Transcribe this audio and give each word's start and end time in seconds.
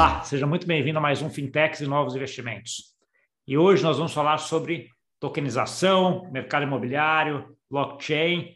Olá, 0.00 0.22
seja 0.22 0.46
muito 0.46 0.66
bem-vindo 0.66 0.96
a 0.96 1.02
mais 1.02 1.20
um 1.20 1.28
Fintechs 1.28 1.82
e 1.82 1.86
Novos 1.86 2.16
Investimentos. 2.16 2.94
E 3.46 3.58
hoje 3.58 3.82
nós 3.82 3.98
vamos 3.98 4.14
falar 4.14 4.38
sobre 4.38 4.88
tokenização, 5.20 6.26
mercado 6.32 6.62
imobiliário, 6.62 7.54
blockchain, 7.70 8.54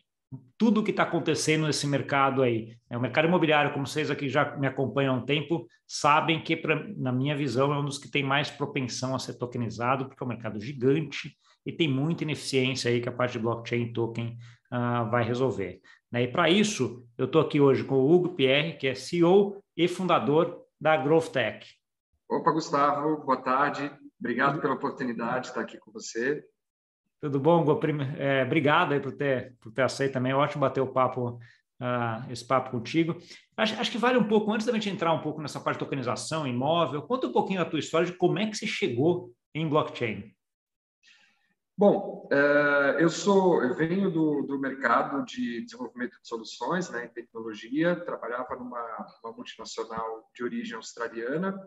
tudo 0.56 0.80
o 0.80 0.83
que 0.83 0.90
está 0.90 1.03
acontecendo 1.03 1.67
nesse 1.67 1.87
mercado 1.87 2.42
aí. 2.42 2.78
É, 2.88 2.96
o 2.96 3.01
mercado 3.01 3.28
imobiliário, 3.28 3.74
como 3.74 3.87
vocês 3.87 4.10
aqui 4.10 4.26
já 4.26 4.56
me 4.56 4.67
acompanham 4.67 5.17
há 5.17 5.19
um 5.19 5.26
tempo, 5.26 5.67
sabem 5.87 6.42
que, 6.42 6.56
pra, 6.56 6.83
na 6.96 7.12
minha 7.12 7.37
visão, 7.37 7.74
é 7.74 7.79
um 7.79 7.85
dos 7.85 7.99
que 7.99 8.11
tem 8.11 8.22
mais 8.22 8.51
propensão 8.51 9.15
a 9.15 9.19
ser 9.19 9.35
tokenizado, 9.35 10.06
porque 10.06 10.24
é 10.24 10.26
um 10.26 10.31
mercado 10.31 10.58
gigante 10.58 11.37
e 11.67 11.71
tem 11.71 11.87
muita 11.87 12.24
ineficiência 12.24 12.90
aí 12.90 13.03
que 13.03 13.08
a 13.11 13.13
parte 13.13 13.33
de 13.33 13.40
blockchain 13.40 13.92
token 13.92 14.38
uh, 14.72 15.11
vai 15.11 15.22
resolver. 15.22 15.83
Né? 16.11 16.23
E 16.23 16.29
para 16.29 16.48
isso, 16.48 17.06
eu 17.19 17.27
estou 17.27 17.42
aqui 17.42 17.61
hoje 17.61 17.84
com 17.84 17.96
o 17.96 18.10
Hugo 18.10 18.30
Pierre, 18.30 18.78
que 18.78 18.86
é 18.86 18.95
CEO 18.95 19.62
e 19.76 19.86
fundador 19.86 20.63
da 20.84 20.98
Growth 20.98 21.30
Tech. 21.30 21.66
Opa, 22.29 22.51
Gustavo, 22.51 23.24
boa 23.24 23.38
tarde. 23.38 23.91
Obrigado 24.20 24.61
pela 24.61 24.74
oportunidade 24.74 25.45
de 25.45 25.47
estar 25.48 25.62
aqui 25.62 25.79
com 25.79 25.91
você. 25.91 26.45
Tudo 27.23 27.41
bom, 27.41 27.62
Hugo? 27.62 27.80
É, 28.19 28.43
obrigado 28.43 28.93
aí 28.93 29.01
por 29.01 29.12
ter, 29.12 29.57
por 29.62 29.73
ter 29.73 29.80
aceito 29.80 30.12
também. 30.12 30.33
É 30.33 30.37
ótimo 30.37 30.60
bater 30.60 30.83
o 30.83 30.87
papo, 30.87 31.41
uh, 31.80 32.30
esse 32.30 32.47
papo 32.47 32.70
contigo. 32.70 33.16
Acho, 33.57 33.80
acho, 33.80 33.91
que 33.91 33.97
vale 33.97 34.19
um 34.19 34.29
pouco, 34.29 34.52
antes 34.52 34.66
da 34.66 34.74
gente 34.74 34.91
entrar 34.91 35.15
um 35.15 35.23
pouco 35.23 35.41
nessa 35.41 35.59
parte 35.59 35.79
de 35.79 35.87
tokenização, 35.87 36.47
imóvel, 36.47 37.01
conta 37.01 37.29
um 37.29 37.32
pouquinho 37.32 37.60
da 37.60 37.71
tua 37.71 37.79
história 37.79 38.07
de 38.07 38.12
como 38.12 38.38
é 38.38 38.46
que 38.46 38.55
você 38.55 38.66
chegou 38.66 39.32
em 39.55 39.66
blockchain. 39.66 40.35
Bom, 41.77 42.28
é, 42.30 43.02
eu 43.02 43.10
sou, 43.10 43.60
eu 43.60 43.74
venho 43.74 44.09
do, 44.09 44.42
do 44.42 44.60
mercado 44.60 45.24
de 45.24 45.62
desenvolvimento 45.62 46.20
de 46.20 46.28
soluções, 46.28 46.88
né, 46.88 47.06
em 47.06 47.09
tecnologia. 47.09 47.96
Trabalhava 47.96 48.55
numa 48.55 49.06
multinacional 49.37 50.30
de 50.32 50.45
origem 50.45 50.76
australiana, 50.76 51.59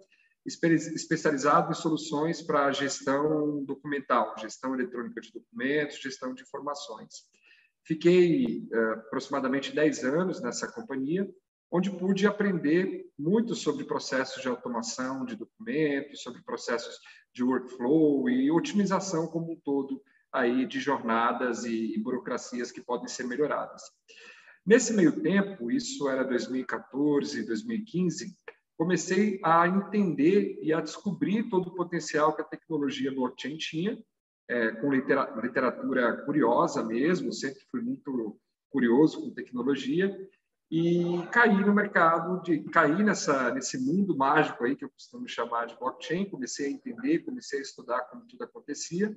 especializado 0.46 1.72
em 1.72 1.76
soluções 1.76 2.42
para 2.42 2.72
gestão 2.72 3.66
documental, 3.66 4.34
gestão 4.38 4.73
eletrônica 4.73 5.20
de 5.20 5.34
documentos, 5.34 6.02
gestão 6.02 6.34
de 6.34 6.42
informações. 6.42 7.26
Fiquei 7.84 8.66
é, 8.72 8.78
aproximadamente 8.94 9.76
10 9.76 10.06
anos 10.06 10.42
nessa 10.42 10.72
companhia, 10.72 11.30
onde 11.72 11.92
pude 11.92 12.26
aprender 12.26 13.06
muito 13.18 13.56
sobre 13.56 13.84
processos 13.86 14.42
de 14.42 14.48
automação 14.48 15.26
de 15.26 15.36
documentos, 15.36 16.22
sobre 16.22 16.42
processos 16.44 16.98
de 17.34 17.44
workflow 17.44 18.30
e 18.30 18.50
otimização 18.52 19.28
como 19.28 19.52
um 19.52 19.59
todo 19.59 20.02
aí 20.32 20.66
de 20.66 20.80
jornadas 20.80 21.66
e, 21.66 21.98
burocracias 22.00 22.72
que 22.72 22.82
podem 22.82 23.08
ser 23.08 23.26
melhoradas. 23.26 23.82
Nesse 24.66 24.94
meio 24.94 25.22
tempo, 25.22 25.72
isso 25.72 26.09
era 26.09 26.24
2014, 26.24 27.46
2015, 27.46 28.36
comecei 28.78 29.40
a 29.44 29.68
entender 29.68 30.59
e 30.62 30.74
a 30.74 30.81
descobrir 30.81 31.50
todo 31.50 31.68
o 31.68 31.76
potencial 31.76 32.36
que 32.36 32.42
a 32.42 32.46
tecnologia 32.46 33.12
blockchain 33.12 33.58
tinha, 33.58 33.98
é, 34.50 34.72
com 34.72 34.92
literatura 34.92 36.24
curiosa 36.26 36.84
mesmo, 36.84 37.34
sempre 37.34 37.59
fui 37.72 37.81
muito 37.81 38.38
curioso 38.70 39.22
com 39.22 39.34
tecnologia, 39.34 40.16
e 40.70 41.26
caí 41.32 41.64
no 41.64 41.73
mercado, 41.73 42.42
de 42.44 42.60
cair 42.66 43.04
nessa 43.04 43.54
nesse 43.54 43.78
mundo 43.78 44.18
mágico 44.18 44.66
aí 44.66 44.76
que 44.76 44.84
eu 44.84 44.90
costumo 44.90 45.28
chamar 45.28 45.66
de 45.66 45.78
blockchain, 45.78 46.30
comecei 46.30 46.68
a 46.68 46.72
entender, 46.72 47.20
comecei 47.20 47.59
a 47.59 47.62
estudar 47.62 48.02
como 48.02 48.26
tudo 48.28 48.44
acontecia. 48.44 49.16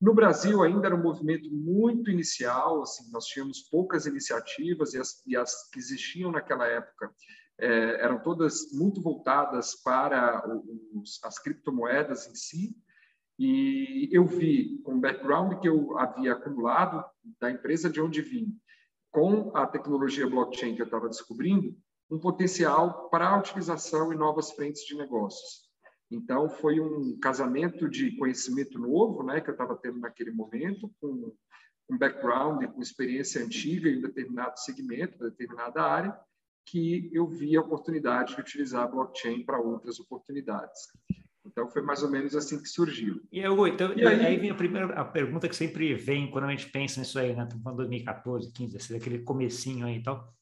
No 0.00 0.14
Brasil 0.14 0.62
ainda 0.62 0.86
era 0.86 0.94
um 0.94 1.02
movimento 1.02 1.50
muito 1.52 2.10
inicial, 2.10 2.82
assim, 2.82 3.10
nós 3.10 3.26
tínhamos 3.26 3.62
poucas 3.68 4.06
iniciativas 4.06 4.94
e 4.94 4.98
as, 4.98 5.22
e 5.26 5.36
as 5.36 5.68
que 5.70 5.78
existiam 5.78 6.30
naquela 6.30 6.66
época 6.66 7.12
é, 7.58 8.04
eram 8.04 8.20
todas 8.22 8.72
muito 8.72 9.02
voltadas 9.02 9.74
para 9.82 10.42
os, 10.94 11.22
as 11.24 11.38
criptomoedas 11.38 12.28
em 12.28 12.34
si. 12.34 12.76
E 13.38 14.08
eu 14.10 14.24
vi, 14.24 14.80
com 14.84 14.94
o 14.94 15.00
background 15.00 15.60
que 15.60 15.68
eu 15.68 15.98
havia 15.98 16.32
acumulado 16.32 17.04
da 17.40 17.50
empresa 17.50 17.90
de 17.90 18.00
onde 18.00 18.22
vim, 18.22 18.56
com 19.10 19.56
a 19.56 19.66
tecnologia 19.66 20.28
blockchain 20.28 20.74
que 20.74 20.82
eu 20.82 20.86
estava 20.86 21.08
descobrindo, 21.08 21.76
um 22.10 22.18
potencial 22.18 23.08
para 23.10 23.28
a 23.28 23.38
utilização 23.38 24.12
em 24.12 24.16
novas 24.16 24.50
frentes 24.52 24.84
de 24.84 24.96
negócios. 24.96 25.68
Então, 26.10 26.48
foi 26.48 26.80
um 26.80 27.18
casamento 27.20 27.88
de 27.88 28.16
conhecimento 28.16 28.78
novo, 28.78 29.22
né, 29.22 29.40
que 29.40 29.50
eu 29.50 29.52
estava 29.52 29.76
tendo 29.76 29.98
naquele 29.98 30.30
momento, 30.30 30.90
com 31.00 31.34
um 31.90 31.98
background, 31.98 32.64
com 32.64 32.80
experiência 32.80 33.42
antiga 33.42 33.88
em 33.88 34.00
determinado 34.00 34.58
segmento, 34.58 35.18
determinada 35.18 35.82
área, 35.82 36.18
que 36.66 37.10
eu 37.12 37.26
vi 37.26 37.56
a 37.56 37.60
oportunidade 37.60 38.34
de 38.34 38.40
utilizar 38.40 38.84
a 38.84 38.88
blockchain 38.88 39.44
para 39.44 39.58
outras 39.58 39.98
oportunidades. 39.98 40.88
Então, 41.44 41.68
foi 41.70 41.82
mais 41.82 42.02
ou 42.02 42.10
menos 42.10 42.34
assim 42.36 42.60
que 42.60 42.68
surgiu. 42.68 43.22
E, 43.32 43.40
então, 43.40 43.92
e 43.96 44.06
aí, 44.06 44.26
aí 44.26 44.36
vem 44.36 44.50
a 44.50 44.54
primeira 44.54 44.94
a 44.94 45.04
pergunta 45.04 45.48
que 45.48 45.56
sempre 45.56 45.94
vem 45.94 46.30
quando 46.30 46.44
a 46.44 46.50
gente 46.50 46.70
pensa 46.70 47.00
nisso 47.00 47.18
aí, 47.18 47.34
né? 47.34 47.44
Estamos 47.44 47.62
falando 47.62 47.78
2014, 47.78 48.52
15, 48.52 48.96
aquele 48.96 49.20
comecinho 49.20 49.86
aí 49.86 49.96
e 49.96 50.02
tal. 50.02 50.32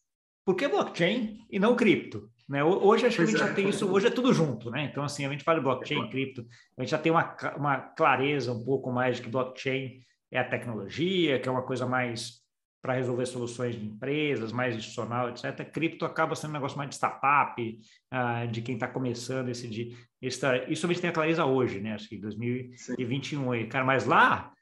Por 0.45 0.55
que 0.55 0.69
blockchain 0.69 1.45
e 1.51 1.59
não 1.59 1.77
cripto? 1.77 2.31
Né? 2.49 2.63
Hoje 2.63 3.07
acho 3.07 3.17
que 3.17 3.23
a 3.23 3.27
gente 3.27 3.37
é. 3.37 3.39
já 3.41 3.53
tem 3.53 3.69
isso, 3.69 3.91
hoje 3.91 4.07
é 4.07 4.11
tudo 4.11 4.33
junto, 4.33 4.71
né? 4.71 4.85
Então, 4.85 5.03
assim, 5.03 5.27
a 5.27 5.31
gente 5.31 5.43
fala 5.43 5.59
de 5.59 5.65
blockchain, 5.65 6.05
é. 6.05 6.09
cripto, 6.09 6.47
a 6.79 6.83
gente 6.83 6.91
já 6.91 6.99
tem 6.99 7.11
uma, 7.11 7.37
uma 7.57 7.81
clareza 7.81 8.53
um 8.53 8.65
pouco 8.65 8.93
mais 8.93 9.17
de 9.17 9.23
que 9.23 9.29
blockchain 9.29 10.01
é 10.31 10.39
a 10.39 10.49
tecnologia, 10.49 11.41
que 11.41 11.49
é 11.49 11.53
uma 11.53 11.63
coisa 11.63 11.87
mais 11.87 12.46
para 12.87 12.95
resolver 12.95 13.27
soluções 13.27 13.75
de 13.75 13.85
empresas, 13.85 14.53
mais 14.53 14.77
institucional, 14.77 15.29
etc. 15.29 15.69
Cripto 15.73 16.05
acaba 16.05 16.37
sendo 16.37 16.51
um 16.51 16.55
negócio 16.55 16.79
mais 16.79 16.89
de 16.89 16.95
startup, 16.95 17.61
uh, 17.61 18.47
de 18.47 18.63
quem 18.63 18.77
está 18.77 18.87
começando 18.87 19.49
esse 19.49 19.67
de 19.67 19.97
esse, 20.23 20.47
isso 20.69 20.87
a 20.87 20.89
gente 20.89 21.01
tem 21.01 21.11
a 21.11 21.13
clareza 21.13 21.45
hoje, 21.45 21.81
né? 21.81 21.95
Acho 21.95 22.09
que 22.09 22.17
2021 22.17 23.51
aí, 23.51 23.67
cara, 23.67 23.85
mas 23.85 24.07
lá 24.07 24.53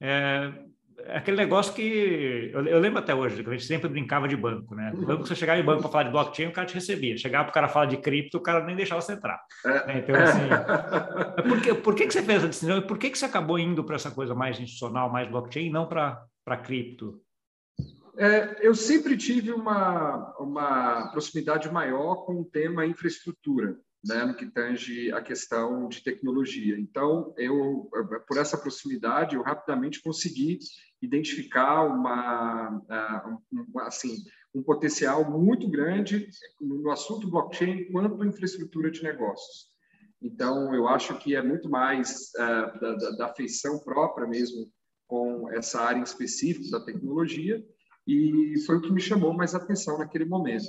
é, 0.00 0.52
é 1.06 1.16
aquele 1.16 1.36
negócio 1.36 1.74
que 1.74 2.50
eu, 2.54 2.64
eu, 2.66 2.78
lembro 2.78 3.00
até 3.00 3.12
hoje, 3.12 3.42
que 3.42 3.50
a 3.50 3.52
gente 3.52 3.64
sempre 3.64 3.88
brincava 3.88 4.28
de 4.28 4.36
banco, 4.36 4.76
né? 4.76 4.92
Uhum. 4.94 5.04
Banco, 5.04 5.26
você 5.26 5.34
chegava 5.34 5.58
em 5.58 5.64
banco 5.64 5.82
para 5.82 5.90
falar 5.90 6.04
de 6.04 6.10
blockchain, 6.10 6.46
o 6.46 6.52
cara 6.52 6.68
te 6.68 6.74
recebia. 6.74 7.16
Chegava 7.16 7.46
para 7.46 7.50
o 7.50 7.54
cara 7.54 7.68
falar 7.68 7.86
de 7.86 7.96
cripto, 7.96 8.38
o 8.38 8.42
cara 8.42 8.64
nem 8.64 8.76
deixava 8.76 9.00
você 9.00 9.14
entrar. 9.14 9.40
É. 9.66 9.86
Né? 9.86 9.98
Então, 9.98 10.14
assim, 10.14 11.48
por, 11.48 11.60
que, 11.60 11.74
por 11.74 11.94
que, 11.96 12.06
que 12.06 12.12
você 12.12 12.22
fez 12.22 12.38
essa 12.38 12.46
decisão? 12.46 12.80
Por 12.82 12.96
que, 12.96 13.10
que 13.10 13.18
você 13.18 13.24
acabou 13.24 13.58
indo 13.58 13.82
para 13.82 13.96
essa 13.96 14.12
coisa 14.12 14.36
mais 14.36 14.60
institucional, 14.60 15.10
mais 15.10 15.28
blockchain, 15.28 15.66
e 15.66 15.70
não 15.70 15.86
para 15.86 16.56
cripto? 16.62 17.20
É, 18.18 18.66
eu 18.66 18.74
sempre 18.74 19.16
tive 19.16 19.52
uma, 19.52 20.36
uma 20.38 21.10
proximidade 21.10 21.70
maior 21.70 22.26
com 22.26 22.40
o 22.40 22.44
tema 22.44 22.84
infraestrutura 22.84 23.78
né, 24.04 24.24
no 24.24 24.34
que 24.34 24.46
tange 24.46 25.12
a 25.12 25.22
questão 25.22 25.88
de 25.88 26.02
tecnologia. 26.02 26.78
Então, 26.78 27.32
eu, 27.38 27.88
por 28.26 28.36
essa 28.36 28.58
proximidade, 28.58 29.36
eu 29.36 29.42
rapidamente 29.42 30.02
consegui 30.02 30.58
identificar 31.00 31.84
uma, 31.84 32.82
um, 33.52 33.78
assim, 33.80 34.16
um 34.54 34.62
potencial 34.62 35.30
muito 35.30 35.68
grande 35.68 36.28
no 36.60 36.90
assunto 36.90 37.30
blockchain 37.30 37.90
quanto 37.90 38.24
infraestrutura 38.24 38.90
de 38.90 39.02
negócios. 39.02 39.70
Então, 40.20 40.74
eu 40.74 40.86
acho 40.86 41.18
que 41.18 41.34
é 41.34 41.42
muito 41.42 41.68
mais 41.68 42.30
uh, 42.36 42.80
da, 42.80 42.94
da, 42.94 43.10
da 43.10 43.34
feição 43.34 43.78
própria 43.80 44.26
mesmo 44.26 44.70
com 45.06 45.50
essa 45.50 45.80
área 45.80 46.02
específica 46.02 46.70
da 46.70 46.84
tecnologia 46.84 47.62
e 48.06 48.54
foi 48.66 48.76
o 48.76 48.80
que 48.80 48.92
me 48.92 49.00
chamou 49.00 49.32
mais 49.32 49.54
atenção 49.54 49.98
naquele 49.98 50.24
momento. 50.24 50.66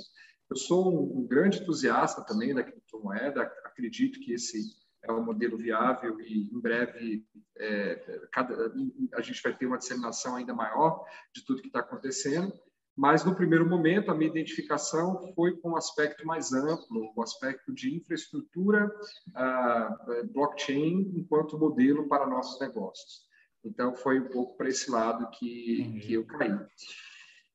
Eu 0.50 0.56
sou 0.56 1.18
um 1.18 1.26
grande 1.26 1.60
entusiasta 1.60 2.24
também 2.24 2.54
da 2.54 2.62
criptomoeda, 2.62 3.42
acredito 3.64 4.20
que 4.20 4.32
esse 4.32 4.58
é 5.02 5.12
um 5.12 5.24
modelo 5.24 5.56
viável 5.56 6.18
e 6.20 6.50
em 6.52 6.60
breve 6.60 7.24
é, 7.58 8.20
cada, 8.32 8.72
a 9.14 9.20
gente 9.20 9.42
vai 9.42 9.56
ter 9.56 9.66
uma 9.66 9.78
disseminação 9.78 10.36
ainda 10.36 10.54
maior 10.54 11.04
de 11.34 11.44
tudo 11.44 11.60
que 11.60 11.68
está 11.68 11.80
acontecendo. 11.80 12.52
Mas 12.96 13.24
no 13.24 13.34
primeiro 13.34 13.68
momento 13.68 14.10
a 14.10 14.14
minha 14.14 14.30
identificação 14.30 15.32
foi 15.34 15.56
com 15.58 15.70
um 15.70 15.76
aspecto 15.76 16.24
mais 16.24 16.52
amplo, 16.52 17.12
o 17.16 17.20
um 17.20 17.22
aspecto 17.22 17.74
de 17.74 17.96
infraestrutura 17.96 18.86
uh, 18.86 20.32
blockchain 20.32 21.12
enquanto 21.16 21.58
modelo 21.58 22.08
para 22.08 22.26
nossos 22.26 22.60
negócios. 22.60 23.24
Então 23.64 23.96
foi 23.96 24.20
um 24.20 24.28
pouco 24.28 24.56
para 24.56 24.68
esse 24.68 24.90
lado 24.90 25.28
que, 25.30 26.00
que 26.00 26.12
eu 26.12 26.24
caí. 26.24 26.56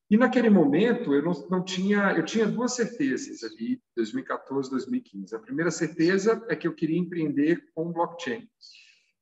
E 0.10 0.18
naquele 0.18 0.50
momento 0.50 1.14
eu 1.14 1.22
não, 1.22 1.48
não 1.50 1.64
tinha, 1.64 2.14
eu 2.14 2.26
tinha 2.26 2.48
duas 2.48 2.74
certezas 2.74 3.44
ali, 3.44 3.80
2014, 3.96 4.70
2015. 4.72 5.36
A 5.36 5.40
primeira 5.40 5.70
certeza 5.70 6.44
é 6.50 6.56
que 6.56 6.68
eu 6.68 6.74
queria 6.74 6.98
empreender 6.98 7.64
com 7.76 7.92
blockchain. 7.92 8.50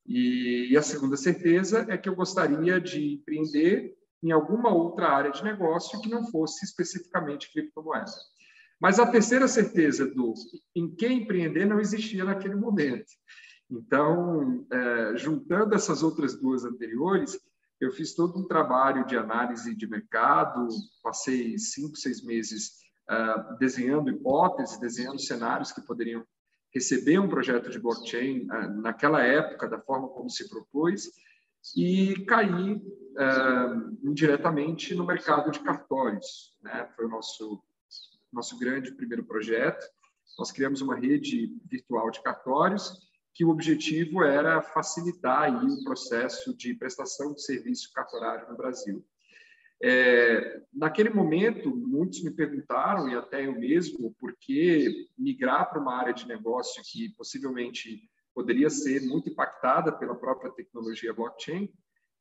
E, 0.06 0.69
e 0.72 0.78
a 0.78 0.81
segunda 0.81 1.18
certeza 1.18 1.86
é 1.89 1.98
que 1.98 2.07
eu 2.07 2.16
gostaria 2.16 2.80
de 2.80 3.16
empreender 3.16 3.98
em 4.24 4.31
alguma 4.31 4.74
outra 4.74 5.10
área 5.10 5.31
de 5.31 5.44
negócio 5.44 6.00
que 6.01 6.10
não 6.10 6.25
fosse 6.31 6.66
especificamente 6.66 7.51
criptomoeda. 7.51 8.12
Mas 8.80 9.00
a 9.00 9.07
terceira 9.07 9.48
certeza 9.48 10.06
do 10.06 10.34
em 10.74 10.89
que 10.95 11.07
empreender 11.07 11.66
não 11.66 11.80
existia 11.80 12.24
naquele 12.24 12.56
momento. 12.56 13.12
Então, 13.69 14.66
é, 14.72 15.18
juntando 15.18 15.75
essas 15.75 16.01
outras 16.01 16.39
duas 16.39 16.63
anteriores, 16.63 17.38
eu 17.79 17.91
fiz 17.91 18.13
todo 18.13 18.39
um 18.39 18.47
trabalho 18.47 19.06
de 19.06 19.15
análise 19.18 19.75
de 19.75 19.88
mercado, 19.88 20.68
passei 21.03 21.57
cinco, 21.57 21.95
seis 21.95 22.24
meses 22.24 22.79
uh, 23.09 23.57
desenhando 23.57 24.09
hipóteses, 24.09 24.79
desenhando 24.79 25.19
cenários 25.19 25.71
que 25.71 25.81
poderiam 25.81 26.25
receber 26.74 27.19
um 27.19 27.29
projeto 27.29 27.69
de 27.69 27.79
blockchain 27.79 28.45
ah, 28.51 28.68
naquela 28.68 29.24
época, 29.24 29.69
da 29.69 29.79
forma 29.79 30.09
como 30.09 30.29
se 30.29 30.50
propôs, 30.50 31.09
e 31.75 32.25
cair 32.25 32.75
uh, 32.75 33.97
indiretamente 34.03 34.94
no 34.94 35.06
mercado 35.06 35.50
de 35.51 35.59
cartórios. 35.59 36.56
Né? 36.62 36.88
Foi 36.95 37.06
o 37.06 37.09
nosso, 37.09 37.63
nosso 38.31 38.57
grande 38.59 38.91
primeiro 38.91 39.24
projeto. 39.24 39.85
Nós 40.38 40.51
criamos 40.51 40.81
uma 40.81 40.95
rede 40.95 41.56
virtual 41.69 42.12
de 42.12 42.21
cartórios 42.21 43.06
que 43.38 43.45
o 43.45 43.50
objetivo 43.50 44.24
era 44.24 44.63
facilitar 44.63 45.44
aí 45.44 45.68
o 45.68 45.84
processo 45.84 46.57
de 46.57 46.74
prestação 46.74 47.36
de 47.36 47.44
serviço 47.44 47.94
cartorário 47.94 48.50
no 48.50 48.57
Brasil. 48.57 49.06
É, 49.80 50.63
naquele 50.74 51.12
momento, 51.12 51.69
muitos 51.69 52.24
me 52.24 52.31
perguntaram, 52.31 53.07
e 53.07 53.16
até 53.16 53.45
eu 53.45 53.54
mesmo, 53.54 54.12
por 54.19 54.36
que 54.42 55.07
migrar 55.16 55.69
para 55.69 55.80
uma 55.80 55.95
área 55.95 56.16
de 56.16 56.28
negócio 56.28 56.81
que 56.84 57.10
possivelmente 57.10 58.10
poderia 58.34 58.72
ser 58.72 59.04
muito 59.04 59.30
impactada 59.30 59.92
pela 59.92 60.16
própria 60.16 60.51
tecnologia 60.51 61.13
blockchain, 61.13 61.72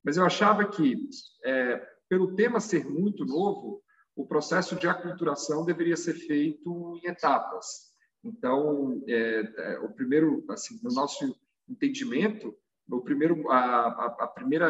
mas 0.04 0.18
eu 0.18 0.24
achava 0.26 0.68
que, 0.68 0.98
é, 1.46 1.82
pelo 2.10 2.34
tema 2.34 2.60
ser 2.60 2.84
muito 2.84 3.24
novo, 3.24 3.82
o 4.14 4.26
processo 4.26 4.76
de 4.76 4.86
aculturação 4.86 5.64
deveria 5.64 5.96
ser 5.96 6.12
feito 6.12 7.00
em 7.02 7.08
etapas. 7.08 7.95
Então, 8.26 9.02
é, 9.06 9.52
é, 9.56 9.78
o 9.80 9.88
primeiro, 9.90 10.44
assim, 10.48 10.78
no 10.82 10.92
nosso 10.92 11.36
entendimento, 11.68 12.56
o 12.90 13.00
primeiro, 13.00 13.50
a, 13.50 13.86
a, 14.20 14.26
primeira 14.26 14.68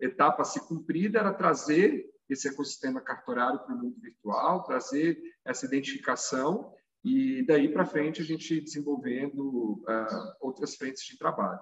etapa 0.00 0.42
a 0.42 0.44
ser 0.44 0.60
cumprida 0.60 1.18
era 1.18 1.32
trazer 1.32 2.04
esse 2.28 2.48
ecossistema 2.48 3.00
cartorário 3.00 3.60
para 3.60 3.74
o 3.74 3.78
mundo 3.78 4.00
virtual, 4.00 4.64
trazer 4.64 5.18
essa 5.44 5.66
identificação 5.66 6.72
e 7.04 7.44
daí 7.46 7.68
para 7.68 7.84
frente 7.84 8.22
a 8.22 8.24
gente 8.24 8.60
desenvolvendo 8.60 9.82
uh, 9.82 10.32
outras 10.40 10.74
frentes 10.74 11.04
de 11.04 11.18
trabalho. 11.18 11.60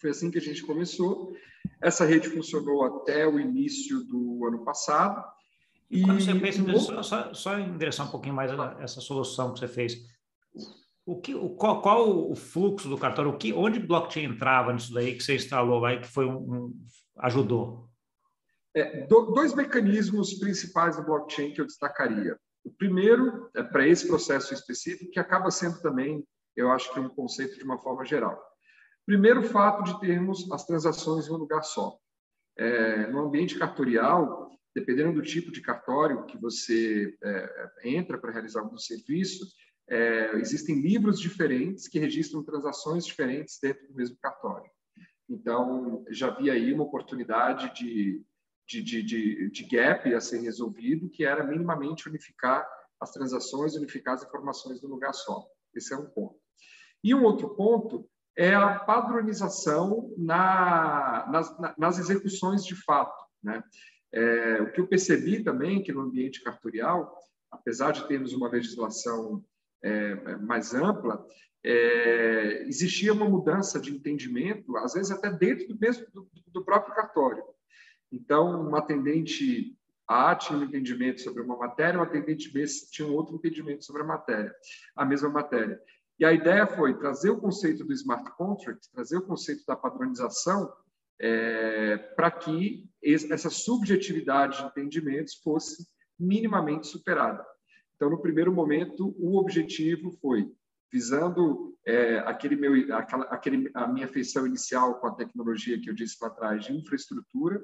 Foi 0.00 0.10
assim 0.10 0.30
que 0.30 0.38
a 0.38 0.42
gente 0.42 0.62
começou. 0.62 1.34
Essa 1.80 2.04
rede 2.04 2.28
funcionou 2.28 2.84
até 2.84 3.26
o 3.26 3.40
início 3.40 4.04
do 4.04 4.46
ano 4.46 4.64
passado. 4.64 5.24
E 5.90 6.02
quando 6.02 6.20
você 6.20 6.38
fez, 6.38 6.56
só, 6.84 7.02
só, 7.02 7.34
só 7.34 7.58
endereçar 7.58 8.06
um 8.06 8.10
pouquinho 8.10 8.34
mais 8.34 8.50
essa 8.80 9.00
solução 9.00 9.52
que 9.52 9.60
você 9.60 9.68
fez. 9.68 10.11
O 11.04 11.20
que, 11.20 11.34
o, 11.34 11.50
qual, 11.50 11.82
qual 11.82 12.30
o 12.30 12.36
fluxo 12.36 12.88
do 12.88 12.96
cartório? 12.96 13.32
O 13.32 13.36
que, 13.36 13.52
onde 13.52 13.80
blockchain 13.80 14.24
entrava 14.24 14.72
nisso 14.72 14.92
daí 14.94 15.16
que 15.16 15.22
você 15.22 15.34
instalou 15.34 15.80
lá 15.80 15.94
e 15.94 16.00
que 16.00 16.06
foi 16.06 16.26
um, 16.26 16.36
um 16.36 16.72
ajudou? 17.18 17.88
É, 18.74 19.06
do, 19.06 19.32
dois 19.32 19.54
mecanismos 19.54 20.34
principais 20.34 20.96
do 20.96 21.04
blockchain 21.04 21.52
que 21.52 21.60
eu 21.60 21.66
destacaria. 21.66 22.38
O 22.64 22.70
primeiro 22.70 23.50
é 23.56 23.62
para 23.62 23.86
esse 23.86 24.06
processo 24.06 24.54
específico, 24.54 25.10
que 25.10 25.18
acaba 25.18 25.50
sendo 25.50 25.80
também, 25.80 26.24
eu 26.56 26.70
acho 26.70 26.92
que 26.92 27.00
um 27.00 27.08
conceito 27.08 27.56
de 27.56 27.64
uma 27.64 27.78
forma 27.78 28.04
geral. 28.04 28.40
Primeiro, 29.04 29.40
o 29.40 29.48
fato 29.48 29.82
de 29.82 29.98
termos 30.00 30.50
as 30.52 30.64
transações 30.64 31.26
em 31.26 31.32
um 31.32 31.36
lugar 31.36 31.62
só. 31.62 31.98
É, 32.56 33.08
no 33.08 33.20
ambiente 33.26 33.58
cartorial, 33.58 34.50
dependendo 34.74 35.14
do 35.14 35.22
tipo 35.22 35.50
de 35.50 35.60
cartório 35.60 36.24
que 36.26 36.38
você 36.38 37.12
é, 37.22 37.70
entra 37.84 38.16
para 38.16 38.30
realizar 38.30 38.60
algum 38.60 38.78
serviço, 38.78 39.44
é, 39.88 40.36
existem 40.36 40.80
livros 40.80 41.20
diferentes 41.20 41.88
que 41.88 41.98
registram 41.98 42.42
transações 42.42 43.04
diferentes 43.04 43.58
dentro 43.60 43.86
do 43.88 43.94
mesmo 43.94 44.16
cartório. 44.20 44.70
Então, 45.28 46.04
já 46.10 46.30
vi 46.30 46.50
aí 46.50 46.72
uma 46.72 46.84
oportunidade 46.84 47.74
de, 47.74 48.22
de, 48.68 48.82
de, 48.82 49.02
de, 49.02 49.50
de 49.50 49.64
gap 49.64 50.12
a 50.14 50.20
ser 50.20 50.40
resolvido, 50.40 51.08
que 51.08 51.24
era 51.24 51.44
minimamente 51.44 52.08
unificar 52.08 52.66
as 53.00 53.12
transações, 53.12 53.74
unificar 53.74 54.14
as 54.14 54.22
informações 54.22 54.82
num 54.82 54.90
lugar 54.90 55.12
só. 55.12 55.44
Esse 55.74 55.94
é 55.94 55.96
um 55.96 56.06
ponto. 56.06 56.38
E 57.02 57.14
um 57.14 57.24
outro 57.24 57.54
ponto 57.54 58.08
é 58.36 58.54
a 58.54 58.78
padronização 58.78 60.12
na, 60.16 61.26
nas, 61.30 61.76
nas 61.76 61.98
execuções 61.98 62.64
de 62.64 62.74
fato. 62.76 63.24
Né? 63.42 63.62
É, 64.12 64.62
o 64.62 64.72
que 64.72 64.80
eu 64.80 64.86
percebi 64.86 65.42
também 65.42 65.82
que 65.82 65.92
no 65.92 66.02
ambiente 66.02 66.42
cartorial, 66.42 67.18
apesar 67.50 67.92
de 67.92 68.06
termos 68.06 68.32
uma 68.32 68.48
legislação 68.48 69.44
é, 69.82 70.36
mais 70.36 70.74
ampla, 70.74 71.26
é, 71.64 72.64
existia 72.66 73.12
uma 73.12 73.28
mudança 73.28 73.80
de 73.80 73.94
entendimento, 73.94 74.76
às 74.76 74.94
vezes 74.94 75.10
até 75.10 75.30
dentro 75.30 75.68
do 75.68 75.78
mesmo 75.78 76.06
do, 76.12 76.28
do 76.48 76.64
próprio 76.64 76.94
cartório. 76.94 77.42
Então, 78.10 78.68
uma 78.68 78.78
atendente 78.78 79.76
A 80.06 80.34
tinha 80.34 80.58
um 80.58 80.64
entendimento 80.64 81.20
sobre 81.20 81.42
uma 81.42 81.56
matéria, 81.56 81.98
uma 81.98 82.06
atendente 82.06 82.52
B 82.52 82.64
tinha 82.90 83.08
um 83.08 83.14
outro 83.14 83.34
entendimento 83.36 83.84
sobre 83.84 84.02
a 84.02 84.06
matéria, 84.06 84.54
a 84.96 85.04
mesma 85.04 85.28
matéria. 85.28 85.80
E 86.18 86.24
a 86.24 86.32
ideia 86.32 86.66
foi 86.66 86.98
trazer 86.98 87.30
o 87.30 87.40
conceito 87.40 87.84
do 87.84 87.92
smart 87.92 88.30
contract, 88.36 88.90
trazer 88.92 89.16
o 89.16 89.26
conceito 89.26 89.64
da 89.66 89.74
padronização, 89.74 90.72
é, 91.20 91.96
para 91.96 92.30
que 92.30 92.88
essa 93.02 93.48
subjetividade 93.48 94.58
de 94.58 94.66
entendimentos 94.66 95.34
fosse 95.36 95.86
minimamente 96.18 96.86
superada. 96.86 97.44
Então, 98.02 98.10
no 98.10 98.20
primeiro 98.20 98.52
momento, 98.52 99.14
o 99.16 99.38
objetivo 99.38 100.10
foi 100.20 100.50
visando 100.92 101.72
é, 101.86 102.18
aquele 102.18 102.56
meu, 102.56 102.96
aquela, 102.96 103.26
aquele, 103.26 103.70
a 103.72 103.86
minha 103.86 104.08
feição 104.08 104.44
inicial 104.44 104.98
com 104.98 105.06
a 105.06 105.14
tecnologia 105.14 105.80
que 105.80 105.88
eu 105.88 105.94
disse 105.94 106.16
lá 106.20 106.26
atrás 106.26 106.64
de 106.64 106.72
infraestrutura, 106.72 107.62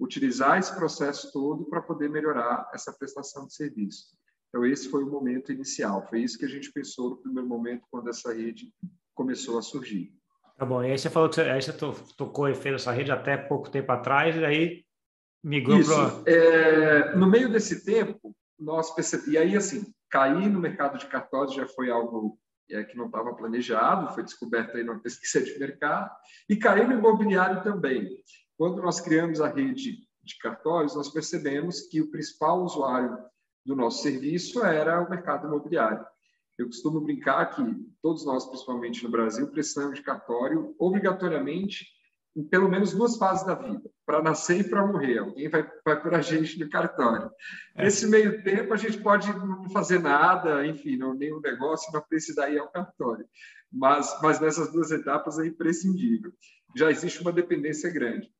utilizar 0.00 0.58
esse 0.58 0.74
processo 0.74 1.30
todo 1.32 1.66
para 1.66 1.80
poder 1.80 2.10
melhorar 2.10 2.68
essa 2.74 2.92
prestação 2.92 3.46
de 3.46 3.54
serviço. 3.54 4.06
Então, 4.48 4.66
esse 4.66 4.88
foi 4.88 5.04
o 5.04 5.08
momento 5.08 5.52
inicial. 5.52 6.04
Foi 6.08 6.20
isso 6.20 6.36
que 6.36 6.46
a 6.46 6.48
gente 6.48 6.72
pensou 6.72 7.10
no 7.10 7.18
primeiro 7.18 7.48
momento, 7.48 7.86
quando 7.88 8.10
essa 8.10 8.34
rede 8.34 8.74
começou 9.14 9.56
a 9.56 9.62
surgir. 9.62 10.12
Tá 10.58 10.66
bom. 10.66 10.82
E 10.82 10.90
aí 10.90 10.98
você 10.98 11.08
falou 11.08 11.28
que 11.28 11.36
você, 11.36 11.42
aí 11.42 11.62
você 11.62 11.72
tocou 12.16 12.48
e 12.48 12.56
fez 12.56 12.74
essa 12.74 12.90
rede 12.90 13.12
até 13.12 13.36
pouco 13.36 13.70
tempo 13.70 13.92
atrás, 13.92 14.34
e 14.34 14.44
aí 14.44 14.84
migrou 15.44 15.78
para... 15.84 16.32
É, 16.32 17.14
no 17.14 17.30
meio 17.30 17.48
desse 17.48 17.84
tempo, 17.84 18.34
nós 18.58 18.94
percebemos... 18.94 19.32
E 19.32 19.38
aí, 19.38 19.56
assim, 19.56 19.92
cair 20.10 20.48
no 20.48 20.60
mercado 20.60 20.98
de 20.98 21.06
cartórios 21.06 21.54
já 21.54 21.66
foi 21.66 21.90
algo 21.90 22.38
é, 22.70 22.82
que 22.84 22.96
não 22.96 23.06
estava 23.06 23.34
planejado, 23.34 24.14
foi 24.14 24.22
descoberto 24.22 24.76
aí 24.76 24.84
numa 24.84 25.00
pesquisa 25.00 25.42
de 25.42 25.58
mercado, 25.58 26.10
e 26.48 26.56
cair 26.56 26.86
no 26.88 26.94
imobiliário 26.94 27.62
também. 27.62 28.08
Quando 28.56 28.82
nós 28.82 29.00
criamos 29.00 29.40
a 29.40 29.48
rede 29.48 29.98
de 30.22 30.38
cartórios, 30.38 30.94
nós 30.94 31.08
percebemos 31.08 31.82
que 31.82 32.00
o 32.00 32.10
principal 32.10 32.62
usuário 32.62 33.18
do 33.64 33.76
nosso 33.76 34.02
serviço 34.02 34.64
era 34.64 35.00
o 35.00 35.10
mercado 35.10 35.46
imobiliário. 35.46 36.04
Eu 36.58 36.66
costumo 36.66 37.00
brincar 37.00 37.54
que 37.54 37.62
todos 38.00 38.24
nós, 38.24 38.46
principalmente 38.46 39.04
no 39.04 39.10
Brasil, 39.10 39.46
precisamos 39.48 39.96
de 39.96 40.02
cartório 40.02 40.74
obrigatoriamente 40.78 41.86
em 42.36 42.44
pelo 42.44 42.68
menos 42.68 42.92
duas 42.92 43.16
fases 43.16 43.46
da 43.46 43.54
vida, 43.54 43.90
para 44.04 44.22
nascer 44.22 44.60
e 44.60 44.68
para 44.68 44.86
morrer. 44.86 45.18
Alguém 45.18 45.48
vai, 45.48 45.66
vai 45.84 46.00
por 46.00 46.14
a 46.14 46.20
gente 46.20 46.60
no 46.60 46.68
cartório. 46.68 47.30
É. 47.74 47.84
Nesse 47.84 48.06
meio 48.06 48.42
tempo, 48.42 48.74
a 48.74 48.76
gente 48.76 48.98
pode 48.98 49.32
não 49.32 49.70
fazer 49.70 49.98
nada, 49.98 50.66
enfim, 50.66 50.96
não, 50.96 51.14
nenhum 51.14 51.40
negócio, 51.40 51.90
não 51.92 52.02
precisa 52.02 52.48
ir 52.50 52.58
ao 52.58 52.70
cartório. 52.70 53.24
Mas, 53.72 54.18
mas 54.22 54.38
nessas 54.38 54.70
duas 54.70 54.90
etapas 54.90 55.38
é 55.38 55.46
imprescindível. 55.46 56.30
Já 56.76 56.90
existe 56.90 57.22
uma 57.22 57.32
dependência 57.32 57.90
grande. 57.90 58.30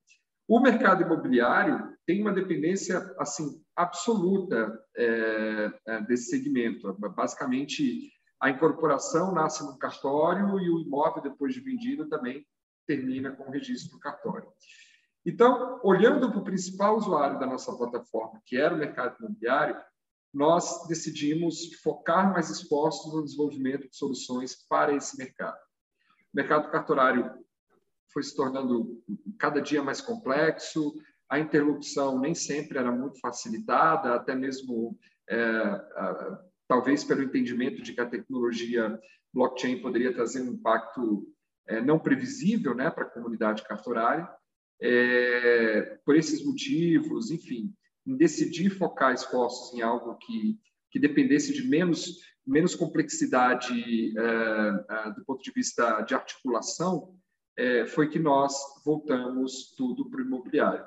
O 0.47 0.61
mercado 0.61 1.03
imobiliário 1.03 1.97
tem 2.07 2.21
uma 2.21 2.33
dependência 2.33 2.99
assim 3.19 3.61
absoluta 3.75 4.79
é, 4.97 5.73
é, 5.87 6.01
desse 6.03 6.31
segmento. 6.31 6.95
Basicamente, 7.17 8.13
a 8.41 8.51
incorporação 8.51 9.35
nasce 9.35 9.65
no 9.65 9.77
cartório 9.79 10.61
e 10.61 10.71
o 10.71 10.81
imóvel, 10.81 11.23
depois 11.23 11.55
de 11.55 11.61
vendido, 11.61 12.09
também 12.09 12.47
termina 12.87 13.33
com 13.33 13.45
o 13.45 13.51
registro 13.51 13.99
cartório. 13.99 14.49
Então, 15.25 15.81
olhando 15.83 16.31
para 16.31 16.39
o 16.39 16.45
principal 16.45 16.97
usuário 16.97 17.39
da 17.41 17.47
nossa 17.47 17.77
plataforma, 17.77 18.41
que 18.45 18.57
era 18.57 18.75
o 18.75 18.79
mercado 18.79 19.17
imobiliário, 19.19 19.77
nós 20.33 20.87
decidimos 20.87 21.75
focar 21.83 22.33
mais 22.33 22.51
esforços 22.51 23.13
no 23.13 23.25
desenvolvimento 23.25 23.89
de 23.89 23.97
soluções 23.97 24.55
para 24.69 24.95
esse 24.95 25.17
mercado. 25.17 25.57
O 25.57 26.37
mercado 26.37 26.71
cartorário 26.71 27.33
foi 28.13 28.23
se 28.23 28.37
tornando 28.37 29.03
cada 29.39 29.61
dia 29.61 29.83
mais 29.83 30.01
complexo, 30.01 30.95
a 31.29 31.41
interlocução 31.41 32.21
nem 32.21 32.35
sempre 32.35 32.79
era 32.79 32.93
muito 32.93 33.19
facilitada, 33.19 34.15
até 34.15 34.35
mesmo 34.35 34.97
é, 35.29 35.81
talvez 36.69 37.03
pelo 37.03 37.23
entendimento 37.23 37.83
de 37.83 37.93
que 37.93 38.01
a 38.01 38.09
tecnologia 38.09 38.99
blockchain 39.35 39.83
poderia 39.83 40.15
trazer 40.15 40.43
um 40.43 40.53
impacto 40.53 41.27
é, 41.69 41.81
não 41.81 41.99
previsível 41.99 42.75
né, 42.75 42.91
para 42.91 43.05
a 43.05 43.11
comunidade 43.11 43.63
cartorária. 43.65 44.29
É, 44.81 45.99
por 46.05 46.17
esses 46.17 46.45
motivos, 46.45 47.31
enfim, 47.31 47.73
em 48.07 48.17
decidir 48.17 48.71
focar 48.71 49.15
esforços 49.15 49.73
em 49.75 49.81
algo 49.81 50.17
que, 50.17 50.59
que 50.91 50.99
dependesse 50.99 51.53
de 51.53 51.67
menos, 51.67 52.21
menos 52.47 52.75
complexidade 52.75 54.15
é, 54.19 55.07
é 55.09 55.13
do 55.13 55.25
ponto 55.25 55.43
de 55.43 55.51
vista 55.51 56.03
de 56.03 56.15
articulação, 56.15 57.15
é, 57.57 57.87
foi 57.87 58.09
que 58.09 58.19
nós 58.19 58.55
voltamos 58.85 59.75
tudo 59.77 60.11
para 60.11 60.21
o 60.21 60.25
imobiliário. 60.25 60.85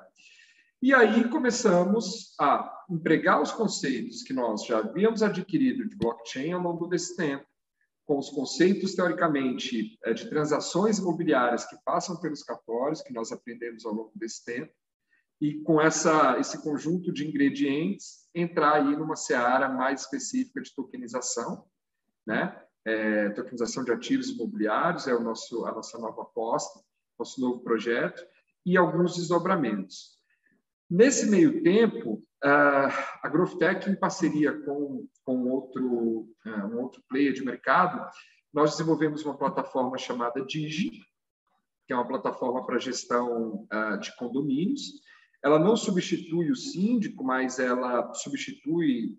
E 0.81 0.93
aí 0.93 1.27
começamos 1.27 2.33
a 2.39 2.85
empregar 2.89 3.41
os 3.41 3.51
conceitos 3.51 4.23
que 4.23 4.31
nós 4.31 4.65
já 4.65 4.79
havíamos 4.79 5.21
adquirido 5.21 5.87
de 5.87 5.95
blockchain 5.97 6.53
ao 6.53 6.61
longo 6.61 6.87
desse 6.87 7.17
tempo, 7.17 7.45
com 8.09 8.17
os 8.17 8.31
conceitos, 8.31 8.95
teoricamente, 8.95 9.99
é, 10.03 10.15
de 10.15 10.27
transações 10.27 10.97
imobiliárias 10.97 11.65
que 11.65 11.77
passam 11.85 12.19
pelos 12.19 12.41
cartórios, 12.41 13.03
que 13.03 13.13
nós 13.13 13.31
aprendemos 13.31 13.85
ao 13.85 13.93
longo 13.93 14.11
desse 14.15 14.43
tempo, 14.43 14.73
e 15.39 15.61
com 15.61 15.79
essa, 15.79 16.35
esse 16.39 16.59
conjunto 16.63 17.13
de 17.13 17.27
ingredientes, 17.27 18.27
entrar 18.33 18.77
aí 18.77 18.97
numa 18.97 19.15
seara 19.15 19.69
mais 19.69 20.01
específica 20.01 20.59
de 20.59 20.73
tokenização, 20.73 21.63
né? 22.25 22.59
É, 22.83 23.29
tokenização 23.29 23.83
de 23.83 23.91
ativos 23.91 24.29
imobiliários 24.29 25.07
é 25.07 25.13
o 25.13 25.21
nosso, 25.21 25.63
a 25.67 25.71
nossa 25.71 25.99
nova 25.99 26.23
aposta, 26.23 26.79
nosso 27.17 27.39
novo 27.39 27.59
projeto, 27.59 28.25
e 28.65 28.75
alguns 28.75 29.17
desdobramentos. 29.17 30.18
Nesse 30.89 31.29
meio 31.29 31.61
tempo, 31.61 32.23
a 32.41 33.29
GrowthTech, 33.29 33.89
em 33.89 33.95
parceria 33.95 34.53
com, 34.61 35.07
com 35.23 35.49
outro, 35.49 36.27
é, 36.45 36.49
um 36.65 36.79
outro 36.79 37.03
player 37.07 37.33
de 37.33 37.43
mercado, 37.45 38.09
nós 38.53 38.71
desenvolvemos 38.71 39.23
uma 39.23 39.37
plataforma 39.37 39.97
chamada 39.97 40.43
Digi, 40.45 40.91
que 41.85 41.93
é 41.93 41.95
uma 41.95 42.07
plataforma 42.07 42.65
para 42.65 42.79
gestão 42.79 43.67
de 43.99 44.15
condomínios. 44.15 44.81
Ela 45.43 45.59
não 45.59 45.75
substitui 45.77 46.51
o 46.51 46.55
síndico, 46.55 47.23
mas 47.23 47.59
ela 47.59 48.13
substitui 48.13 49.17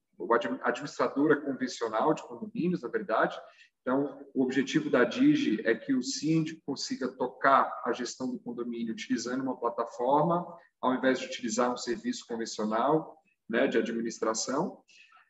a 0.63 0.69
administradora 0.69 1.41
convencional 1.41 2.13
de 2.15 2.23
condomínios, 2.23 2.83
na 2.83 2.89
verdade. 2.89 3.37
Então, 3.81 4.27
o 4.35 4.43
objetivo 4.43 4.91
da 4.91 5.05
Digi 5.05 5.61
é 5.65 5.75
que 5.75 5.95
o 5.95 6.03
síndico 6.03 6.61
consiga 6.67 7.09
tocar 7.09 7.83
a 7.85 7.93
gestão 7.93 8.31
do 8.31 8.39
condomínio 8.39 8.93
utilizando 8.93 9.43
uma 9.43 9.57
plataforma, 9.57 10.47
ao 10.81 10.95
invés 10.95 11.19
de 11.19 11.27
utilizar 11.27 11.73
um 11.73 11.77
serviço 11.77 12.27
convencional 12.27 13.17
né, 13.49 13.67
de 13.67 13.79
administração. 13.79 14.83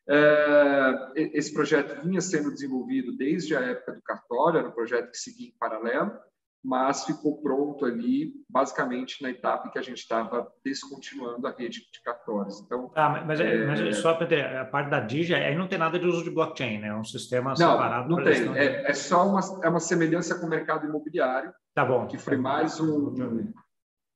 É, 0.09 1.13
esse 1.15 1.53
projeto 1.53 2.03
vinha 2.03 2.21
sendo 2.21 2.51
desenvolvido 2.51 3.17
desde 3.17 3.55
a 3.55 3.61
época 3.61 3.93
do 3.93 4.03
cartório, 4.03 4.59
era 4.59 4.69
um 4.69 4.73
projeto 4.73 5.11
que 5.11 5.19
seguia 5.19 5.49
em 5.49 5.57
paralelo, 5.59 6.19
mas 6.63 7.05
ficou 7.05 7.41
pronto 7.41 7.87
ali, 7.87 8.33
basicamente, 8.49 9.23
na 9.23 9.31
etapa 9.31 9.67
em 9.67 9.71
que 9.71 9.79
a 9.79 9.83
gente 9.83 9.99
estava 9.99 10.47
descontinuando 10.63 11.47
a 11.47 11.51
rede 11.51 11.81
de 11.91 12.03
cartórios. 12.05 12.61
Então, 12.61 12.93
ah, 12.95 13.25
mas, 13.27 13.41
é, 13.41 13.67
mas 13.67 13.97
só 13.99 14.15
para 14.15 14.27
ter 14.27 14.45
a 14.45 14.65
parte 14.67 14.91
da 14.91 15.01
Digi, 15.01 15.35
aí 15.35 15.57
não 15.57 15.67
tem 15.67 15.79
nada 15.79 15.99
de 15.99 16.07
uso 16.07 16.23
de 16.23 16.31
blockchain, 16.31 16.81
né? 16.81 16.89
É 16.89 16.95
um 16.95 17.05
sistema 17.05 17.51
não, 17.51 17.57
separado. 17.57 18.09
Não, 18.09 18.23
tem. 18.23 18.59
É, 18.59 18.91
é, 18.91 18.95
só 18.95 19.27
uma, 19.27 19.41
é 19.65 19.69
uma 19.69 19.81
semelhança 19.81 20.39
com 20.39 20.47
o 20.47 20.51
mercado 20.51 20.87
imobiliário. 20.87 21.53
Tá 21.75 21.85
bom. 21.85 22.07
Que 22.07 22.19
foi 22.19 22.37
mais 22.37 22.79
um, 22.79 23.15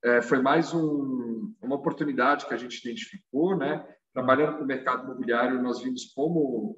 é, 0.03 0.21
foi 0.21 0.39
mais 0.39 0.71
um, 0.71 1.51
uma 1.61 1.75
oportunidade 1.75 2.45
que 2.45 2.53
a 2.53 2.57
gente 2.57 2.79
identificou, 2.79 3.57
né? 3.57 3.83
Trabalhando 4.13 4.57
com 4.57 4.63
o 4.63 4.67
mercado 4.67 5.03
imobiliário, 5.03 5.61
nós 5.61 5.81
vimos 5.81 6.13
como 6.13 6.77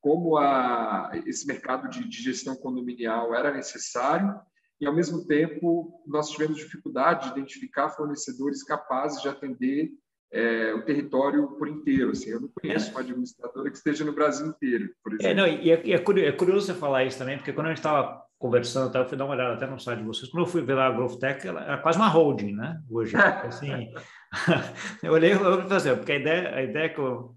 como 0.00 0.36
a, 0.36 1.10
esse 1.26 1.44
mercado 1.44 1.88
de, 1.88 2.08
de 2.08 2.22
gestão 2.22 2.54
condominial 2.54 3.34
era 3.34 3.52
necessário 3.52 4.40
e, 4.80 4.86
ao 4.86 4.94
mesmo 4.94 5.26
tempo, 5.26 6.02
nós 6.06 6.30
tivemos 6.30 6.56
dificuldade 6.56 7.26
de 7.26 7.38
identificar 7.38 7.90
fornecedores 7.90 8.62
capazes 8.62 9.20
de 9.20 9.28
atender 9.28 9.90
é, 10.32 10.72
o 10.74 10.82
território 10.82 11.48
por 11.58 11.68
inteiro. 11.68 12.10
Assim, 12.10 12.30
eu 12.30 12.40
não 12.40 12.48
conheço 12.48 12.90
uma 12.90 13.00
administradora 13.00 13.70
que 13.70 13.76
esteja 13.76 14.04
no 14.04 14.12
Brasil 14.12 14.46
inteiro, 14.46 14.88
por 15.02 15.12
exemplo. 15.12 15.26
É, 15.26 15.34
não, 15.34 15.46
e 15.46 15.70
é, 15.70 15.90
é, 15.90 15.98
curioso, 15.98 16.28
é 16.28 16.32
curioso 16.32 16.66
você 16.66 16.74
falar 16.74 17.04
isso 17.04 17.18
também, 17.18 17.36
porque 17.36 17.52
quando 17.52 17.66
a 17.66 17.70
gente 17.70 17.78
estava 17.78 18.22
conversando, 18.38 18.96
eu 18.96 19.08
fui 19.08 19.18
dar 19.18 19.24
uma 19.24 19.34
olhada 19.34 19.54
até 19.54 19.66
no 19.66 19.80
site 19.80 19.98
de 19.98 20.04
vocês, 20.04 20.30
quando 20.30 20.46
eu 20.46 20.50
fui 20.50 20.62
ver 20.62 20.74
lá 20.74 20.86
a 20.86 20.92
Growth 20.92 21.18
Tech, 21.18 21.44
ela 21.46 21.60
era 21.60 21.78
quase 21.78 21.98
uma 21.98 22.08
holding, 22.08 22.52
né? 22.52 22.80
Hoje, 22.88 23.16
assim, 23.44 23.92
eu 25.02 25.12
olhei, 25.12 25.32
eu 25.32 25.38
falei 25.38 25.76
assim, 25.76 25.96
porque 25.96 26.12
a 26.12 26.16
ideia, 26.16 26.54
a 26.54 26.62
ideia 26.62 26.88
que 26.88 27.00
eu, 27.00 27.34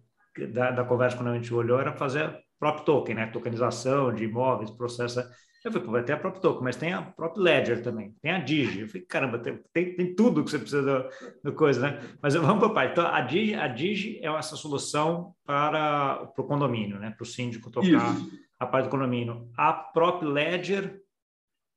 da, 0.53 0.71
da 0.71 0.83
conversa 0.83 1.17
quando 1.17 1.29
a 1.29 1.35
gente 1.35 1.51
olhou 1.53 1.79
era 1.79 1.93
fazer 1.93 2.31
próprio 2.59 2.85
token, 2.85 3.15
né? 3.15 3.25
Tokenização 3.27 4.13
de 4.13 4.25
imóveis, 4.25 4.69
processo 4.69 5.23
eu 5.63 5.71
falei, 5.71 5.87
vai 5.87 6.03
ter 6.03 6.13
a 6.13 6.17
própria 6.17 6.41
Token, 6.41 6.63
mas 6.63 6.75
tem 6.75 6.91
a 6.91 7.01
própria 7.01 7.43
Ledger 7.43 7.83
também, 7.83 8.15
tem 8.21 8.31
a 8.31 8.39
Digi. 8.39 8.81
Eu 8.81 8.87
falei, 8.87 9.05
caramba, 9.05 9.37
tem, 9.39 9.63
tem, 9.71 9.95
tem 9.95 10.15
tudo 10.15 10.43
que 10.43 10.49
você 10.49 10.57
precisa 10.57 10.81
do, 10.81 11.09
do 11.43 11.53
coisa, 11.53 11.81
né? 11.81 12.01
Mas 12.21 12.33
vamos 12.33 12.59
para 12.59 12.67
o 12.67 12.73
pai. 12.73 12.91
Então, 12.91 13.05
a 13.05 13.21
Digi, 13.21 13.53
a 13.53 13.67
Digi 13.67 14.19
é 14.23 14.27
essa 14.27 14.55
solução 14.55 15.35
para, 15.45 16.25
para 16.25 16.43
o 16.43 16.47
condomínio, 16.47 16.99
né? 16.99 17.11
Para 17.11 17.23
o 17.23 17.27
síndico 17.27 17.69
tocar 17.69 17.87
Isso. 17.87 18.31
a 18.59 18.65
parte 18.65 18.85
do 18.85 18.91
condomínio. 18.91 19.51
A 19.55 19.71
própria 19.71 20.29
Ledger... 20.29 20.99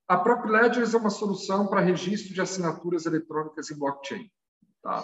A 0.09 0.17
própria 0.17 0.63
Ledger 0.63 0.85
é 0.91 0.97
uma 0.97 1.11
solução 1.11 1.67
para 1.67 1.81
registro 1.81 2.33
de 2.33 2.41
assinaturas 2.41 3.07
eletrônicas 3.07 3.71
em 3.71 3.79
blockchain, 3.79 4.31
tá? 4.83 5.03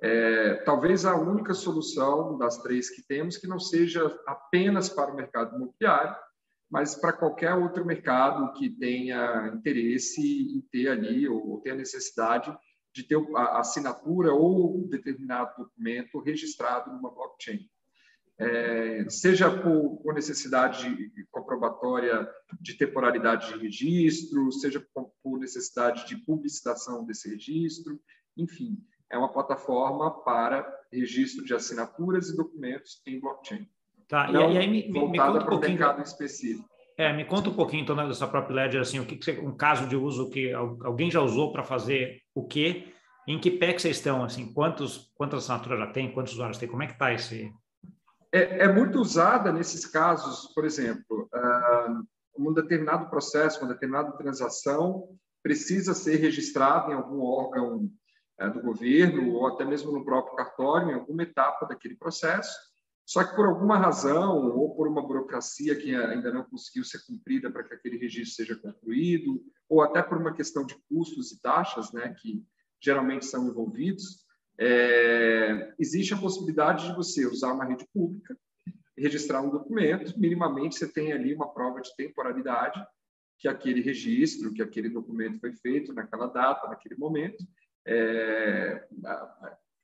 É, 0.00 0.54
talvez 0.64 1.04
a 1.04 1.16
única 1.16 1.54
solução 1.54 2.38
das 2.38 2.58
três 2.58 2.88
que 2.88 3.02
temos 3.02 3.36
que 3.36 3.48
não 3.48 3.58
seja 3.58 4.16
apenas 4.26 4.88
para 4.88 5.12
o 5.12 5.16
mercado 5.16 5.56
imobiliário, 5.56 6.14
mas 6.70 6.94
para 6.94 7.12
qualquer 7.12 7.54
outro 7.54 7.84
mercado 7.84 8.52
que 8.52 8.68
tenha 8.68 9.52
interesse 9.54 10.20
em 10.20 10.60
ter 10.70 10.88
ali 10.88 11.28
ou 11.28 11.60
tenha 11.60 11.76
necessidade 11.76 12.54
de 12.92 13.02
ter 13.02 13.16
a 13.36 13.60
assinatura 13.60 14.32
ou 14.32 14.78
um 14.78 14.88
determinado 14.88 15.54
documento 15.56 16.18
registrado 16.20 16.92
numa 16.92 17.10
blockchain. 17.10 17.68
É, 18.40 19.04
seja 19.08 19.50
por, 19.50 19.96
por, 20.00 20.14
necessidade 20.14 20.88
comprobatória 21.30 22.28
de 22.60 22.74
temporalidade 22.74 23.52
de 23.52 23.58
registro, 23.58 24.52
seja 24.52 24.80
por, 24.94 25.10
por 25.22 25.40
necessidade 25.40 26.06
de 26.06 26.16
publicitação 26.16 27.04
desse 27.04 27.28
registro, 27.28 28.00
enfim, 28.36 28.78
é 29.10 29.18
uma 29.18 29.32
plataforma 29.32 30.22
para 30.22 30.64
registro 30.92 31.44
de 31.44 31.52
assinaturas 31.52 32.28
e 32.28 32.36
documentos 32.36 33.02
em 33.06 33.18
blockchain. 33.18 33.68
Tá, 34.08 34.32
não, 34.32 34.50
e 34.50 34.58
aí 34.58 34.66
me, 34.66 34.88
me, 34.88 35.08
me 35.10 35.18
conta 35.18 35.44
um 35.44 35.46
pouquinho. 35.46 35.78
mercado 35.78 36.02
específico. 36.02 36.66
É, 36.96 37.12
me 37.12 37.24
conta 37.24 37.50
um 37.50 37.54
pouquinho 37.54 37.82
então 37.82 37.94
dessa 38.08 38.26
própria 38.26 38.56
Ledger, 38.56 38.80
assim, 38.80 38.98
o 38.98 39.06
que, 39.06 39.16
que 39.16 39.24
você, 39.24 39.38
um 39.38 39.56
caso 39.56 39.86
de 39.86 39.94
uso 39.94 40.30
que 40.30 40.52
alguém 40.52 41.08
já 41.08 41.20
usou 41.20 41.52
para 41.52 41.62
fazer 41.62 42.22
o 42.34 42.44
quê? 42.44 42.92
Em 43.26 43.38
que 43.38 43.52
pé 43.52 43.72
que 43.72 43.80
vocês 43.80 43.98
estão, 43.98 44.24
assim, 44.24 44.52
quantos, 44.52 45.12
quantas 45.14 45.44
assinaturas 45.44 45.78
já 45.78 45.86
tem, 45.92 46.10
quantos 46.10 46.32
usuários 46.32 46.58
tem, 46.58 46.68
como 46.68 46.82
é 46.82 46.86
que 46.86 46.94
está 46.94 47.12
esse... 47.12 47.52
É, 48.32 48.64
é, 48.64 48.72
muito 48.72 48.98
usada 48.98 49.52
nesses 49.52 49.86
casos, 49.86 50.52
por 50.54 50.64
exemplo, 50.64 51.28
uh, 51.32 52.04
um 52.36 52.52
determinado 52.52 53.08
processo, 53.08 53.60
uma 53.60 53.72
determinada 53.72 54.10
transação 54.12 55.08
precisa 55.42 55.94
ser 55.94 56.16
registrada 56.16 56.90
em 56.90 56.96
algum 56.96 57.22
órgão 57.22 57.88
uh, 58.42 58.50
do 58.50 58.60
governo 58.60 59.34
ou 59.34 59.46
até 59.46 59.64
mesmo 59.64 59.92
no 59.92 60.04
próprio 60.04 60.34
cartório, 60.34 60.90
em 60.90 60.94
alguma 60.94 61.22
etapa 61.22 61.64
daquele 61.64 61.94
processo, 61.94 62.67
só 63.08 63.24
que 63.24 63.34
por 63.34 63.46
alguma 63.46 63.78
razão, 63.78 64.54
ou 64.54 64.74
por 64.74 64.86
uma 64.86 65.00
burocracia 65.00 65.74
que 65.74 65.94
ainda 65.94 66.30
não 66.30 66.44
conseguiu 66.44 66.84
ser 66.84 66.98
cumprida 67.06 67.50
para 67.50 67.64
que 67.64 67.72
aquele 67.72 67.96
registro 67.96 68.34
seja 68.34 68.54
concluído, 68.54 69.42
ou 69.66 69.80
até 69.80 70.02
por 70.02 70.18
uma 70.18 70.34
questão 70.34 70.66
de 70.66 70.76
custos 70.86 71.32
e 71.32 71.40
taxas, 71.40 71.90
né, 71.90 72.14
que 72.20 72.44
geralmente 72.78 73.24
são 73.24 73.48
envolvidos, 73.48 74.26
é, 74.58 75.72
existe 75.78 76.12
a 76.12 76.18
possibilidade 76.18 76.86
de 76.86 76.94
você 76.94 77.26
usar 77.26 77.54
uma 77.54 77.64
rede 77.64 77.88
pública, 77.94 78.36
registrar 78.94 79.40
um 79.40 79.48
documento, 79.48 80.12
minimamente 80.20 80.76
você 80.76 80.86
tem 80.86 81.10
ali 81.10 81.34
uma 81.34 81.48
prova 81.48 81.80
de 81.80 81.96
temporalidade, 81.96 82.78
que 83.38 83.48
aquele 83.48 83.80
registro, 83.80 84.52
que 84.52 84.60
aquele 84.60 84.90
documento 84.90 85.40
foi 85.40 85.54
feito 85.54 85.94
naquela 85.94 86.26
data, 86.26 86.68
naquele 86.68 86.96
momento, 86.96 87.42
é, 87.86 88.86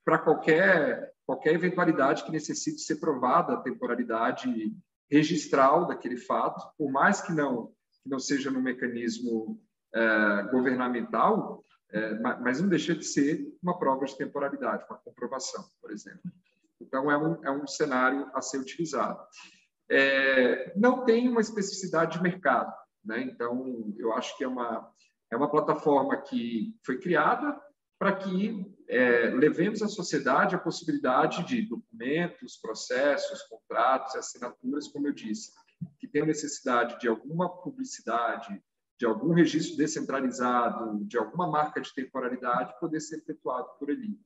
para 0.03 0.19
qualquer, 0.19 1.14
qualquer 1.25 1.55
eventualidade 1.55 2.23
que 2.23 2.31
necessite 2.31 2.81
ser 2.81 2.97
provada 2.97 3.53
a 3.53 3.61
temporalidade 3.61 4.73
registral 5.09 5.87
daquele 5.87 6.17
fato, 6.17 6.65
por 6.77 6.91
mais 6.91 7.21
que 7.21 7.31
não, 7.31 7.67
que 8.03 8.09
não 8.09 8.19
seja 8.19 8.51
no 8.51 8.61
mecanismo 8.61 9.59
é, 9.93 10.43
governamental, 10.51 11.63
é, 11.91 12.13
mas 12.19 12.59
não 12.61 12.67
deixa 12.67 12.95
de 12.95 13.05
ser 13.05 13.47
uma 13.61 13.77
prova 13.77 14.05
de 14.05 14.17
temporalidade, 14.17 14.85
uma 14.89 14.99
comprovação, 14.99 15.63
por 15.81 15.91
exemplo. 15.91 16.31
Então, 16.81 17.09
é 17.09 17.17
um, 17.17 17.45
é 17.45 17.51
um 17.51 17.65
cenário 17.67 18.29
a 18.33 18.41
ser 18.41 18.57
utilizado. 18.57 19.19
É, 19.89 20.73
não 20.75 21.05
tem 21.05 21.29
uma 21.29 21.41
especificidade 21.41 22.17
de 22.17 22.23
mercado, 22.23 22.73
né? 23.03 23.21
então, 23.21 23.93
eu 23.97 24.13
acho 24.13 24.35
que 24.37 24.43
é 24.43 24.47
uma, 24.47 24.91
é 25.31 25.37
uma 25.37 25.49
plataforma 25.49 26.17
que 26.17 26.75
foi 26.83 26.99
criada 26.99 27.59
para 27.99 28.15
que 28.15 28.74
é, 28.87 29.29
levemos 29.29 29.81
à 29.81 29.87
sociedade 29.87 30.55
a 30.55 30.59
possibilidade 30.59 31.45
de 31.45 31.63
documentos, 31.63 32.57
processos, 32.57 33.41
contratos, 33.43 34.15
assinaturas, 34.15 34.87
como 34.87 35.07
eu 35.07 35.13
disse, 35.13 35.51
que 35.99 36.07
tenham 36.07 36.27
necessidade 36.27 36.99
de 36.99 37.07
alguma 37.07 37.49
publicidade, 37.49 38.61
de 38.97 39.05
algum 39.05 39.33
registro 39.33 39.77
descentralizado, 39.77 41.03
de 41.05 41.17
alguma 41.17 41.49
marca 41.49 41.81
de 41.81 41.93
temporalidade, 41.93 42.79
poder 42.79 43.01
ser 43.01 43.17
efetuado 43.17 43.67
por 43.79 43.89
ali. 43.89 44.17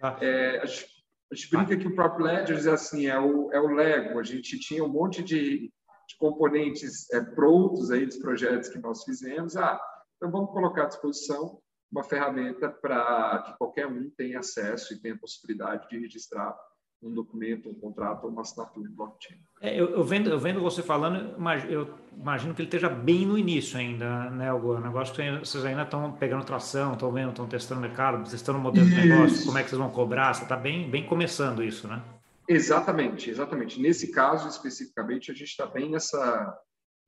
Ah. 0.00 0.16
É, 0.20 0.60
a, 0.60 0.66
gente, 0.66 0.86
a 1.30 1.34
gente 1.34 1.50
brinca 1.50 1.76
que 1.76 1.86
o 1.86 1.94
próprio 1.94 2.26
Ledger 2.26 2.66
é 2.66 2.72
assim, 2.72 3.06
é 3.06 3.18
o, 3.18 3.52
é 3.52 3.60
o 3.60 3.68
Lego, 3.68 4.18
a 4.18 4.22
gente 4.22 4.58
tinha 4.58 4.84
um 4.84 4.88
monte 4.88 5.22
de, 5.22 5.70
de 6.08 6.16
componentes 6.18 7.10
é, 7.12 7.20
prontos 7.20 7.90
aí 7.90 8.06
dos 8.06 8.16
projetos 8.16 8.68
que 8.68 8.78
nós 8.78 9.04
fizemos, 9.04 9.56
ah, 9.56 9.78
então 10.16 10.30
vamos 10.30 10.50
colocar 10.50 10.84
à 10.84 10.88
disposição 10.88 11.60
uma 11.90 12.02
ferramenta 12.02 12.68
para 12.68 13.42
que 13.46 13.58
qualquer 13.58 13.86
um 13.86 14.10
tenha 14.10 14.40
acesso 14.40 14.92
e 14.92 15.00
tenha 15.00 15.14
a 15.14 15.18
possibilidade 15.18 15.88
de 15.88 15.98
registrar 15.98 16.56
um 17.02 17.12
documento, 17.12 17.68
um 17.68 17.74
contrato, 17.74 18.26
uma 18.26 18.42
assinatura 18.42 18.88
em 18.88 18.92
blockchain. 18.92 19.38
É, 19.60 19.78
eu, 19.78 19.90
eu, 19.90 20.02
vendo, 20.02 20.30
eu 20.30 20.38
vendo 20.38 20.60
você 20.60 20.82
falando, 20.82 21.36
eu 21.68 21.94
imagino 22.16 22.54
que 22.54 22.62
ele 22.62 22.68
esteja 22.68 22.88
bem 22.88 23.26
no 23.26 23.38
início 23.38 23.78
ainda, 23.78 24.30
né, 24.30 24.52
O 24.52 24.80
negócio 24.80 25.14
que 25.14 25.38
vocês 25.38 25.64
ainda 25.64 25.82
estão 25.82 26.12
pegando 26.12 26.44
tração, 26.44 26.94
estão 26.94 27.12
vendo, 27.12 27.30
estão 27.30 27.46
testando 27.46 27.80
o 27.80 27.82
mercado, 27.82 28.28
testando 28.28 28.58
o 28.58 28.62
modelo 28.62 28.86
isso. 28.86 28.96
de 28.96 29.08
negócio, 29.08 29.46
como 29.46 29.58
é 29.58 29.62
que 29.62 29.68
vocês 29.68 29.78
vão 29.78 29.90
cobrar, 29.90 30.34
você 30.34 30.42
está 30.42 30.56
bem, 30.56 30.90
bem 30.90 31.06
começando 31.06 31.62
isso, 31.62 31.86
né? 31.86 32.02
Exatamente, 32.48 33.28
exatamente. 33.30 33.80
Nesse 33.80 34.10
caso 34.10 34.48
especificamente, 34.48 35.30
a 35.30 35.34
gente 35.34 35.48
está 35.48 35.66
bem 35.66 35.90
nessa, 35.90 36.58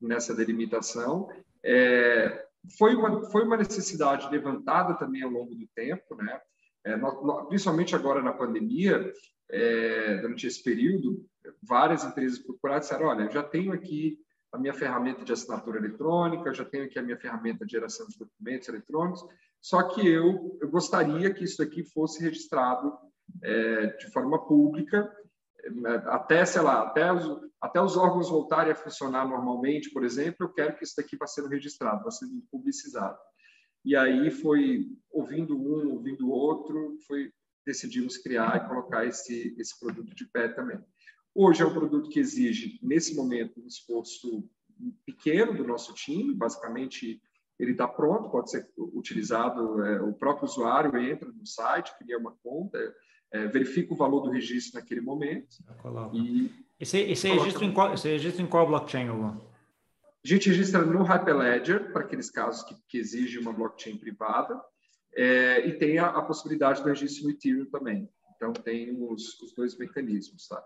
nessa 0.00 0.34
delimitação. 0.34 1.28
É, 1.64 2.44
foi, 2.76 2.94
uma, 2.94 3.22
foi 3.30 3.44
uma 3.44 3.56
necessidade 3.56 4.28
levantada 4.30 4.94
também 4.94 5.22
ao 5.22 5.30
longo 5.30 5.54
do 5.54 5.66
tempo, 5.74 6.14
né? 6.16 6.40
É, 6.84 6.96
principalmente 7.48 7.94
agora 7.94 8.22
na 8.22 8.32
pandemia, 8.32 9.12
é, 9.50 10.16
durante 10.18 10.46
esse 10.46 10.62
período, 10.62 11.24
várias 11.62 12.04
empresas 12.04 12.38
procuraram 12.38 12.78
e 12.78 12.80
disseram: 12.80 13.06
olha, 13.06 13.24
eu 13.24 13.30
já 13.30 13.42
tenho 13.42 13.72
aqui 13.72 14.18
a 14.52 14.58
minha 14.58 14.72
ferramenta 14.72 15.24
de 15.24 15.32
assinatura 15.32 15.78
eletrônica, 15.78 16.48
eu 16.48 16.54
já 16.54 16.64
tenho 16.64 16.84
aqui 16.84 16.98
a 16.98 17.02
minha 17.02 17.18
ferramenta 17.18 17.66
de 17.66 17.72
geração 17.72 18.06
de 18.06 18.18
documentos 18.18 18.68
eletrônicos, 18.68 19.24
só 19.60 19.82
que 19.82 20.06
eu, 20.06 20.58
eu 20.60 20.68
gostaria 20.70 21.32
que 21.32 21.44
isso 21.44 21.62
aqui 21.62 21.84
fosse 21.84 22.22
registrado 22.22 22.96
é, 23.42 23.86
de 23.98 24.10
forma 24.10 24.46
pública, 24.46 25.10
é, 25.62 25.94
até, 26.06 26.44
sei 26.44 26.62
lá, 26.62 26.82
até 26.82 27.12
os, 27.12 27.47
até 27.60 27.80
os 27.80 27.96
órgãos 27.96 28.30
voltarem 28.30 28.72
a 28.72 28.76
funcionar 28.76 29.28
normalmente, 29.28 29.90
por 29.90 30.04
exemplo, 30.04 30.46
eu 30.46 30.52
quero 30.52 30.76
que 30.76 30.84
isso 30.84 30.94
daqui 30.96 31.16
vá 31.16 31.26
sendo 31.26 31.48
registrado, 31.48 32.04
vá 32.04 32.10
sendo 32.10 32.42
publicizado. 32.50 33.18
E 33.84 33.96
aí 33.96 34.30
foi 34.30 34.86
ouvindo 35.10 35.56
um, 35.56 35.92
ouvindo 35.92 36.30
outro, 36.30 36.98
foi 37.06 37.32
decidimos 37.66 38.16
criar 38.16 38.56
e 38.56 38.68
colocar 38.68 39.04
esse, 39.04 39.54
esse 39.58 39.78
produto 39.78 40.14
de 40.14 40.26
pé 40.26 40.48
também. 40.48 40.78
Hoje 41.34 41.62
é 41.62 41.66
um 41.66 41.72
produto 41.72 42.08
que 42.08 42.18
exige, 42.18 42.78
nesse 42.82 43.14
momento, 43.14 43.60
um 43.60 43.66
esforço 43.66 44.48
pequeno 45.04 45.54
do 45.54 45.64
nosso 45.64 45.92
time, 45.94 46.34
basicamente 46.34 47.20
ele 47.58 47.72
está 47.72 47.86
pronto, 47.86 48.30
pode 48.30 48.50
ser 48.50 48.70
utilizado, 48.76 49.84
é, 49.84 50.00
o 50.00 50.14
próprio 50.14 50.46
usuário 50.46 50.96
entra 50.96 51.28
no 51.28 51.44
site, 51.44 51.96
cria 51.98 52.16
uma 52.16 52.34
conta, 52.42 52.78
é, 53.32 53.46
verifica 53.46 53.92
o 53.92 53.96
valor 53.96 54.22
do 54.22 54.30
registro 54.30 54.80
naquele 54.80 55.00
momento. 55.00 55.56
E 56.12 56.50
esse, 56.80 56.98
esse, 56.98 57.28
registro 57.28 57.64
em 57.64 57.72
qual, 57.72 57.92
esse 57.94 58.08
registro 58.08 58.42
em 58.42 58.46
qual 58.46 58.66
blockchain, 58.66 59.10
Hugo? 59.10 59.48
A 60.24 60.28
gente 60.28 60.48
registra 60.48 60.84
no 60.84 61.02
Hyperledger, 61.02 61.92
para 61.92 62.02
aqueles 62.02 62.30
casos 62.30 62.62
que, 62.64 62.74
que 62.88 62.98
exigem 62.98 63.40
uma 63.40 63.52
blockchain 63.52 63.96
privada, 63.96 64.60
é, 65.16 65.66
e 65.66 65.72
tem 65.78 65.98
a, 65.98 66.06
a, 66.06 66.22
possibilidade 66.22 66.82
do 66.82 66.88
registro 66.88 67.24
no 67.24 67.30
Ethereum 67.30 67.66
também. 67.66 68.08
Então, 68.36 68.52
tem 68.52 68.96
os, 69.00 69.40
os 69.40 69.52
dois 69.54 69.76
mecanismos. 69.76 70.46
Tá? 70.46 70.62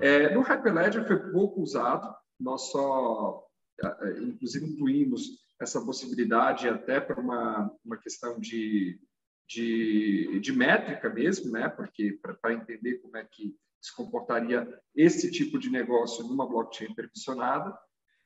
É, 0.00 0.34
no 0.34 0.40
Hyperledger 0.40 1.06
foi 1.06 1.30
pouco 1.32 1.60
usado, 1.60 2.14
nós 2.38 2.70
só, 2.70 3.44
é, 3.82 4.18
inclusive, 4.20 4.66
incluímos 4.66 5.38
essa 5.60 5.80
possibilidade 5.80 6.68
até 6.68 7.00
para 7.00 7.20
uma, 7.20 7.72
uma 7.84 7.96
questão 7.96 8.38
de, 8.38 9.00
de, 9.48 10.38
de 10.40 10.52
métrica 10.52 11.08
mesmo, 11.08 11.50
né? 11.50 11.68
porque 11.68 12.18
para 12.40 12.52
entender 12.52 12.98
como 12.98 13.16
é 13.16 13.24
que 13.24 13.56
se 13.80 13.94
comportaria 13.94 14.68
esse 14.94 15.30
tipo 15.30 15.58
de 15.58 15.70
negócio 15.70 16.24
numa 16.26 16.46
blockchain 16.46 16.94
permissionada. 16.94 17.76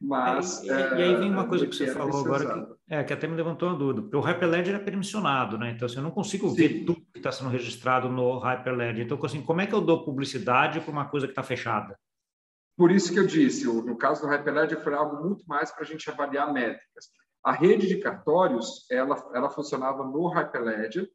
Mas, 0.05 0.65
e, 0.65 0.67
e, 0.67 0.73
aí 0.73 1.15
vem 1.15 1.31
uma 1.31 1.45
é, 1.45 1.47
coisa 1.47 1.65
que 1.65 1.77
você 1.77 1.87
falou 1.93 2.25
agora, 2.25 2.67
que, 2.67 2.93
é, 2.93 3.05
que 3.05 3.13
até 3.13 3.29
me 3.29 3.37
levantou 3.37 3.69
uma 3.69 3.79
dúvida, 3.79 4.03
porque 4.03 4.17
o 4.17 4.21
Hyperledger 4.21 4.75
é 4.75 4.79
permissionado, 4.81 5.57
né? 5.57 5.71
Então, 5.71 5.87
assim, 5.87 5.99
eu 5.99 6.03
não 6.03 6.11
consigo 6.11 6.49
Sim. 6.51 6.57
ver 6.57 6.85
tudo 6.85 7.07
que 7.13 7.19
está 7.21 7.31
sendo 7.31 7.51
registrado 7.51 8.09
no 8.09 8.37
Hyperledger. 8.41 9.05
Então, 9.05 9.17
assim, 9.23 9.41
como 9.41 9.61
é 9.61 9.67
que 9.67 9.73
eu 9.73 9.81
dou 9.81 10.05
publicidade 10.05 10.81
para 10.81 10.91
uma 10.91 11.09
coisa 11.09 11.29
que 11.29 11.31
está 11.31 11.45
fechada? 11.45 11.97
Por 12.77 12.91
isso 12.91 13.13
que 13.13 13.19
eu 13.21 13.27
disse, 13.27 13.65
no 13.65 13.97
caso 13.97 14.23
do 14.23 14.27
Hyperledger 14.27 14.83
foi 14.83 14.93
algo 14.93 15.23
muito 15.23 15.45
mais 15.47 15.71
para 15.71 15.85
a 15.85 15.87
gente 15.87 16.11
avaliar 16.11 16.53
métricas. 16.53 17.11
A 17.43 17.53
rede 17.53 17.89
de 17.89 17.99
cartórios, 17.99 18.87
ela, 18.91 19.17
ela 19.35 19.51
funcionava 19.51 20.05
no 20.05 20.29
Hyperledger, 20.29 21.11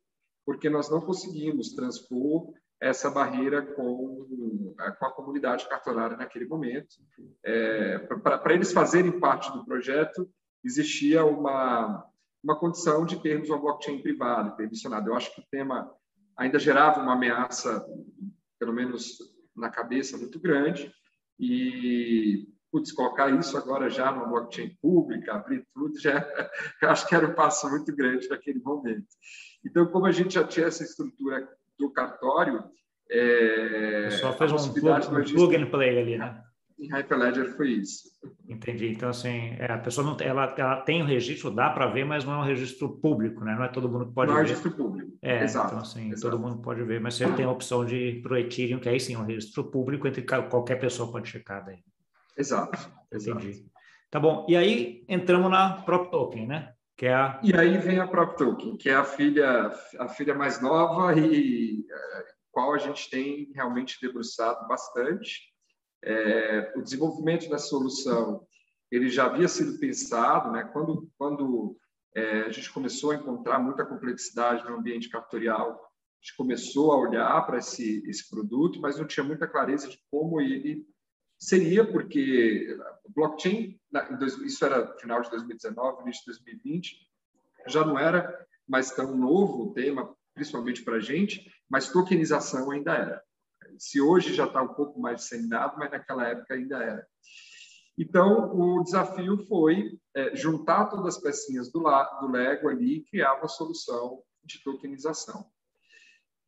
porque 0.46 0.70
nós 0.70 0.90
não 0.90 1.02
conseguimos 1.02 1.74
transpor 1.74 2.54
essa 2.80 3.10
barreira 3.10 3.62
com, 3.62 4.76
é, 4.80 4.92
com 4.92 5.06
a 5.06 5.12
comunidade 5.12 5.68
cartorária 5.68 6.18
naquele 6.18 6.46
momento. 6.46 6.96
É, 7.44 8.00
Para 8.00 8.54
eles 8.54 8.72
fazerem 8.72 9.20
parte 9.20 9.52
do 9.52 9.66
projeto, 9.66 10.30
existia 10.64 11.26
uma, 11.26 12.06
uma 12.44 12.60
condição 12.60 13.06
de 13.06 13.22
termos 13.22 13.50
uma 13.50 13.60
blockchain 13.60 14.02
privada, 14.02 14.52
permissionada. 14.52 15.10
Eu 15.10 15.16
acho 15.16 15.34
que 15.34 15.42
o 15.42 15.46
tema 15.50 15.92
ainda 16.36 16.60
gerava 16.60 17.02
uma 17.02 17.14
ameaça, 17.14 17.86
pelo 18.60 18.74
menos 18.74 19.18
na 19.56 19.70
cabeça, 19.70 20.18
muito 20.18 20.40
grande, 20.40 20.94
e 21.40 22.48
putz, 22.72 22.92
colocar 22.92 23.30
isso 23.30 23.58
agora 23.58 23.90
já 23.90 24.12
numa 24.12 24.28
blockchain 24.28 24.76
pública, 24.82 25.34
abrir 25.34 25.66
tudo, 25.74 26.00
já 26.00 26.20
eu 26.82 26.90
acho 26.90 27.08
que 27.08 27.16
era 27.16 27.28
um 27.28 27.34
passo 27.34 27.70
muito 27.70 27.96
grande 27.96 28.28
naquele 28.28 28.60
momento. 28.60 29.08
Então, 29.66 29.86
como 29.88 30.06
a 30.06 30.12
gente 30.12 30.36
já 30.36 30.44
tinha 30.44 30.68
essa 30.68 30.84
estrutura 30.84 31.48
do 31.78 31.92
cartório. 31.92 32.64
É, 33.10 34.10
Só 34.20 34.34
fez 34.34 34.52
um 34.52 34.74
plug, 34.74 35.08
um 35.08 35.24
plug 35.24 35.56
and 35.56 35.70
play 35.70 36.00
ali, 36.00 36.18
né? 36.18 36.44
Em 36.80 36.92
Hyperledger 36.92 37.56
foi 37.56 37.72
isso. 37.72 38.04
Entendi. 38.48 38.90
Então, 38.90 39.10
assim, 39.10 39.56
é, 39.58 39.72
a 39.72 39.80
pessoa 39.80 40.06
não 40.06 40.16
ela, 40.20 40.54
ela 40.56 40.82
tem 40.82 41.02
o 41.02 41.06
registro, 41.06 41.50
dá 41.50 41.72
para 41.72 41.88
ver, 41.88 42.06
mas 42.06 42.24
não 42.24 42.34
é 42.34 42.38
um 42.38 42.44
registro 42.44 42.90
público, 42.98 43.44
né? 43.44 43.56
Não 43.56 43.64
é 43.64 43.68
todo 43.68 43.90
mundo 43.90 44.08
que 44.08 44.14
pode 44.14 44.30
não 44.30 44.38
ver. 44.38 44.44
Não 44.44 44.46
é 44.46 44.50
registro 44.50 44.72
público. 44.72 45.12
É, 45.22 45.44
Exato. 45.44 45.68
Então, 45.68 45.80
assim, 45.80 46.12
Exato. 46.12 46.30
todo 46.30 46.40
mundo 46.40 46.62
pode 46.62 46.84
ver, 46.84 47.02
mas 47.02 47.16
você 47.16 47.28
tem 47.32 47.46
a 47.46 47.50
opção 47.50 47.84
de 47.84 47.96
ir 47.96 48.22
para 48.22 48.34
o 48.34 48.38
Ethereum, 48.38 48.80
que 48.80 48.90
aí 48.90 49.00
sim 49.00 49.16
é 49.16 49.18
um 49.18 49.26
registro 49.26 49.64
público, 49.64 50.08
entre 50.08 50.22
qualquer 50.22 50.76
pessoa 50.76 51.12
pode 51.12 51.30
checar 51.30 51.66
daí. 51.66 51.80
Exato. 52.38 52.92
Entendi. 53.12 53.50
Exato. 53.50 53.72
Tá 54.10 54.20
bom. 54.20 54.46
E 54.48 54.56
aí 54.56 55.06
entramos 55.10 55.50
na 55.52 55.82
Prop 55.82 56.10
Token, 56.10 56.48
né? 56.48 56.74
que 56.98 57.06
é 57.06 57.14
a... 57.14 57.40
E 57.44 57.54
aí 57.54 57.78
vem 57.78 58.00
a 58.00 58.08
Prop 58.08 58.36
Token, 58.36 58.76
que 58.76 58.90
é 58.90 58.96
a 58.96 59.04
filha, 59.04 59.72
a 60.00 60.10
filha 60.10 60.34
mais 60.34 60.60
nova 60.60 61.14
e 61.18 61.86
é, 61.90 62.26
qual 62.52 62.74
a 62.74 62.80
gente 62.80 63.08
tem 63.10 63.52
realmente 63.54 64.00
debruçado 64.02 64.68
bastante. 64.68 65.54
É, 66.04 66.74
o 66.76 66.82
desenvolvimento 66.82 67.48
da 67.50 67.60
solução 67.60 68.46
ele 68.92 69.10
já 69.10 69.26
havia 69.26 69.48
sido 69.48 69.80
pensado, 69.80 70.52
né? 70.52 70.64
Quando 70.74 71.10
quando 71.18 71.78
é, 72.16 72.42
a 72.44 72.50
gente 72.50 72.72
começou 72.72 73.12
a 73.12 73.16
encontrar 73.16 73.60
muita 73.60 73.86
complexidade 73.86 74.64
no 74.64 74.78
ambiente 74.78 75.10
cartorial, 75.10 75.72
a 75.72 76.24
gente 76.24 76.36
começou 76.36 76.94
a 76.94 76.98
olhar 76.98 77.46
para 77.46 77.58
esse 77.58 78.02
esse 78.08 78.28
produto, 78.30 78.80
mas 78.80 78.98
não 78.98 79.06
tinha 79.06 79.24
muita 79.24 79.48
clareza 79.48 79.88
de 79.88 80.00
como 80.10 80.42
ele 80.42 80.84
Seria 81.40 81.86
porque 81.86 82.78
blockchain, 83.10 83.80
isso 84.44 84.66
era 84.66 84.98
final 84.98 85.22
de 85.22 85.30
2019, 85.30 86.02
início 86.02 86.22
de 86.22 86.40
2020, 86.46 87.08
já 87.68 87.86
não 87.86 87.98
era 87.98 88.46
mais 88.68 88.92
tão 88.92 89.16
novo 89.16 89.64
o 89.64 89.74
tema, 89.74 90.16
principalmente 90.34 90.84
para 90.84 90.96
a 90.96 91.00
gente, 91.00 91.50
mas 91.70 91.92
tokenização 91.92 92.72
ainda 92.72 92.94
era. 92.94 93.24
Se 93.78 94.02
hoje 94.02 94.34
já 94.34 94.46
está 94.46 94.62
um 94.62 94.74
pouco 94.74 95.00
mais 95.00 95.22
disseminado, 95.22 95.78
mas 95.78 95.92
naquela 95.92 96.28
época 96.28 96.54
ainda 96.54 96.84
era. 96.84 97.08
Então, 97.98 98.56
o 98.56 98.84
desafio 98.84 99.38
foi 99.48 100.00
é, 100.16 100.36
juntar 100.36 100.86
todas 100.86 101.16
as 101.16 101.22
pecinhas 101.22 101.72
do, 101.72 101.82
do 102.20 102.32
Lego 102.32 102.70
ali 102.70 102.98
e 102.98 103.04
criar 103.06 103.36
uma 103.36 103.48
solução 103.48 104.22
de 104.44 104.64
tokenização. 104.64 105.50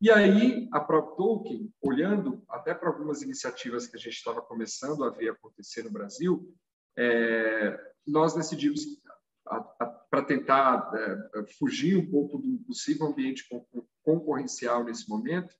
E 0.00 0.10
aí, 0.10 0.66
a 0.72 0.80
própria 0.80 1.14
Tolkien, 1.14 1.70
olhando 1.82 2.42
até 2.48 2.72
para 2.72 2.88
algumas 2.88 3.20
iniciativas 3.20 3.86
que 3.86 3.96
a 3.96 4.00
gente 4.00 4.14
estava 4.14 4.40
começando 4.40 5.04
a 5.04 5.10
ver 5.10 5.28
acontecer 5.28 5.82
no 5.82 5.90
Brasil, 5.90 6.54
é, 6.96 7.78
nós 8.06 8.34
decidimos, 8.34 8.80
para 10.10 10.22
tentar 10.22 10.90
é, 10.94 11.46
fugir 11.58 11.98
um 11.98 12.10
pouco 12.10 12.38
do 12.38 12.58
possível 12.64 13.08
ambiente 13.08 13.46
concorrencial 14.02 14.84
nesse 14.84 15.06
momento, 15.06 15.54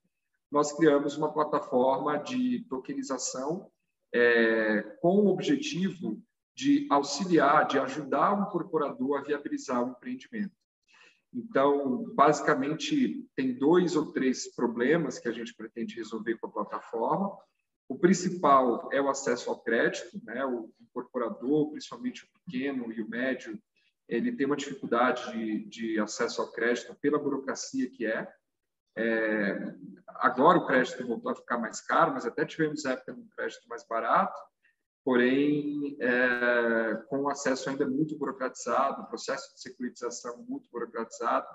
nós 0.50 0.72
criamos 0.72 1.18
uma 1.18 1.32
plataforma 1.32 2.16
de 2.16 2.64
tokenização 2.68 3.70
é, 4.12 4.80
com 5.02 5.16
o 5.18 5.28
objetivo 5.28 6.18
de 6.56 6.86
auxiliar, 6.90 7.66
de 7.66 7.78
ajudar 7.78 8.38
o 8.38 8.42
incorporador 8.42 9.18
a 9.18 9.22
viabilizar 9.22 9.84
o 9.84 9.90
empreendimento. 9.90 10.59
Então, 11.32 12.12
basicamente, 12.14 13.24
tem 13.36 13.54
dois 13.54 13.94
ou 13.94 14.12
três 14.12 14.52
problemas 14.54 15.18
que 15.18 15.28
a 15.28 15.32
gente 15.32 15.54
pretende 15.54 15.96
resolver 15.96 16.36
com 16.38 16.48
a 16.48 16.52
plataforma. 16.52 17.36
O 17.88 17.98
principal 17.98 18.88
é 18.92 19.00
o 19.00 19.08
acesso 19.08 19.50
ao 19.50 19.60
crédito, 19.60 20.20
né? 20.24 20.44
O 20.44 20.70
incorporador, 20.80 21.70
principalmente 21.70 22.24
o 22.24 22.28
pequeno 22.40 22.92
e 22.92 23.00
o 23.00 23.08
médio, 23.08 23.60
ele 24.08 24.32
tem 24.32 24.46
uma 24.46 24.56
dificuldade 24.56 25.30
de, 25.30 25.64
de 25.66 26.00
acesso 26.00 26.42
ao 26.42 26.50
crédito 26.50 26.94
pela 27.00 27.18
burocracia 27.18 27.88
que 27.88 28.06
é. 28.06 28.28
é. 28.96 29.74
Agora 30.08 30.58
o 30.58 30.66
crédito 30.66 31.06
voltou 31.06 31.30
a 31.30 31.36
ficar 31.36 31.58
mais 31.58 31.80
caro, 31.80 32.12
mas 32.12 32.26
até 32.26 32.44
tivemos 32.44 32.84
época 32.84 33.12
de 33.12 33.20
um 33.20 33.28
crédito 33.28 33.68
mais 33.68 33.86
barato 33.86 34.38
porém 35.04 35.96
é, 36.00 36.94
com 37.08 37.28
acesso 37.28 37.70
ainda 37.70 37.86
muito 37.88 38.16
burocratizado, 38.18 39.06
processo 39.08 39.54
de 39.54 39.60
securitização 39.60 40.44
muito 40.48 40.68
burocratizado. 40.70 41.46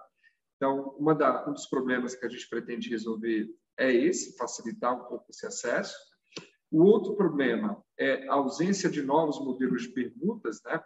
Então, 0.56 0.96
da, 1.18 1.48
um 1.48 1.54
dos 1.54 1.68
problemas 1.68 2.16
que 2.16 2.26
a 2.26 2.30
gente 2.30 2.48
pretende 2.50 2.90
resolver 2.90 3.50
é 3.78 3.92
esse, 3.92 4.38
facilitar 4.38 4.96
um 4.96 5.06
pouco 5.06 5.26
esse 5.30 5.46
acesso. 5.46 5.96
O 6.72 6.84
outro 6.84 7.16
problema 7.16 7.84
é 7.98 8.28
a 8.28 8.34
ausência 8.34 8.90
de 8.90 9.02
novos 9.02 9.40
modelos 9.40 9.84
de 9.84 9.90
permutas, 9.90 10.62
né? 10.64 10.82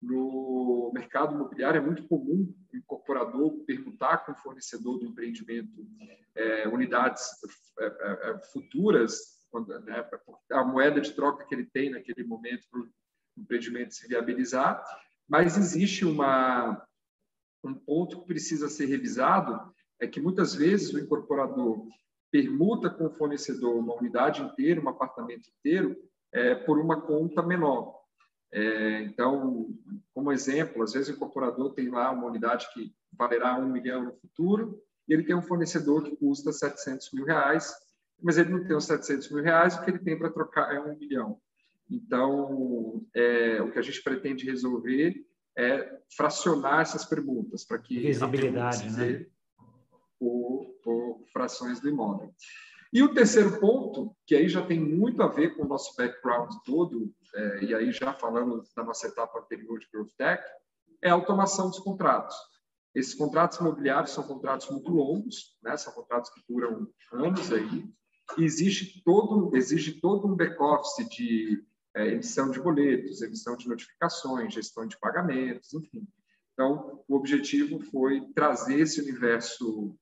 No 0.00 0.90
mercado 0.92 1.34
imobiliário 1.34 1.78
é 1.78 1.84
muito 1.84 2.06
comum 2.06 2.54
o 2.72 2.76
incorporador 2.76 3.64
permutar 3.64 4.24
com 4.24 4.32
o 4.32 4.36
fornecedor 4.36 4.98
do 4.98 5.06
empreendimento 5.06 5.86
é, 6.34 6.68
unidades 6.68 7.24
é, 7.78 7.86
é, 7.86 8.30
é 8.30 8.38
futuras, 8.52 9.33
quando, 9.54 9.68
né, 9.82 10.04
a 10.50 10.64
moeda 10.64 11.00
de 11.00 11.12
troca 11.12 11.44
que 11.44 11.54
ele 11.54 11.64
tem 11.66 11.88
naquele 11.88 12.24
momento 12.24 12.66
para 12.68 12.80
o 12.80 12.88
empreendimento 13.38 13.94
se 13.94 14.08
viabilizar, 14.08 14.84
mas 15.28 15.56
existe 15.56 16.04
uma, 16.04 16.84
um 17.62 17.72
ponto 17.72 18.20
que 18.20 18.26
precisa 18.26 18.68
ser 18.68 18.86
revisado, 18.86 19.72
é 20.00 20.08
que 20.08 20.20
muitas 20.20 20.56
vezes 20.56 20.92
o 20.92 20.98
incorporador 20.98 21.86
permuta 22.32 22.90
com 22.90 23.06
o 23.06 23.12
fornecedor 23.12 23.76
uma 23.76 23.94
unidade 23.94 24.42
inteira, 24.42 24.80
um 24.80 24.88
apartamento 24.88 25.48
inteiro, 25.60 25.96
é, 26.32 26.56
por 26.56 26.80
uma 26.80 27.00
conta 27.00 27.40
menor. 27.40 27.94
É, 28.52 29.02
então, 29.02 29.68
como 30.12 30.32
exemplo, 30.32 30.82
às 30.82 30.94
vezes 30.94 31.10
o 31.10 31.12
incorporador 31.12 31.74
tem 31.74 31.90
lá 31.90 32.10
uma 32.10 32.26
unidade 32.26 32.66
que 32.74 32.92
valerá 33.12 33.56
um 33.56 33.68
milhão 33.68 34.02
no 34.02 34.16
futuro 34.16 34.82
e 35.06 35.14
ele 35.14 35.22
tem 35.22 35.36
um 35.36 35.42
fornecedor 35.42 36.02
que 36.02 36.16
custa 36.16 36.50
700 36.50 37.12
mil 37.12 37.24
reais, 37.24 37.72
mas 38.22 38.38
ele 38.38 38.50
não 38.50 38.64
tem 38.64 38.76
os 38.76 38.84
700 38.84 39.30
mil 39.30 39.42
reais, 39.42 39.76
o 39.76 39.84
que 39.84 39.90
ele 39.90 39.98
tem 39.98 40.18
para 40.18 40.30
trocar 40.30 40.74
é 40.74 40.80
um 40.80 40.96
milhão. 40.96 41.40
Então, 41.90 43.04
é, 43.14 43.60
o 43.60 43.70
que 43.70 43.78
a 43.78 43.82
gente 43.82 44.02
pretende 44.02 44.46
resolver 44.46 45.14
é 45.56 45.98
fracionar 46.16 46.80
essas 46.80 47.04
perguntas 47.04 47.64
para 47.64 47.78
que 47.78 47.98
visibilidade, 47.98 48.90
né? 48.90 49.26
Por, 50.18 50.74
por 50.82 51.24
frações 51.32 51.80
do 51.80 51.88
imóvel. 51.88 52.34
E 52.92 53.02
o 53.02 53.12
terceiro 53.12 53.58
ponto, 53.58 54.16
que 54.24 54.34
aí 54.34 54.48
já 54.48 54.64
tem 54.64 54.78
muito 54.78 55.22
a 55.22 55.26
ver 55.26 55.56
com 55.56 55.64
o 55.64 55.68
nosso 55.68 55.96
background 55.96 56.54
todo, 56.64 57.12
é, 57.34 57.64
e 57.64 57.74
aí 57.74 57.92
já 57.92 58.12
falando 58.14 58.62
da 58.76 58.84
nossa 58.84 59.08
etapa 59.08 59.40
anterior 59.40 59.78
de 59.78 59.88
Growth 59.92 60.12
Tech, 60.16 60.42
é 61.02 61.10
a 61.10 61.14
automação 61.14 61.68
dos 61.68 61.80
contratos. 61.80 62.36
Esses 62.94 63.14
contratos 63.14 63.58
imobiliários 63.58 64.12
são 64.12 64.22
contratos 64.22 64.70
muito 64.70 64.90
longos, 64.90 65.58
né? 65.62 65.76
são 65.76 65.92
contratos 65.92 66.30
que 66.30 66.40
duram 66.48 66.88
anos 67.12 67.52
aí, 67.52 67.84
e 68.38 68.44
existe 68.44 69.02
todo, 69.04 69.56
exige 69.56 70.00
todo 70.00 70.26
um 70.26 70.34
back-office 70.34 71.08
de 71.08 71.64
é, 71.94 72.08
emissão 72.08 72.50
de 72.50 72.60
boletos, 72.60 73.22
emissão 73.22 73.56
de 73.56 73.68
notificações, 73.68 74.52
gestão 74.52 74.86
de 74.86 74.98
pagamentos, 74.98 75.72
enfim. 75.74 76.06
Então, 76.52 77.04
o 77.08 77.16
objetivo 77.16 77.80
foi 77.80 78.20
trazer 78.34 78.80
esse 78.80 79.00
universo 79.00 79.96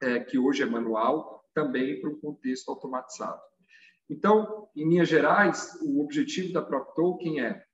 é, 0.00 0.20
que 0.20 0.38
hoje 0.38 0.62
é 0.62 0.66
manual 0.66 1.44
também 1.54 2.00
para 2.00 2.10
um 2.10 2.20
contexto 2.20 2.70
automatizado. 2.70 3.40
Então, 4.08 4.68
em 4.76 4.88
linhas 4.88 5.08
gerais, 5.08 5.78
o 5.82 6.02
objetivo 6.02 6.52
da 6.52 6.62
PropToken 6.62 7.40
é 7.40 7.64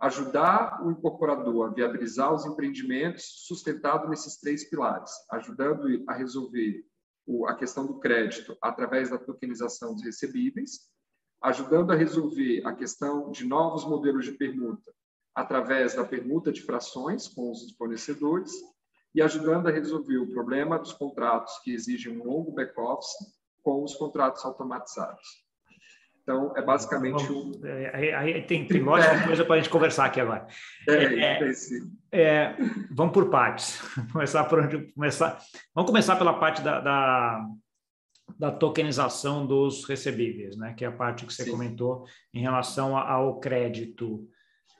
ajudar 0.00 0.84
o 0.84 0.90
incorporador 0.90 1.66
a 1.66 1.74
viabilizar 1.74 2.32
os 2.32 2.44
empreendimentos 2.44 3.24
sustentado 3.46 4.08
nesses 4.08 4.38
três 4.38 4.68
pilares, 4.68 5.10
ajudando 5.30 6.04
a 6.06 6.14
resolver 6.14 6.84
a 7.46 7.54
questão 7.54 7.86
do 7.86 7.98
crédito 7.98 8.56
através 8.62 9.10
da 9.10 9.18
tokenização 9.18 9.94
dos 9.94 10.04
recebíveis, 10.04 10.90
ajudando 11.42 11.92
a 11.92 11.96
resolver 11.96 12.66
a 12.66 12.74
questão 12.74 13.30
de 13.30 13.44
novos 13.44 13.84
modelos 13.84 14.24
de 14.24 14.32
permuta 14.32 14.92
através 15.34 15.94
da 15.94 16.04
permuta 16.04 16.50
de 16.50 16.62
frações 16.62 17.28
com 17.28 17.52
os 17.52 17.70
fornecedores 17.76 18.52
e 19.14 19.22
ajudando 19.22 19.68
a 19.68 19.70
resolver 19.70 20.18
o 20.18 20.28
problema 20.28 20.78
dos 20.78 20.92
contratos 20.92 21.58
que 21.62 21.72
exigem 21.72 22.18
um 22.18 22.24
longo 22.24 22.52
back-office 22.52 23.14
com 23.62 23.84
os 23.84 23.94
contratos 23.94 24.44
automatizados. 24.44 25.47
Então, 26.28 26.52
é 26.54 26.60
basicamente 26.60 27.32
um. 27.32 27.52
É, 27.64 28.14
aí, 28.14 28.42
tem, 28.42 28.66
tem 28.66 28.82
lógica 28.82 29.18
coisa 29.26 29.46
para 29.46 29.54
a 29.54 29.58
gente 29.58 29.70
conversar 29.70 30.04
aqui 30.04 30.20
agora. 30.20 30.46
É, 30.86 30.92
é, 30.92 31.52
é, 32.12 32.22
é 32.22 32.56
vamos 32.90 33.14
por 33.14 33.30
partes. 33.30 33.80
começar 34.12 34.44
por 34.44 34.60
onde 34.60 34.92
começar. 34.92 35.40
Vamos 35.74 35.90
começar 35.90 36.16
pela 36.16 36.34
parte 36.34 36.60
da, 36.60 36.80
da, 36.80 37.46
da, 38.38 38.50
tokenização 38.50 39.46
dos 39.46 39.86
recebíveis, 39.86 40.54
né? 40.58 40.74
que 40.74 40.84
é 40.84 40.88
a 40.88 40.92
parte 40.92 41.24
que 41.24 41.32
você 41.32 41.44
Sim. 41.44 41.52
comentou 41.52 42.04
em 42.34 42.42
relação 42.42 42.94
ao 42.94 43.40
crédito. 43.40 44.28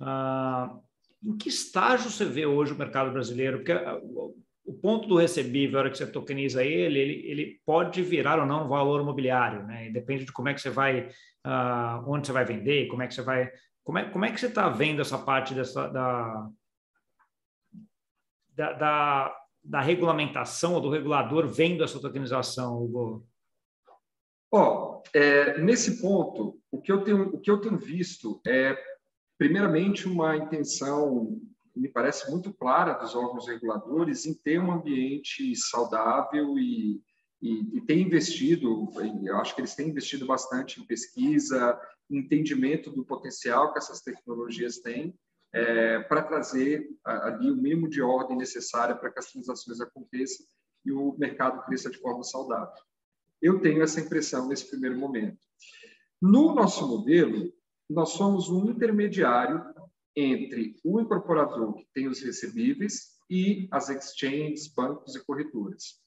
Ah, 0.02 0.76
em 1.24 1.34
que 1.34 1.48
estágio 1.48 2.10
você 2.10 2.26
vê 2.26 2.44
hoje 2.44 2.74
o 2.74 2.78
mercado 2.78 3.10
brasileiro? 3.10 3.56
Porque 3.56 3.72
ah, 3.72 3.98
o 4.68 4.74
ponto 4.74 5.08
do 5.08 5.16
recebível, 5.16 5.78
a 5.78 5.82
hora 5.82 5.90
que 5.90 5.96
você 5.96 6.06
tokeniza 6.06 6.62
ele, 6.62 6.98
ele, 6.98 7.30
ele 7.30 7.60
pode 7.64 8.02
virar 8.02 8.38
ou 8.38 8.46
não 8.46 8.66
um 8.66 8.68
valor 8.68 9.00
imobiliário, 9.00 9.64
né? 9.64 9.88
E 9.88 9.92
depende 9.92 10.26
de 10.26 10.32
como 10.32 10.50
é 10.50 10.54
que 10.54 10.60
você 10.60 10.68
vai, 10.68 11.08
uh, 11.46 12.04
onde 12.06 12.26
você 12.26 12.32
vai 12.32 12.44
vender, 12.44 12.86
como 12.88 13.02
é 13.02 13.06
que 13.06 13.14
você 13.14 13.22
vai, 13.22 13.50
como 13.82 13.98
é, 13.98 14.10
como 14.10 14.24
é 14.26 14.30
que 14.30 14.38
você 14.38 14.46
está 14.46 14.68
vendo 14.68 15.00
essa 15.00 15.16
parte 15.16 15.54
dessa 15.54 15.88
da, 15.88 16.50
da, 18.54 18.72
da, 18.74 19.36
da 19.64 19.80
regulamentação 19.80 20.74
ou 20.74 20.80
do 20.82 20.90
regulador 20.90 21.48
vendo 21.48 21.82
essa 21.82 21.98
tokenização, 21.98 22.82
Hugo? 22.82 23.26
Ó, 24.52 25.00
oh, 25.00 25.02
é, 25.14 25.58
nesse 25.58 26.00
ponto, 26.00 26.60
o 26.70 26.80
que 26.80 26.92
eu 26.92 27.02
tenho, 27.02 27.34
o 27.34 27.40
que 27.40 27.50
eu 27.50 27.58
tenho 27.58 27.78
visto 27.78 28.40
é 28.46 28.76
primeiramente, 29.38 30.08
uma 30.08 30.36
intenção, 30.36 31.40
me 31.78 31.88
parece 31.88 32.30
muito 32.30 32.52
clara, 32.52 32.94
dos 32.94 33.14
órgãos 33.14 33.46
reguladores 33.46 34.26
em 34.26 34.34
ter 34.34 34.60
um 34.60 34.72
ambiente 34.72 35.54
saudável 35.56 36.58
e, 36.58 37.00
e, 37.40 37.78
e 37.78 37.80
tem 37.82 38.02
investido, 38.02 38.88
eu 39.24 39.36
acho 39.38 39.54
que 39.54 39.60
eles 39.60 39.74
têm 39.74 39.88
investido 39.88 40.26
bastante 40.26 40.80
em 40.80 40.86
pesquisa, 40.86 41.78
entendimento 42.10 42.90
do 42.90 43.04
potencial 43.04 43.72
que 43.72 43.78
essas 43.78 44.00
tecnologias 44.00 44.78
têm, 44.78 45.14
é, 45.52 46.00
para 46.00 46.22
trazer 46.22 46.88
ali 47.04 47.50
o 47.50 47.56
mínimo 47.56 47.88
de 47.88 48.02
ordem 48.02 48.36
necessária 48.36 48.94
para 48.94 49.10
que 49.10 49.18
as 49.18 49.30
transações 49.32 49.80
aconteçam 49.80 50.44
e 50.84 50.92
o 50.92 51.16
mercado 51.18 51.64
cresça 51.64 51.90
de 51.90 51.98
forma 51.98 52.22
saudável. 52.22 52.82
Eu 53.40 53.60
tenho 53.60 53.82
essa 53.82 54.00
impressão 54.00 54.48
nesse 54.48 54.68
primeiro 54.68 54.98
momento. 54.98 55.38
No 56.20 56.54
nosso 56.54 56.86
modelo, 56.86 57.52
nós 57.88 58.10
somos 58.10 58.50
um 58.50 58.70
intermediário 58.70 59.64
entre 60.18 60.74
o 60.84 61.00
incorporador 61.00 61.74
que 61.74 61.86
tem 61.94 62.08
os 62.08 62.20
recebíveis 62.20 63.18
e 63.30 63.68
as 63.70 63.88
exchanges, 63.88 64.66
bancos 64.66 65.14
e 65.14 65.24
corretoras. 65.24 66.02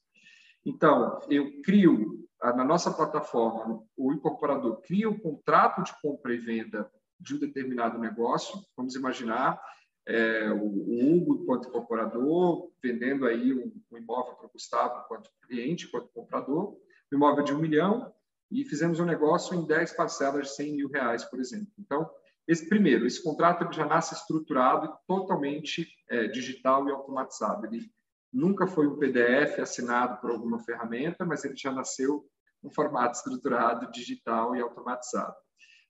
Então, 0.65 1.19
eu 1.29 1.61
crio, 1.61 2.27
na 2.41 2.65
nossa 2.65 2.91
plataforma, 2.91 3.81
o 3.95 4.11
incorporador 4.11 4.81
cria 4.81 5.09
um 5.09 5.17
contrato 5.17 5.81
de 5.83 5.93
compra 6.01 6.33
e 6.33 6.37
venda 6.37 6.91
de 7.17 7.35
um 7.35 7.39
determinado 7.39 7.97
negócio. 7.97 8.59
Vamos 8.75 8.95
imaginar 8.95 9.61
é, 10.05 10.51
o 10.51 10.65
Hugo, 10.65 11.43
enquanto 11.43 11.69
incorporador, 11.69 12.69
vendendo 12.83 13.25
aí 13.25 13.53
um, 13.53 13.71
um 13.91 13.97
imóvel 13.97 14.35
para 14.35 14.47
o 14.47 14.51
Gustavo, 14.51 15.03
enquanto 15.05 15.29
cliente, 15.47 15.85
enquanto 15.85 16.11
comprador, 16.13 16.77
um 17.11 17.15
imóvel 17.15 17.45
de 17.45 17.53
um 17.53 17.59
milhão, 17.59 18.13
e 18.51 18.65
fizemos 18.65 18.99
um 18.99 19.05
negócio 19.05 19.55
em 19.55 19.65
10 19.65 19.93
parcelas 19.93 20.47
de 20.47 20.55
100 20.55 20.75
mil 20.75 20.89
reais, 20.89 21.23
por 21.23 21.39
exemplo. 21.39 21.71
Então, 21.79 22.09
esse 22.47 22.67
primeiro, 22.67 23.05
esse 23.05 23.21
contrato 23.23 23.71
já 23.73 23.85
nasce 23.85 24.13
estruturado 24.13 24.87
e 24.87 25.07
totalmente 25.07 25.87
é, 26.09 26.27
digital 26.27 26.87
e 26.87 26.91
automatizado. 26.91 27.65
Ele 27.65 27.91
nunca 28.31 28.67
foi 28.67 28.87
um 28.87 28.97
PDF 28.97 29.59
assinado 29.59 30.19
por 30.19 30.31
alguma 30.31 30.59
ferramenta, 30.59 31.25
mas 31.25 31.43
ele 31.45 31.55
já 31.55 31.71
nasceu 31.71 32.25
um 32.63 32.69
formato 32.69 33.17
estruturado, 33.17 33.91
digital 33.91 34.55
e 34.55 34.61
automatizado. 34.61 35.35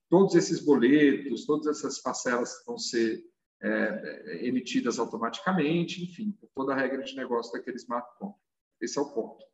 Todos 0.09 0.35
esses 0.35 0.63
boletos, 0.63 1.45
todas 1.45 1.67
essas 1.67 2.01
parcelas 2.01 2.51
vão 2.65 2.77
ser 2.77 3.23
é, 3.61 4.47
emitidas 4.47 4.99
automaticamente, 4.99 6.03
enfim, 6.03 6.37
toda 6.55 6.73
a 6.73 6.75
regra 6.75 7.03
de 7.03 7.15
negócio 7.15 7.53
daquele 7.53 7.77
smart 7.77 8.07
contract. 8.17 8.41
Esse 8.81 8.97
é 8.97 9.01
o 9.01 9.13
ponto. 9.13 9.45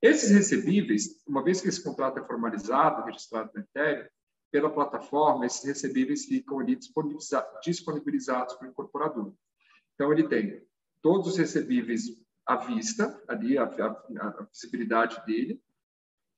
Esses 0.00 0.30
recebíveis, 0.30 1.22
uma 1.26 1.42
vez 1.42 1.60
que 1.60 1.68
esse 1.68 1.82
contrato 1.82 2.18
é 2.18 2.26
formalizado, 2.26 3.04
registrado 3.04 3.50
no 3.54 3.60
Ethereum, 3.60 4.08
pela 4.54 4.70
plataforma, 4.70 5.44
esses 5.44 5.64
recebíveis 5.64 6.26
ficam 6.26 6.60
ali 6.60 6.78
disponibilizados 7.60 8.54
para 8.54 8.68
o 8.68 8.70
incorporador. 8.70 9.34
Então, 9.92 10.12
ele 10.12 10.28
tem 10.28 10.62
todos 11.02 11.32
os 11.32 11.36
recebíveis 11.36 12.04
à 12.46 12.54
vista, 12.54 13.20
ali, 13.26 13.58
a, 13.58 13.64
a, 13.64 14.28
a 14.28 14.46
visibilidade 14.52 15.20
dele, 15.26 15.60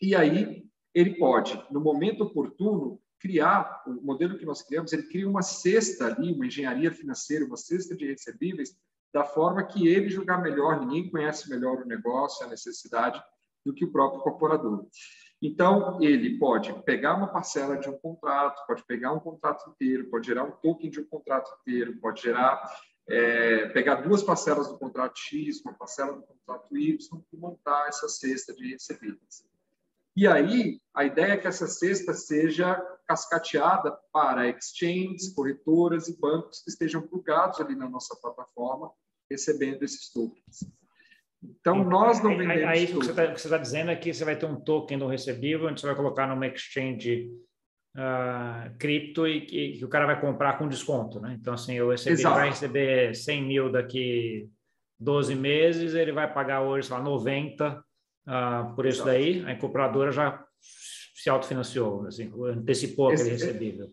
e 0.00 0.14
aí 0.14 0.66
ele 0.94 1.18
pode, 1.18 1.62
no 1.70 1.78
momento 1.78 2.22
oportuno, 2.22 2.98
criar, 3.20 3.82
o 3.86 4.02
modelo 4.02 4.38
que 4.38 4.46
nós 4.46 4.62
criamos, 4.62 4.94
ele 4.94 5.08
cria 5.08 5.28
uma 5.28 5.42
cesta 5.42 6.06
ali, 6.06 6.32
uma 6.32 6.46
engenharia 6.46 6.90
financeira, 6.90 7.44
uma 7.44 7.58
cesta 7.58 7.94
de 7.94 8.06
recebíveis, 8.06 8.74
da 9.12 9.24
forma 9.24 9.62
que 9.62 9.88
ele 9.88 10.08
julgar 10.08 10.40
melhor, 10.40 10.80
ninguém 10.80 11.10
conhece 11.10 11.50
melhor 11.50 11.82
o 11.82 11.86
negócio, 11.86 12.46
a 12.46 12.48
necessidade, 12.48 13.22
do 13.62 13.74
que 13.74 13.84
o 13.84 13.92
próprio 13.92 14.20
incorporador. 14.20 14.86
Então, 15.40 16.02
ele 16.02 16.38
pode 16.38 16.72
pegar 16.84 17.14
uma 17.14 17.28
parcela 17.28 17.76
de 17.76 17.88
um 17.88 17.98
contrato, 17.98 18.66
pode 18.66 18.84
pegar 18.84 19.12
um 19.12 19.20
contrato 19.20 19.68
inteiro, 19.70 20.08
pode 20.08 20.26
gerar 20.26 20.44
um 20.44 20.52
token 20.52 20.90
de 20.90 21.00
um 21.00 21.04
contrato 21.04 21.50
inteiro, 21.60 21.98
pode 21.98 22.22
gerar, 22.22 22.62
é, 23.08 23.68
pegar 23.68 23.96
duas 23.96 24.22
parcelas 24.22 24.68
do 24.68 24.78
contrato 24.78 25.18
X, 25.18 25.60
uma 25.60 25.74
parcela 25.74 26.14
do 26.14 26.22
contrato 26.22 26.76
Y 26.76 26.98
e 27.32 27.36
montar 27.36 27.88
essa 27.88 28.08
cesta 28.08 28.54
de 28.54 28.72
recebíveis. 28.72 29.44
E 30.16 30.26
aí, 30.26 30.80
a 30.94 31.04
ideia 31.04 31.32
é 31.32 31.36
que 31.36 31.46
essa 31.46 31.66
cesta 31.66 32.14
seja 32.14 32.74
cascateada 33.06 33.92
para 34.10 34.48
exchanges, 34.48 35.34
corretoras 35.34 36.08
e 36.08 36.18
bancos 36.18 36.62
que 36.62 36.70
estejam 36.70 37.06
plugados 37.06 37.60
ali 37.60 37.76
na 37.76 37.88
nossa 37.88 38.16
plataforma, 38.16 38.90
recebendo 39.30 39.82
esses 39.82 40.08
tokens. 40.08 40.64
Então, 41.42 41.84
nós 41.84 42.22
não 42.22 42.36
vendemos. 42.36 42.64
Aí, 42.64 42.84
o 42.84 43.00
que 43.00 43.06
você 43.06 43.32
está 43.32 43.50
tá 43.50 43.58
dizendo 43.58 43.90
é 43.90 43.96
que 43.96 44.12
você 44.12 44.24
vai 44.24 44.36
ter 44.36 44.46
um 44.46 44.56
token 44.56 44.98
do 44.98 45.06
recebível, 45.06 45.68
onde 45.68 45.80
você 45.80 45.86
vai 45.86 45.96
colocar 45.96 46.26
numa 46.26 46.46
exchange 46.46 47.30
uh, 47.96 48.76
cripto 48.78 49.26
e 49.26 49.42
que, 49.42 49.72
que, 49.72 49.84
o 49.84 49.88
cara 49.88 50.06
vai 50.06 50.20
comprar 50.20 50.58
com 50.58 50.68
desconto, 50.68 51.20
né? 51.20 51.36
Então, 51.40 51.54
assim, 51.54 51.80
o 51.80 51.90
recebível 51.90 52.30
vai 52.30 52.48
receber 52.48 53.14
100 53.14 53.42
mil 53.42 53.70
daqui 53.70 54.48
12 54.98 55.34
meses, 55.34 55.94
ele 55.94 56.12
vai 56.12 56.32
pagar 56.32 56.62
hoje, 56.62 56.88
sei 56.88 56.96
lá, 56.96 57.02
90 57.02 57.84
uh, 58.26 58.74
por 58.74 58.86
isso 58.86 59.02
Exato. 59.02 59.10
daí, 59.10 59.44
a 59.46 59.52
incorporadora 59.52 60.10
já 60.10 60.42
se 60.60 61.28
autofinanciou, 61.28 62.06
assim, 62.06 62.32
antecipou 62.50 63.08
aquele 63.08 63.30
Ex 63.30 63.42
recebível. 63.42 63.88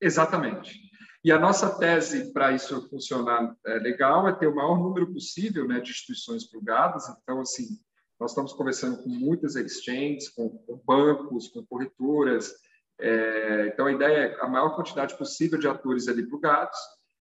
Exatamente. 0.00 0.78
E 1.26 1.32
a 1.32 1.40
nossa 1.40 1.76
tese 1.76 2.32
para 2.32 2.52
isso 2.52 2.88
funcionar 2.88 3.52
é, 3.66 3.74
legal 3.80 4.28
é 4.28 4.32
ter 4.32 4.46
o 4.46 4.54
maior 4.54 4.78
número 4.78 5.12
possível 5.12 5.66
né, 5.66 5.80
de 5.80 5.90
instituições 5.90 6.48
plugadas. 6.48 7.02
Então, 7.20 7.40
assim, 7.40 7.80
nós 8.20 8.30
estamos 8.30 8.52
conversando 8.52 9.02
com 9.02 9.08
muitas 9.08 9.56
exchanges, 9.56 10.28
com, 10.28 10.48
com 10.48 10.80
bancos, 10.86 11.48
com 11.48 11.66
corretoras. 11.66 12.54
É, 13.00 13.72
então, 13.72 13.86
a 13.86 13.92
ideia 13.92 14.16
é 14.18 14.40
a 14.40 14.46
maior 14.46 14.76
quantidade 14.76 15.18
possível 15.18 15.58
de 15.58 15.66
atores 15.66 16.06
ali 16.06 16.24
plugados. 16.24 16.78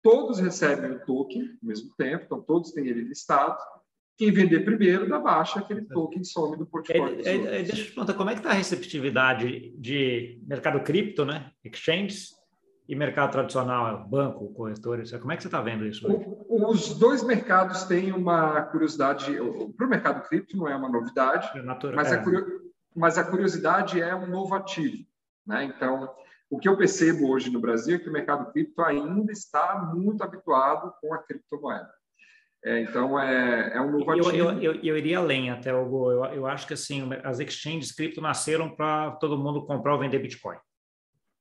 Todos 0.04 0.38
recebem 0.38 0.92
o 0.92 1.04
token 1.04 1.42
ao 1.60 1.68
mesmo 1.68 1.92
tempo, 1.98 2.26
então 2.26 2.40
todos 2.40 2.70
têm 2.70 2.86
ele 2.86 3.02
listado. 3.02 3.58
Quem 4.16 4.30
vender 4.30 4.60
primeiro 4.60 5.08
dá 5.08 5.18
baixa, 5.18 5.58
aquele 5.58 5.82
token 5.82 6.22
some 6.22 6.56
do 6.56 6.64
portfólio. 6.64 7.26
É, 7.26 7.34
é, 7.34 7.62
deixa 7.64 7.82
eu 7.82 7.86
te 7.86 7.92
perguntar, 7.92 8.14
como 8.14 8.30
é 8.30 8.34
que 8.34 8.38
está 8.38 8.50
a 8.50 8.54
receptividade 8.54 9.74
de 9.76 10.40
mercado 10.46 10.80
cripto, 10.84 11.24
né? 11.24 11.50
Exchanges, 11.64 12.38
e 12.90 12.96
mercado 12.96 13.30
tradicional, 13.30 14.04
banco, 14.08 14.52
corretores? 14.52 15.12
Como 15.12 15.30
é 15.30 15.36
que 15.36 15.42
você 15.42 15.48
está 15.48 15.60
vendo 15.60 15.86
isso? 15.86 16.10
O, 16.10 16.68
os 16.72 16.98
dois 16.98 17.22
mercados 17.22 17.84
têm 17.84 18.10
uma 18.10 18.62
curiosidade. 18.62 19.32
Para 19.76 19.86
o 19.86 19.88
mercado 19.88 20.28
cripto 20.28 20.56
não 20.56 20.66
é 20.66 20.74
uma 20.74 20.88
novidade, 20.88 21.56
é 21.56 21.62
natural, 21.62 21.94
mas, 21.94 22.12
é. 22.12 22.16
a 22.16 22.24
mas, 22.96 23.16
a 23.16 23.22
curiosidade 23.22 24.02
é 24.02 24.12
um 24.12 24.26
novo 24.26 24.56
ativo. 24.56 25.06
Né? 25.46 25.66
Então, 25.66 26.12
o 26.50 26.58
que 26.58 26.68
eu 26.68 26.76
percebo 26.76 27.30
hoje 27.30 27.48
no 27.48 27.60
Brasil 27.60 27.94
é 27.94 27.98
que 28.00 28.08
o 28.08 28.12
mercado 28.12 28.50
cripto 28.50 28.82
ainda 28.82 29.30
está 29.30 29.88
muito 29.94 30.24
habituado 30.24 30.92
com 31.00 31.14
a 31.14 31.18
criptomoeda. 31.18 31.94
É, 32.64 32.80
então, 32.80 33.16
é, 33.20 33.70
é 33.72 33.80
um 33.80 33.92
novo 33.92 34.10
ativo. 34.10 34.30
Eu, 34.30 34.50
eu, 34.50 34.74
eu, 34.74 34.82
eu 34.82 34.98
iria 34.98 35.18
além 35.18 35.48
até, 35.48 35.72
Hugo. 35.72 36.10
Eu, 36.10 36.24
eu 36.24 36.46
acho 36.48 36.66
que 36.66 36.74
assim, 36.74 37.08
as 37.22 37.38
exchanges 37.38 37.92
cripto 37.92 38.20
nasceram 38.20 38.68
para 38.68 39.12
todo 39.12 39.38
mundo 39.38 39.64
comprar 39.64 39.92
ou 39.92 40.00
vender 40.00 40.18
Bitcoin. 40.18 40.58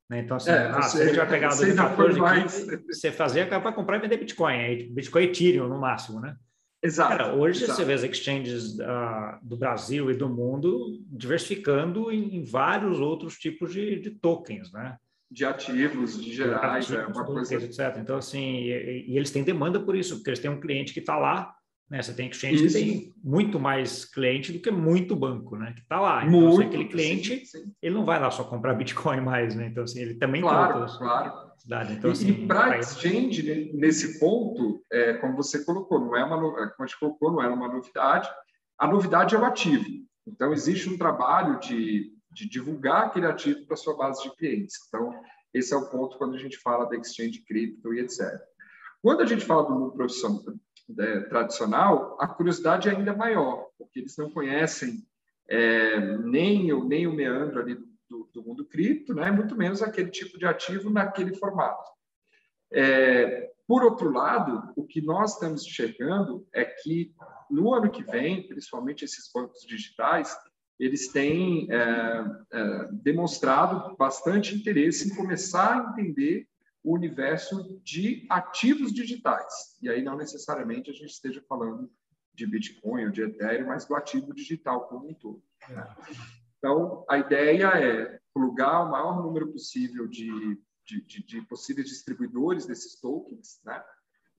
Né? 0.10 0.20
Então, 0.20 0.38
assim, 0.38 0.50
é, 0.50 0.66
ah, 0.68 0.82
você, 0.82 1.14
vai 1.14 1.28
pegar 1.28 1.50
2014 1.50 2.20
aqui, 2.22 2.88
você 2.88 3.12
fazer 3.12 3.48
para 3.48 3.72
comprar 3.72 3.98
e 3.98 4.02
vender 4.02 4.18
Bitcoin, 4.18 4.56
aí, 4.56 4.90
Bitcoin 4.90 5.24
Ethereum 5.26 5.68
no 5.68 5.80
máximo, 5.80 6.20
né? 6.20 6.36
Exato. 6.82 7.10
Cara, 7.10 7.36
hoje 7.36 7.64
exato. 7.64 7.78
você 7.78 7.86
vê 7.86 7.94
as 7.94 8.04
exchanges 8.04 8.80
uh, 8.80 9.38
do 9.44 9.58
Brasil 9.58 10.10
e 10.10 10.16
do 10.16 10.30
mundo 10.30 10.98
diversificando 11.12 12.10
em, 12.10 12.38
em 12.38 12.44
vários 12.44 13.00
outros 13.00 13.38
tipos 13.38 13.74
de, 13.74 14.00
de, 14.00 14.12
tokens, 14.12 14.72
né? 14.72 14.98
De 15.30 15.46
ativos, 15.46 16.24
de 16.24 16.34
gerais, 16.34 16.88
de 16.88 16.96
ativos, 16.96 17.18
é 17.18 17.20
uma 17.20 17.26
coisa... 17.26 17.56
etc. 17.56 17.98
Então, 17.98 18.16
assim, 18.16 18.62
e, 18.62 19.10
e, 19.10 19.18
eles 19.18 19.30
têm 19.30 19.44
demanda 19.44 19.80
por 19.80 19.96
isso, 19.96 20.16
porque 20.16 20.30
eles 20.30 20.40
têm 20.40 20.50
um 20.50 20.60
cliente 20.60 20.94
que 20.94 21.02
está 21.02 21.18
lá 21.18 21.54
né? 21.90 22.02
Você 22.02 22.14
tem 22.14 22.30
exchange 22.30 22.66
Isso. 22.66 22.78
que 22.78 22.84
tem 22.84 23.14
muito 23.24 23.60
mais 23.60 24.06
cliente 24.06 24.52
do 24.52 24.60
que 24.60 24.70
muito 24.70 25.16
banco, 25.16 25.56
né? 25.58 25.74
Que 25.74 25.82
está 25.82 26.00
lá. 26.00 26.24
Então, 26.24 26.40
muito, 26.40 26.60
assim, 26.60 26.68
aquele 26.68 26.86
cliente, 26.86 27.46
sim, 27.46 27.46
sim. 27.46 27.74
ele 27.82 27.96
não 27.96 28.06
vai 28.06 28.20
lá 28.20 28.30
só 28.30 28.44
comprar 28.44 28.76
Bitcoin 28.76 29.22
mais, 29.22 29.56
né? 29.56 29.68
Então, 29.68 29.84
assim, 29.84 30.00
ele 30.00 30.16
também 30.16 30.42
claro, 30.42 30.86
tem 30.86 30.98
claro. 30.98 31.50
Cidade. 31.58 31.94
Então, 31.94 32.12
assim, 32.12 32.30
e 32.30 32.48
para 32.48 32.80
exchange, 32.80 33.44
né, 33.44 33.72
nesse 33.74 34.20
ponto, 34.20 34.82
é, 34.92 35.14
como 35.14 35.36
você 35.36 35.66
colocou, 35.66 36.00
não 36.00 36.16
é 36.16 36.24
uma, 36.24 36.38
como 36.38 36.74
a 36.80 36.86
gente 36.86 37.00
colocou, 37.00 37.32
não 37.32 37.42
era 37.42 37.54
uma 37.54 37.68
novidade. 37.68 38.30
A 38.78 38.88
novidade 38.88 39.36
é 39.36 39.38
o 39.38 39.44
ativo. 39.44 39.86
Então, 40.26 40.54
existe 40.54 40.88
um 40.88 40.98
trabalho 40.98 41.60
de, 41.60 42.14
de 42.32 42.48
divulgar 42.48 43.08
aquele 43.08 43.26
ativo 43.26 43.66
para 43.66 43.76
sua 43.76 43.98
base 43.98 44.24
de 44.24 44.34
clientes. 44.36 44.76
Então, 44.88 45.12
esse 45.54 45.74
é 45.74 45.78
o 45.78 45.90
ponto 45.90 46.18
quando 46.18 46.36
a 46.36 46.40
gente 46.40 46.58
fala 46.58 46.86
da 46.86 46.96
exchange 46.96 47.44
cripto 47.46 47.94
e 47.94 48.00
etc. 48.00 48.40
Quando 49.02 49.22
a 49.22 49.26
gente 49.26 49.46
fala 49.46 49.64
do 49.64 49.74
mundo 49.74 49.92
profissional, 49.94 50.44
é, 50.98 51.20
tradicional, 51.22 52.18
a 52.20 52.28
curiosidade 52.28 52.90
é 52.90 52.92
ainda 52.96 53.16
maior, 53.16 53.68
porque 53.78 54.00
eles 54.00 54.18
não 54.18 54.30
conhecem 54.30 55.06
é, 55.48 56.18
nem, 56.18 56.72
o, 56.74 56.84
nem 56.84 57.08
o 57.08 57.14
meandro 57.14 57.62
ali 57.62 57.76
do, 58.10 58.30
do, 58.34 58.44
mundo 58.44 58.66
cripto, 58.66 59.14
né? 59.14 59.32
muito 59.32 59.56
menos 59.56 59.82
aquele 59.82 60.10
tipo 60.10 60.38
de 60.38 60.46
ativo 60.46 60.90
naquele 60.90 61.36
formato. 61.36 61.90
É, 62.72 63.52
por 63.68 63.84
outro 63.84 64.12
lado, 64.12 64.74
o 64.76 64.84
que 64.84 65.00
nós 65.00 65.34
estamos 65.34 65.64
enxergando 65.64 66.48
é 66.52 66.66
que 66.66 67.14
no 67.52 67.72
ano 67.74 67.92
que 67.92 68.04
vem, 68.04 68.48
principalmente 68.48 69.06
esses 69.06 69.30
bancos 69.32 69.62
digitais, 69.62 70.36
eles 70.80 71.12
têm 71.12 71.68
é, 71.72 72.26
é, 72.52 72.90
demonstrado 72.92 73.96
bastante 73.96 74.56
interesse 74.56 75.08
em 75.08 75.16
começar 75.16 75.76
a 75.76 75.92
entender 75.92 76.48
o 76.84 76.94
universo 76.94 77.80
de 77.84 78.26
ativos 78.30 78.94
digitais. 78.94 79.78
E 79.82 79.90
aí 79.90 80.02
não 80.02 80.18
necessariamente 80.18 80.90
a 80.90 80.94
gente 80.94 81.12
esteja 81.12 81.44
falando 81.48 81.92
de 82.34 82.48
Bitcoin 82.48 83.06
ou 83.06 83.12
de 83.12 83.22
Ethereum, 83.22 83.68
mas 83.68 83.86
do 83.86 83.96
ativo 83.96 84.34
digital 84.34 84.88
como 84.88 85.10
um 85.10 85.14
todo. 85.14 85.44
Né? 85.70 85.96
Então, 86.58 87.06
a 87.10 87.18
ideia 87.18 87.68
é 87.68 88.20
plugar 88.34 88.86
o 88.86 88.92
maior 88.92 89.22
número 89.22 89.52
possível 89.52 90.08
de, 90.08 90.58
de, 90.86 91.02
de, 91.02 91.24
de 91.24 91.42
possíveis 91.44 91.88
distribuidores 91.88 92.66
desses 92.66 93.00
tokens, 93.00 93.60
né? 93.64 93.84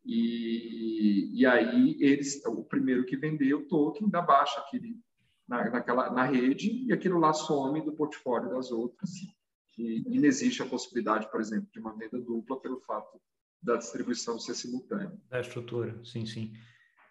E, 0.05 1.31
e 1.39 1.45
aí 1.45 1.97
eles, 2.01 2.43
o 2.47 2.65
primeiro 2.65 3.05
que 3.05 3.17
vender 3.17 3.53
o 3.53 3.69
token 3.69 4.09
dá 4.09 4.23
baixa 4.23 4.59
aquele 4.61 4.99
na, 5.47 5.69
naquela, 5.69 6.11
na 6.11 6.25
rede 6.25 6.87
e 6.87 6.93
aquilo 6.93 7.19
lá 7.19 7.35
some 7.35 7.83
do 7.83 7.93
portfólio 7.93 8.49
das 8.49 8.71
outras 8.71 9.11
que 9.81 10.19
não 10.19 10.25
existe 10.25 10.63
a 10.63 10.67
possibilidade, 10.67 11.31
por 11.31 11.41
exemplo, 11.41 11.69
de 11.73 11.81
uma 11.81 11.97
venda 11.97 12.19
dupla 12.19 12.61
pelo 12.61 12.81
fato 12.81 13.21
da 13.63 13.77
distribuição 13.77 14.39
ser 14.39 14.55
simultânea. 14.55 15.13
Da 15.29 15.41
estrutura, 15.41 15.99
sim, 16.05 16.25
sim. 16.25 16.53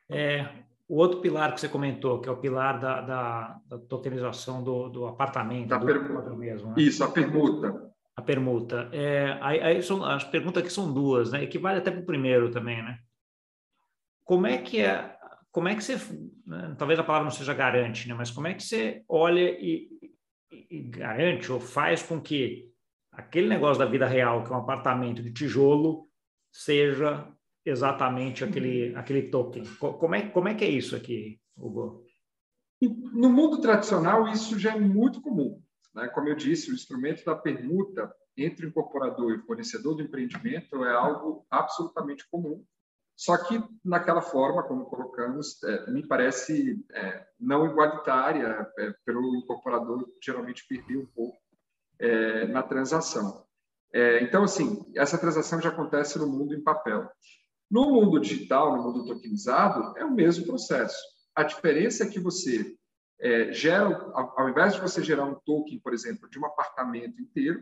É, 0.10 0.64
o 0.88 0.98
outro 0.98 1.22
pilar 1.22 1.54
que 1.54 1.62
você 1.62 1.70
comentou, 1.70 2.20
que 2.20 2.28
é 2.28 2.32
o 2.32 2.38
pilar 2.38 2.80
da, 2.80 3.02
da, 3.02 3.62
da 3.68 3.78
tokenização 3.78 4.64
do, 4.64 4.90
do 4.90 5.06
apartamento. 5.06 5.70
Da 5.70 5.78
do 5.78 5.86
permuta. 5.86 6.36
Mesmo, 6.36 6.70
né? 6.70 6.76
Isso, 6.78 7.04
a 7.04 7.12
permuta. 7.12 7.92
A 8.16 8.22
permuta. 8.22 8.90
É, 8.92 9.38
aí, 9.40 9.60
aí 9.62 9.84
são, 9.84 10.04
as 10.04 10.24
perguntas 10.24 10.64
aqui 10.64 10.74
são 10.74 10.92
duas, 10.92 11.32
né? 11.32 11.44
Equivale 11.44 11.78
até 11.78 11.92
para 11.92 12.02
o 12.02 12.06
primeiro 12.06 12.52
também, 12.52 12.84
né? 12.84 13.00
Como 14.24 14.48
é 14.48 14.58
que 14.58 14.82
é, 14.82 15.16
como 15.52 15.68
é 15.68 15.76
que 15.76 15.84
você, 15.84 15.96
né? 16.46 16.76
talvez 16.78 17.00
a 17.00 17.04
palavra 17.04 17.26
não 17.26 17.32
seja 17.32 17.54
garante, 17.54 18.08
né? 18.08 18.14
Mas 18.14 18.32
como 18.32 18.48
é 18.48 18.54
que 18.54 18.64
você 18.64 19.04
olha 19.08 19.42
e, 19.60 19.88
e 20.02 20.09
garante 20.90 21.52
ou 21.52 21.60
faz 21.60 22.02
com 22.02 22.20
que 22.20 22.72
aquele 23.12 23.48
negócio 23.48 23.80
da 23.80 23.90
vida 23.90 24.08
real, 24.08 24.44
que 24.44 24.52
é 24.52 24.56
um 24.56 24.60
apartamento 24.60 25.22
de 25.22 25.32
tijolo, 25.32 26.08
seja 26.52 27.32
exatamente 27.66 28.44
aquele, 28.44 28.96
aquele 28.96 29.30
token. 29.30 29.64
Como 29.78 30.16
é, 30.16 30.28
como 30.30 30.48
é 30.48 30.56
que 30.56 30.66
é 30.66 30.70
isso 30.70 30.96
aqui, 30.96 31.40
Hugo? 31.58 32.06
No 32.82 33.30
mundo 33.30 33.60
tradicional, 33.60 34.28
isso 34.30 34.58
já 34.58 34.74
é 34.76 34.80
muito 34.80 35.22
comum. 35.22 35.62
Né? 35.94 36.08
Como 36.10 36.30
eu 36.30 36.36
disse, 36.36 36.72
o 36.72 36.74
instrumento 36.74 37.26
da 37.26 37.36
permuta 37.36 38.12
entre 38.38 38.66
o 38.66 38.70
incorporador 38.70 39.32
e 39.32 39.36
o 39.36 39.46
fornecedor 39.46 39.96
do 39.96 40.04
empreendimento 40.04 40.84
é 40.84 40.94
algo 40.94 41.46
absolutamente 41.50 42.28
comum. 42.30 42.64
Só 43.20 43.36
que 43.36 43.62
naquela 43.84 44.22
forma, 44.22 44.64
como 44.64 44.86
colocamos, 44.86 45.62
é, 45.64 45.92
me 45.92 46.08
parece 46.08 46.82
é, 46.90 47.28
não 47.38 47.66
igualitária, 47.66 48.66
é, 48.78 48.94
pelo 49.04 49.36
incorporador 49.36 50.10
geralmente 50.24 50.66
perder 50.66 51.00
um 51.00 51.06
pouco 51.08 51.38
é, 52.00 52.48
na 52.48 52.64
transação. 52.64 53.46
É, 53.94 54.24
então, 54.24 54.46
assim, 54.46 54.90
essa 54.96 55.18
transação 55.18 55.60
já 55.60 55.68
acontece 55.68 56.18
no 56.18 56.28
mundo 56.28 56.56
em 56.56 56.64
papel. 56.64 57.12
No 57.70 57.92
mundo 57.92 58.22
digital, 58.22 58.78
no 58.78 58.84
mundo 58.84 59.06
tokenizado, 59.06 59.98
é 59.98 60.06
o 60.06 60.12
mesmo 60.12 60.46
processo. 60.46 60.98
A 61.36 61.44
diferença 61.44 62.06
é 62.06 62.10
que 62.10 62.22
você 62.22 62.74
é, 63.20 63.52
gera, 63.52 63.98
ao, 64.14 64.40
ao 64.40 64.50
invés 64.50 64.76
de 64.76 64.80
você 64.80 65.04
gerar 65.04 65.26
um 65.26 65.36
token, 65.36 65.78
por 65.82 65.94
exemplo, 65.94 66.30
de 66.30 66.40
um 66.40 66.46
apartamento 66.46 67.22
inteiro, 67.22 67.60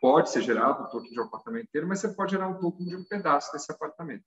pode 0.00 0.32
ser 0.32 0.42
gerado 0.42 0.82
um 0.82 0.90
token 0.90 1.12
de 1.12 1.20
um 1.20 1.24
apartamento 1.24 1.68
inteiro, 1.68 1.86
mas 1.86 2.00
você 2.00 2.08
pode 2.08 2.32
gerar 2.32 2.48
um 2.48 2.58
token 2.58 2.84
de 2.84 2.96
um 2.96 3.04
pedaço 3.04 3.52
desse 3.52 3.70
apartamento 3.70 4.24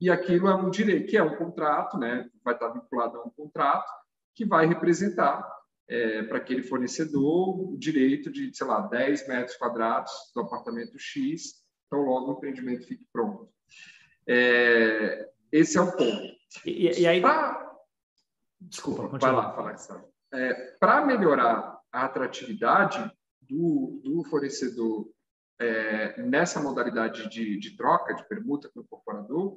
e 0.00 0.10
aquilo 0.10 0.48
é 0.48 0.54
um 0.54 0.70
direito, 0.70 1.08
que 1.08 1.16
é 1.16 1.22
um 1.22 1.36
contrato, 1.36 1.98
né? 1.98 2.28
vai 2.44 2.54
estar 2.54 2.68
vinculado 2.68 3.18
a 3.18 3.24
um 3.24 3.30
contrato, 3.30 3.90
que 4.34 4.44
vai 4.44 4.66
representar 4.66 5.46
é, 5.88 6.22
para 6.22 6.38
aquele 6.38 6.62
fornecedor 6.62 7.72
o 7.72 7.76
direito 7.76 8.30
de, 8.30 8.54
sei 8.54 8.66
lá, 8.66 8.80
10 8.82 9.26
metros 9.26 9.56
quadrados 9.56 10.12
do 10.34 10.42
apartamento 10.42 10.98
X, 10.98 11.64
então 11.86 12.00
logo 12.00 12.32
o 12.32 12.36
empreendimento 12.36 12.86
fique 12.86 13.06
pronto. 13.12 13.48
É, 14.28 15.28
esse 15.50 15.78
é 15.78 15.80
o 15.80 15.90
ponto. 15.90 16.36
E, 16.64 17.00
e 17.00 17.06
aí... 17.06 17.20
Pra... 17.20 17.66
Desculpa, 18.60 19.06
vai 19.18 19.32
lá, 19.32 19.52
fala 19.54 19.74
é, 20.32 20.54
Para 20.80 21.04
melhorar 21.04 21.78
a 21.92 22.04
atratividade 22.04 23.10
do, 23.40 24.00
do 24.04 24.24
fornecedor 24.24 25.08
é, 25.60 26.20
nessa 26.22 26.60
modalidade 26.60 27.28
de, 27.28 27.58
de, 27.58 27.76
troca, 27.76 28.14
de 28.14 28.26
permuta 28.28 28.68
com 28.68 28.80
o 28.80 28.82
incorporador, 28.82 29.56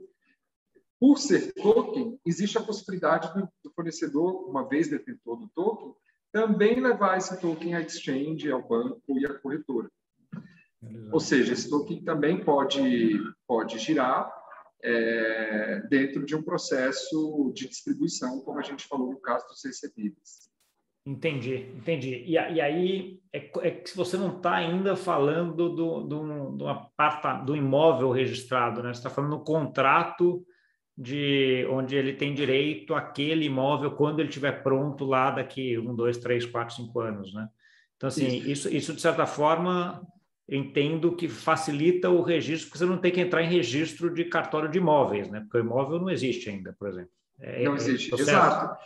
por 1.01 1.17
ser 1.17 1.51
token, 1.55 2.19
existe 2.23 2.59
a 2.59 2.61
possibilidade 2.61 3.33
do, 3.33 3.49
do, 3.63 3.71
fornecedor, 3.73 4.47
uma 4.47 4.69
vez 4.69 4.87
detentor 4.87 5.35
do 5.35 5.49
token, 5.49 5.95
também 6.31 6.79
levar 6.79 7.17
esse 7.17 7.41
token 7.41 7.73
à 7.73 7.81
exchange, 7.81 8.51
ao 8.51 8.61
banco 8.61 9.17
e 9.17 9.25
à 9.25 9.33
corretora. 9.33 9.89
Ou 11.11 11.19
seja, 11.19 11.53
esse 11.53 11.67
token 11.67 12.03
também 12.03 12.45
pode, 12.45 13.19
pode 13.47 13.79
girar 13.79 14.31
é, 14.83 15.81
dentro 15.89 16.23
de 16.23 16.35
um 16.35 16.43
processo 16.43 17.51
de 17.55 17.67
distribuição, 17.67 18.39
como 18.41 18.59
a 18.59 18.63
gente 18.63 18.87
falou 18.87 19.11
no 19.11 19.19
caso 19.19 19.47
dos 19.47 19.65
recebíveis. 19.65 20.51
Entendi, 21.03 21.73
entendi. 21.75 22.23
E, 22.27 22.33
e 22.33 22.61
aí 22.61 23.19
é, 23.33 23.51
é, 23.61 23.71
que 23.71 23.97
você 23.97 24.17
não 24.17 24.37
está 24.37 24.53
ainda 24.53 24.95
falando 24.95 25.67
do, 25.67 26.05
do, 26.05 26.51
do, 26.57 26.67
aparta, 26.67 27.43
do 27.43 27.55
imóvel 27.55 28.11
registrado, 28.11 28.83
né? 28.83 28.93
Você 28.93 28.99
está 28.99 29.09
falando 29.09 29.37
do 29.37 29.43
contrato 29.43 30.45
de 30.97 31.65
onde 31.69 31.95
ele 31.95 32.13
tem 32.13 32.33
direito 32.33 32.93
àquele 32.93 33.45
imóvel 33.45 33.91
quando 33.91 34.19
ele 34.19 34.29
estiver 34.29 34.61
pronto 34.61 35.05
lá 35.05 35.31
daqui 35.31 35.77
um, 35.77 35.95
dois, 35.95 36.17
três, 36.17 36.45
quatro, 36.45 36.75
cinco 36.75 36.99
anos, 36.99 37.33
né? 37.33 37.47
Então, 37.95 38.07
assim, 38.07 38.37
isso, 38.37 38.49
isso, 38.49 38.69
isso 38.69 38.93
de 38.93 39.01
certa 39.01 39.25
forma 39.25 40.05
entendo 40.49 41.15
que 41.15 41.29
facilita 41.29 42.09
o 42.09 42.21
registro, 42.21 42.67
porque 42.67 42.79
você 42.79 42.85
não 42.85 42.97
tem 42.97 43.11
que 43.11 43.21
entrar 43.21 43.41
em 43.41 43.49
registro 43.49 44.13
de 44.13 44.25
cartório 44.25 44.69
de 44.69 44.79
imóveis, 44.79 45.29
né? 45.29 45.39
Porque 45.41 45.57
o 45.57 45.61
imóvel 45.61 45.99
não 45.99 46.09
existe 46.09 46.49
ainda, 46.49 46.75
por 46.77 46.89
exemplo. 46.89 47.11
É, 47.39 47.63
não 47.63 47.73
é 47.73 47.75
existe, 47.75 48.13
é 48.13 48.17
exato. 48.17 48.77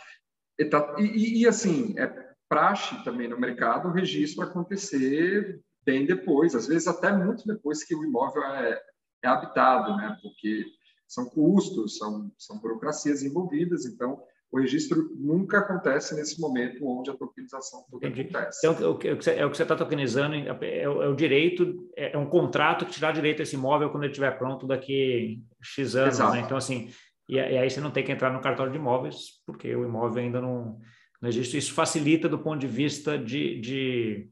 E, 0.58 1.02
e, 1.02 1.42
e, 1.42 1.46
assim, 1.46 1.94
é 1.98 2.06
praxe 2.48 3.02
também 3.02 3.28
no 3.28 3.38
mercado 3.38 3.88
o 3.88 3.92
registro 3.92 4.44
acontecer 4.44 5.60
bem 5.84 6.06
depois, 6.06 6.54
às 6.54 6.66
vezes 6.66 6.86
até 6.86 7.12
muito 7.12 7.46
depois 7.46 7.84
que 7.84 7.94
o 7.94 8.04
imóvel 8.04 8.42
é, 8.44 8.80
é 9.24 9.28
habitado, 9.28 9.96
né? 9.96 10.16
Porque 10.22 10.64
são 11.06 11.26
custos, 11.26 11.98
são, 11.98 12.30
são 12.36 12.58
burocracias 12.58 13.22
envolvidas, 13.22 13.86
então 13.86 14.20
o 14.50 14.60
registro 14.60 15.10
nunca 15.16 15.58
acontece 15.58 16.14
nesse 16.14 16.40
momento 16.40 16.86
onde 16.86 17.10
a 17.10 17.14
tokenização 17.14 17.84
toda 17.90 18.06
Entendi. 18.06 18.28
acontece. 18.28 18.66
Então, 18.66 18.90
o 18.90 18.98
que, 18.98 19.08
é 19.08 19.12
o 19.44 19.50
que 19.50 19.56
você 19.56 19.62
está 19.62 19.76
tokenizando 19.76 20.34
é, 20.34 20.80
é, 20.80 20.88
o, 20.88 21.02
é, 21.02 21.08
o 21.08 21.14
direito, 21.14 21.88
é, 21.96 22.12
é 22.12 22.18
um 22.18 22.28
contrato 22.28 22.86
que 22.86 22.92
te 22.92 23.00
dá 23.00 23.10
direito 23.10 23.40
a 23.40 23.42
esse 23.42 23.56
imóvel 23.56 23.90
quando 23.90 24.04
ele 24.04 24.12
estiver 24.12 24.30
pronto 24.38 24.66
daqui 24.66 25.42
X 25.60 25.96
anos. 25.96 26.18
Né? 26.18 26.40
Então, 26.40 26.56
assim, 26.56 26.90
e, 27.28 27.36
e, 27.36 27.38
aí 27.40 27.68
você 27.68 27.80
não 27.80 27.90
tem 27.90 28.04
que 28.04 28.12
entrar 28.12 28.32
no 28.32 28.40
cartório 28.40 28.72
de 28.72 28.78
imóveis, 28.78 29.42
porque 29.44 29.74
o 29.74 29.84
imóvel 29.84 30.22
ainda 30.22 30.40
não, 30.40 30.78
não 31.20 31.28
existe. 31.28 31.58
Isso 31.58 31.74
facilita 31.74 32.28
do 32.28 32.38
ponto 32.38 32.60
de 32.60 32.68
vista 32.68 33.18
de, 33.18 33.60
de 33.60 34.30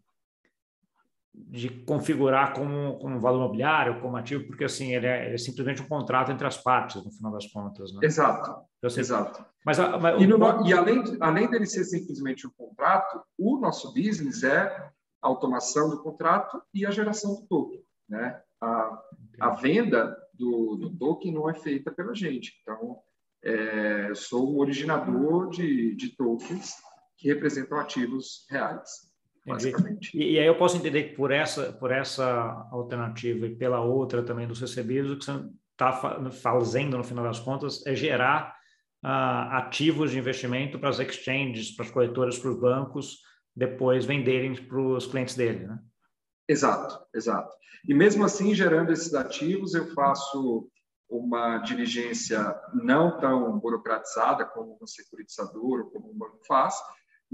de 1.34 1.68
configurar 1.68 2.54
como, 2.54 2.98
como 2.98 3.20
valor 3.20 3.38
imobiliário, 3.38 4.00
como 4.00 4.16
ativo, 4.16 4.46
porque 4.46 4.64
assim 4.64 4.94
ele 4.94 5.06
é, 5.06 5.26
ele 5.26 5.34
é, 5.34 5.38
simplesmente 5.38 5.82
um 5.82 5.88
contrato 5.88 6.30
entre 6.30 6.46
as 6.46 6.56
partes, 6.56 7.04
no 7.04 7.10
final 7.10 7.32
das 7.32 7.46
contas. 7.46 7.92
Né? 7.92 8.00
Exato, 8.04 8.50
então, 8.78 8.88
assim, 8.88 9.00
exato. 9.00 9.44
Mas, 9.64 9.78
mas 9.78 10.22
e, 10.22 10.26
no, 10.26 10.66
e, 10.66 10.72
além, 10.72 11.02
além 11.20 11.50
dele 11.50 11.66
ser 11.66 11.84
simplesmente 11.84 12.46
um 12.46 12.50
contrato, 12.50 13.22
o 13.38 13.58
nosso 13.58 13.92
business 13.92 14.44
é 14.44 14.66
a 15.22 15.28
automação 15.28 15.90
do 15.90 16.02
contrato 16.02 16.62
e 16.72 16.86
a 16.86 16.90
geração 16.90 17.34
do 17.34 17.46
token. 17.46 17.82
Né? 18.08 18.40
A, 18.60 19.02
a 19.40 19.50
venda 19.50 20.16
do, 20.34 20.76
do 20.76 20.96
token 20.96 21.32
não 21.32 21.48
é 21.48 21.54
feita 21.54 21.90
pela 21.90 22.14
gente. 22.14 22.52
Então, 22.62 22.98
é, 23.42 24.10
eu 24.10 24.14
sou 24.14 24.54
um 24.54 24.58
originador 24.58 25.50
de, 25.50 25.94
de 25.96 26.14
tokens 26.16 26.74
que 27.16 27.28
representam 27.28 27.78
ativos 27.78 28.46
reais. 28.50 29.13
E, 29.46 30.34
e, 30.34 30.38
aí 30.38 30.46
eu 30.46 30.56
posso 30.56 30.76
entender 30.76 31.10
que 31.10 31.16
por 31.16 31.30
essa, 31.30 31.72
por 31.72 31.90
essa 31.90 32.66
alternativa 32.70 33.46
e 33.46 33.54
pela 33.54 33.80
outra 33.80 34.22
também 34.22 34.46
dos 34.46 34.60
recebidos, 34.60 35.10
o 35.10 35.18
que 35.18 35.24
você 35.24 35.44
está 35.72 36.30
fazendo, 36.30 36.96
no 36.96 37.04
final 37.04 37.24
das 37.24 37.40
contas, 37.40 37.84
é 37.86 37.94
gerar 37.94 38.56
uh, 39.04 39.52
ativos 39.56 40.10
de 40.10 40.18
investimento 40.18 40.78
para 40.78 40.88
as 40.88 40.98
exchanges, 40.98 41.72
para 41.72 41.84
as 41.84 41.90
corretoras, 41.90 42.38
para 42.38 42.50
os 42.50 42.58
bancos, 42.58 43.18
depois 43.54 44.04
venderem 44.04 44.54
para 44.54 44.80
os 44.80 45.06
clientes 45.06 45.34
dele, 45.34 45.66
né? 45.66 45.78
Exato, 46.48 46.98
exato. 47.14 47.54
E 47.86 47.94
mesmo 47.94 48.24
assim, 48.24 48.54
gerando 48.54 48.92
esses 48.92 49.14
ativos, 49.14 49.74
eu 49.74 49.92
faço 49.94 50.68
uma 51.08 51.58
diligência 51.58 52.54
não 52.72 53.18
tão 53.18 53.58
burocratizada 53.58 54.44
como 54.46 54.78
um 54.80 54.86
securitizador 54.86 55.80
ou 55.80 55.90
como 55.90 56.10
um 56.10 56.18
banco 56.18 56.40
faz, 56.46 56.74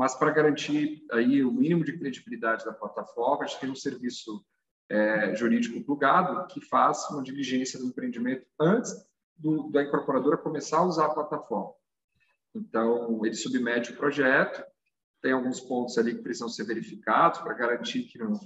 mas 0.00 0.14
para 0.14 0.30
garantir 0.30 1.04
aí 1.12 1.44
o 1.44 1.52
mínimo 1.52 1.84
de 1.84 1.92
credibilidade 1.98 2.64
da 2.64 2.72
plataforma, 2.72 3.44
a 3.44 3.46
gente 3.46 3.60
tem 3.60 3.70
um 3.70 3.74
serviço 3.74 4.42
é, 4.88 5.34
jurídico 5.34 5.84
plugado 5.84 6.46
que 6.46 6.58
faz 6.58 7.06
uma 7.10 7.22
diligência 7.22 7.78
do 7.78 7.84
empreendimento 7.84 8.46
antes 8.58 8.94
do, 9.36 9.70
da 9.70 9.82
incorporadora 9.82 10.38
começar 10.38 10.78
a 10.78 10.86
usar 10.86 11.04
a 11.04 11.12
plataforma. 11.12 11.74
Então, 12.54 13.20
ele 13.26 13.34
submete 13.34 13.92
o 13.92 13.96
projeto, 13.98 14.64
tem 15.20 15.32
alguns 15.32 15.60
pontos 15.60 15.98
ali 15.98 16.14
que 16.14 16.22
precisam 16.22 16.48
ser 16.48 16.64
verificados 16.64 17.40
para 17.40 17.52
garantir 17.52 18.04
que 18.04 18.18
não, 18.18 18.40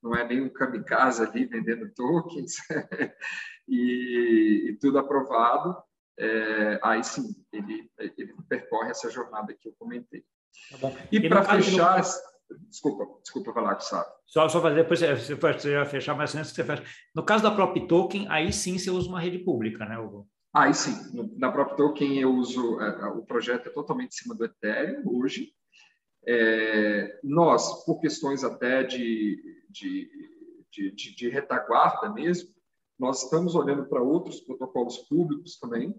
não 0.00 0.14
é 0.14 0.24
nenhum 0.24 0.48
kamikaze 0.50 1.20
ali 1.20 1.46
vendendo 1.46 1.92
tokens, 1.96 2.58
e, 3.66 4.68
e, 4.68 4.78
tudo 4.80 5.00
aprovado, 5.00 5.82
é, 6.16 6.78
aí 6.80 7.02
sim, 7.02 7.34
ele, 7.52 7.90
ele 7.98 8.36
percorre 8.48 8.92
essa 8.92 9.10
jornada 9.10 9.52
que 9.52 9.68
eu 9.68 9.74
comentei. 9.76 10.24
Tá 10.80 10.92
e, 11.10 11.16
e 11.16 11.28
para 11.28 11.44
fechar, 11.44 11.98
no... 11.98 12.68
desculpa, 12.68 13.20
desculpa 13.22 13.52
falar, 13.52 13.80
sabe. 13.80 14.10
Só, 14.26 14.48
só 14.48 14.60
fazer, 14.62 14.76
depois 14.76 15.00
você, 15.00 15.34
você 15.34 15.74
vai 15.74 15.86
fechar, 15.86 16.16
mas 16.16 16.34
antes 16.34 16.50
que 16.50 16.56
você 16.56 16.64
fecha. 16.64 16.84
No 17.14 17.24
caso 17.24 17.42
da 17.42 17.50
Prop 17.50 17.76
Token, 17.86 18.26
aí 18.28 18.52
sim 18.52 18.78
você 18.78 18.90
usa 18.90 19.08
uma 19.08 19.20
rede 19.20 19.38
pública, 19.38 19.84
né, 19.84 19.98
Hugo? 19.98 20.28
Aí 20.54 20.74
sim, 20.74 20.94
na 21.36 21.50
Prop 21.50 21.76
Token 21.76 22.18
eu 22.18 22.34
uso, 22.34 22.80
é, 22.80 22.88
é, 22.88 23.06
o 23.06 23.24
projeto 23.24 23.68
é 23.68 23.70
totalmente 23.70 24.10
em 24.10 24.16
cima 24.16 24.34
do 24.34 24.44
Ethereum 24.44 25.02
hoje. 25.06 25.52
É, 26.26 27.18
nós, 27.24 27.84
por 27.84 28.00
questões 28.00 28.44
até 28.44 28.82
de, 28.82 29.42
de, 29.68 30.08
de, 30.70 30.90
de, 30.92 31.16
de 31.16 31.28
retaguarda 31.28 32.12
mesmo, 32.12 32.50
nós 32.98 33.24
estamos 33.24 33.54
olhando 33.54 33.86
para 33.86 34.02
outros 34.02 34.40
protocolos 34.40 34.98
públicos 34.98 35.58
também, 35.58 35.94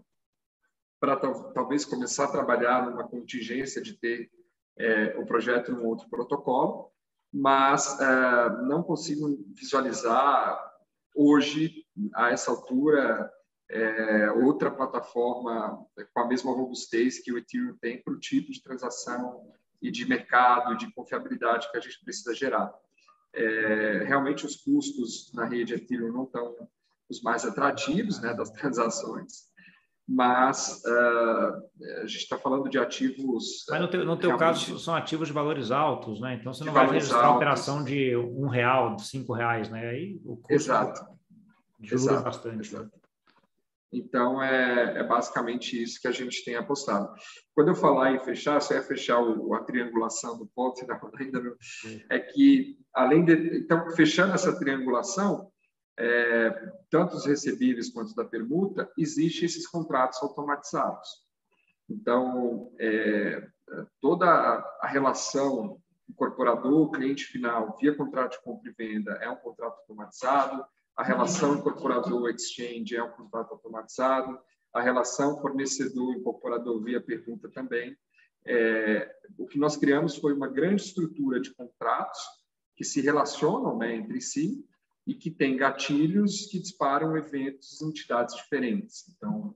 para 0.99 1.17
talvez 1.17 1.83
começar 1.83 2.25
a 2.25 2.31
trabalhar 2.31 2.89
numa 2.89 3.07
contingência 3.07 3.81
de 3.81 3.93
ter 3.99 4.31
é, 4.77 5.17
o 5.17 5.25
projeto 5.25 5.71
em 5.71 5.75
um 5.75 5.85
outro 5.85 6.09
protocolo, 6.09 6.91
mas 7.31 7.99
é, 7.99 8.49
não 8.63 8.83
consigo 8.83 9.27
visualizar 9.55 10.71
hoje, 11.15 11.85
a 12.15 12.31
essa 12.31 12.51
altura, 12.51 13.31
é, 13.69 14.31
outra 14.31 14.69
plataforma 14.69 15.85
com 16.13 16.19
a 16.19 16.27
mesma 16.27 16.51
robustez 16.51 17.19
que 17.19 17.31
o 17.31 17.37
Ethereum 17.37 17.75
tem 17.79 18.01
para 18.01 18.13
o 18.13 18.19
tipo 18.19 18.51
de 18.51 18.61
transação 18.61 19.51
e 19.81 19.91
de 19.91 20.07
mercado, 20.07 20.77
de 20.77 20.91
confiabilidade 20.93 21.69
que 21.71 21.77
a 21.77 21.79
gente 21.79 22.03
precisa 22.03 22.33
gerar. 22.33 22.73
É, 23.33 24.03
realmente, 24.05 24.45
os 24.45 24.55
custos 24.55 25.31
na 25.33 25.45
rede 25.45 25.73
Ethereum 25.73 26.11
não 26.11 26.23
estão 26.23 26.55
os 27.09 27.21
mais 27.21 27.45
atrativos 27.45 28.21
né, 28.21 28.33
das 28.33 28.49
transações, 28.53 29.51
mas 30.07 30.81
uh, 30.85 32.01
a 32.01 32.05
gente 32.05 32.23
está 32.23 32.37
falando 32.37 32.69
de 32.69 32.77
ativos. 32.77 33.65
Mas 33.69 33.81
no 33.81 33.87
teu, 33.87 34.05
no 34.05 34.17
teu 34.17 34.37
caso 34.37 34.77
são 34.77 34.93
ativos 34.93 35.27
de 35.27 35.33
valores 35.33 35.71
altos, 35.71 36.19
né? 36.19 36.35
Então 36.39 36.53
você 36.53 36.63
não 36.63 36.73
vai 36.73 36.89
registrar 36.89 37.25
altos. 37.25 37.37
operação 37.37 37.83
de 37.83 38.15
um 38.15 38.47
real, 38.47 38.95
de 38.95 39.05
cinco 39.05 39.33
reais, 39.33 39.69
né? 39.69 39.89
Aí 39.89 40.19
o 40.25 40.35
custo 40.37 40.53
Exato. 40.53 41.05
Exato. 41.81 42.23
bastante. 42.23 42.67
Exato. 42.67 42.91
Então 43.93 44.41
é, 44.41 44.99
é, 44.99 45.03
basicamente 45.03 45.81
isso 45.81 46.01
que 46.01 46.07
a 46.07 46.11
gente 46.11 46.43
tem 46.43 46.55
apostado. 46.55 47.13
Quando 47.53 47.69
eu 47.69 47.75
falar 47.75 48.11
em 48.11 48.19
fechar, 48.19 48.59
se 48.59 48.73
é 48.73 48.81
fechar 48.81 49.21
o, 49.21 49.53
a 49.53 49.63
triangulação 49.63 50.37
do 50.37 50.47
ponto, 50.47 50.81
ainda 51.19 51.39
não, 51.39 51.55
é 52.09 52.19
que 52.19 52.77
além 52.93 53.23
de 53.23 53.59
então 53.59 53.89
fechando 53.91 54.33
essa 54.33 54.57
triangulação, 54.57 55.51
é, 55.97 56.49
tanto 56.89 57.15
os 57.15 57.25
recebíveis 57.25 57.89
quanto 57.89 58.15
da 58.15 58.25
permuta, 58.25 58.91
existem 58.97 59.45
esses 59.45 59.67
contratos 59.67 60.21
automatizados. 60.21 61.09
Então, 61.89 62.71
é, 62.79 63.47
toda 64.01 64.25
a 64.81 64.87
relação 64.87 65.81
incorporador, 66.09 66.91
cliente 66.91 67.25
final, 67.25 67.77
via 67.79 67.95
contrato 67.95 68.33
de 68.33 68.43
compra 68.43 68.69
e 68.69 68.73
venda, 68.73 69.13
é 69.21 69.29
um 69.29 69.35
contrato 69.35 69.79
automatizado, 69.79 70.65
a 70.95 71.03
relação 71.03 71.55
incorporador-exchange 71.55 72.95
é 72.95 73.03
um 73.03 73.11
contrato 73.11 73.51
automatizado, 73.53 74.39
a 74.71 74.81
relação 74.81 75.39
fornecedor-incorporador 75.41 76.83
via 76.83 77.01
pergunta 77.01 77.49
também. 77.49 77.95
É, 78.45 79.09
o 79.37 79.47
que 79.47 79.57
nós 79.57 79.77
criamos 79.77 80.17
foi 80.17 80.33
uma 80.33 80.47
grande 80.47 80.83
estrutura 80.83 81.39
de 81.39 81.53
contratos 81.53 82.19
que 82.75 82.83
se 82.83 83.01
relacionam 83.01 83.77
né, 83.77 83.95
entre 83.95 84.19
si 84.19 84.63
e 85.05 85.13
que 85.13 85.29
tem 85.29 85.57
gatilhos 85.57 86.47
que 86.47 86.59
disparam 86.59 87.17
eventos 87.17 87.81
em 87.81 87.89
entidades 87.89 88.35
diferentes. 88.35 89.07
Então, 89.09 89.55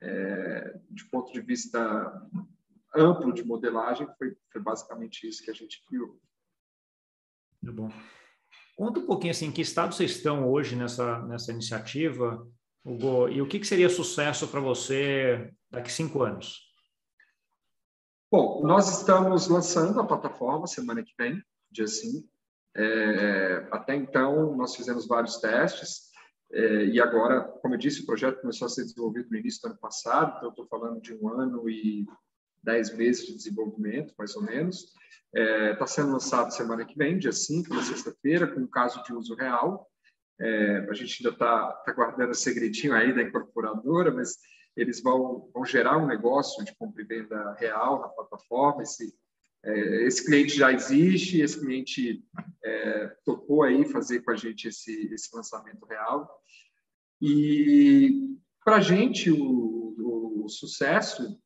é, 0.00 0.78
de 0.90 1.04
ponto 1.04 1.32
de 1.32 1.40
vista 1.40 2.28
amplo 2.94 3.32
de 3.32 3.44
modelagem, 3.44 4.08
foi, 4.18 4.36
foi 4.52 4.60
basicamente 4.60 5.28
isso 5.28 5.42
que 5.42 5.50
a 5.50 5.54
gente 5.54 5.84
criou. 5.86 6.20
Muito 7.62 7.76
bom. 7.76 7.92
Conta 8.76 8.98
um 8.98 9.06
pouquinho 9.06 9.30
assim, 9.30 9.46
em 9.46 9.52
que 9.52 9.60
estado 9.60 9.94
vocês 9.94 10.12
estão 10.12 10.50
hoje 10.50 10.74
nessa, 10.74 11.20
nessa 11.26 11.52
iniciativa, 11.52 12.46
Hugo, 12.84 13.28
e 13.28 13.42
o 13.42 13.46
que, 13.46 13.60
que 13.60 13.66
seria 13.66 13.90
sucesso 13.90 14.48
para 14.48 14.60
você 14.60 15.52
daqui 15.70 15.92
cinco 15.92 16.22
anos? 16.22 16.70
Bom, 18.32 18.62
nós 18.64 19.00
estamos 19.00 19.48
lançando 19.48 20.00
a 20.00 20.06
plataforma 20.06 20.66
semana 20.66 21.02
que 21.02 21.12
vem, 21.18 21.42
dia 21.70 21.86
5. 21.86 22.26
É, 22.76 23.66
até 23.70 23.94
então, 23.94 24.56
nós 24.56 24.76
fizemos 24.76 25.06
vários 25.06 25.38
testes, 25.38 26.10
é, 26.52 26.84
e 26.86 27.00
agora, 27.00 27.42
como 27.62 27.74
eu 27.74 27.78
disse, 27.78 28.02
o 28.02 28.06
projeto 28.06 28.40
começou 28.40 28.66
a 28.66 28.68
ser 28.68 28.82
desenvolvido 28.82 29.28
no 29.30 29.36
início 29.36 29.62
do 29.62 29.68
ano 29.68 29.78
passado, 29.78 30.36
então 30.36 30.50
estou 30.50 30.66
falando 30.66 31.00
de 31.00 31.14
um 31.14 31.28
ano 31.28 31.68
e 31.68 32.06
dez 32.62 32.94
meses 32.94 33.26
de 33.26 33.34
desenvolvimento, 33.34 34.14
mais 34.18 34.34
ou 34.34 34.42
menos. 34.42 34.92
Está 35.32 35.40
é, 35.40 35.74
tá 35.76 35.86
sendo 35.86 36.12
lançado 36.12 36.50
semana 36.50 36.84
que 36.84 36.96
vem, 36.96 37.18
dia 37.18 37.32
5, 37.32 37.72
na 37.72 37.82
sexta-feira, 37.82 38.48
com 38.48 38.60
um 38.60 38.66
caso 38.66 39.02
de 39.04 39.14
uso 39.14 39.34
real. 39.36 39.88
É, 40.40 40.86
a 40.90 40.94
gente 40.94 41.24
ainda 41.24 41.34
está 41.34 41.72
tá 41.72 41.92
guardando 41.92 42.34
segredinho 42.34 42.94
aí 42.94 43.14
da 43.14 43.22
incorporadora, 43.22 44.10
mas 44.10 44.36
eles 44.76 45.00
vão, 45.00 45.48
vão 45.54 45.64
gerar 45.64 45.98
um 45.98 46.06
negócio 46.06 46.64
de 46.64 46.74
compra 46.76 47.02
e 47.02 47.06
venda 47.06 47.54
real 47.54 48.00
na 48.00 48.08
plataforma. 48.08 48.82
Esse, 48.82 49.04
é, 49.04 49.19
esse 49.62 50.24
cliente 50.24 50.56
já 50.56 50.72
existe, 50.72 51.40
esse 51.40 51.60
cliente 51.60 52.24
é, 52.64 53.16
aí 53.66 53.84
fazer 53.84 54.20
com 54.22 54.30
a 54.30 54.36
gente 54.36 54.68
esse, 54.68 55.12
esse 55.12 55.34
lançamento 55.34 55.84
real. 55.84 56.40
E 57.20 58.36
para 58.64 58.76
a 58.76 58.80
gente, 58.80 59.30
o, 59.30 60.44
o 60.44 60.48
sucesso 60.48 61.38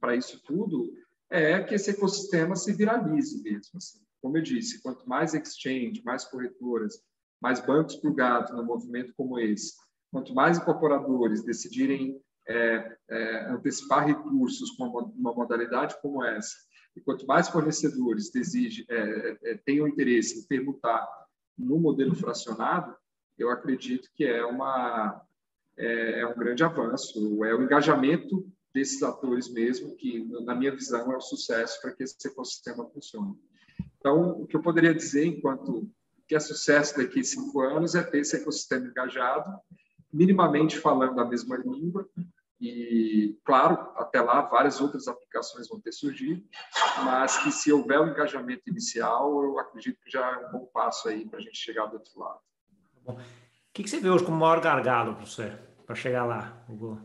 para 0.00 0.16
isso 0.16 0.42
tudo 0.42 0.92
é 1.30 1.62
que 1.62 1.74
esse 1.74 1.90
ecossistema 1.90 2.56
se 2.56 2.72
viralize 2.72 3.42
mesmo. 3.42 3.76
Assim. 3.76 3.98
Como 4.20 4.36
eu 4.36 4.42
disse, 4.42 4.82
quanto 4.82 5.08
mais 5.08 5.34
exchange, 5.34 6.02
mais 6.04 6.24
corretoras, 6.24 7.02
mais 7.40 7.60
bancos 7.60 7.96
plugados 7.96 8.50
num 8.52 8.64
movimento 8.64 9.12
como 9.16 9.38
esse, 9.38 9.74
quanto 10.10 10.34
mais 10.34 10.58
incorporadores 10.58 11.44
decidirem 11.44 12.20
é, 12.48 12.96
é, 13.10 13.50
antecipar 13.50 14.06
recursos 14.06 14.70
com 14.70 14.86
uma 14.86 15.34
modalidade 15.34 16.00
como 16.00 16.24
essa, 16.24 16.54
e 16.96 17.00
quanto 17.00 17.26
mais 17.26 17.48
fornecedores 17.48 18.30
desige, 18.30 18.84
é, 18.88 19.38
é, 19.44 19.54
tenham 19.64 19.86
interesse 19.86 20.40
em 20.40 20.46
permutar 20.46 21.06
no 21.56 21.78
modelo 21.78 22.14
fracionado, 22.14 22.94
eu 23.38 23.50
acredito 23.50 24.08
que 24.14 24.24
é, 24.24 24.44
uma, 24.44 25.22
é, 25.76 26.20
é 26.20 26.26
um 26.26 26.36
grande 26.36 26.64
avanço, 26.64 27.44
é 27.44 27.54
o 27.54 27.62
engajamento 27.62 28.46
desses 28.74 29.02
atores 29.02 29.48
mesmo, 29.48 29.96
que, 29.96 30.24
na 30.44 30.54
minha 30.54 30.74
visão, 30.74 31.12
é 31.12 31.16
o 31.16 31.20
sucesso 31.20 31.80
para 31.80 31.92
que 31.92 32.02
esse 32.02 32.16
ecossistema 32.26 32.88
funcione. 32.90 33.36
Então, 33.98 34.42
o 34.42 34.46
que 34.46 34.56
eu 34.56 34.62
poderia 34.62 34.94
dizer, 34.94 35.24
enquanto 35.24 35.90
que 36.26 36.34
é 36.34 36.40
sucesso 36.40 36.96
daqui 36.96 37.20
a 37.20 37.24
cinco 37.24 37.60
anos, 37.60 37.94
é 37.94 38.02
ter 38.02 38.18
esse 38.20 38.36
ecossistema 38.36 38.86
engajado, 38.86 39.58
minimamente 40.12 40.78
falando 40.78 41.18
a 41.20 41.24
mesma 41.24 41.56
língua, 41.56 42.08
e, 42.60 43.38
claro, 43.44 43.74
até 43.96 44.20
lá, 44.20 44.42
várias 44.42 44.80
outras 44.80 45.06
aplicações 45.06 45.68
vão 45.68 45.80
ter 45.80 45.92
surgido, 45.92 46.42
mas 47.04 47.38
que 47.38 47.52
se 47.52 47.72
houver 47.72 48.00
um 48.00 48.08
engajamento 48.08 48.68
inicial, 48.68 49.42
eu 49.44 49.58
acredito 49.58 50.00
que 50.00 50.10
já 50.10 50.26
é 50.26 50.46
um 50.46 50.50
bom 50.50 50.66
passo 50.72 51.08
aí 51.08 51.24
para 51.28 51.38
a 51.38 51.42
gente 51.42 51.56
chegar 51.56 51.86
do 51.86 51.94
outro 51.94 52.18
lado. 52.18 52.40
Tá 53.06 53.12
o 53.12 53.16
que, 53.72 53.84
que 53.84 53.90
você 53.90 54.00
vê 54.00 54.10
hoje 54.10 54.24
como 54.24 54.38
maior 54.38 54.60
gargalo 54.60 55.14
para 55.14 55.24
você, 55.24 55.56
para 55.86 55.94
chegar 55.94 56.24
lá, 56.24 56.64
Hugo? 56.68 57.00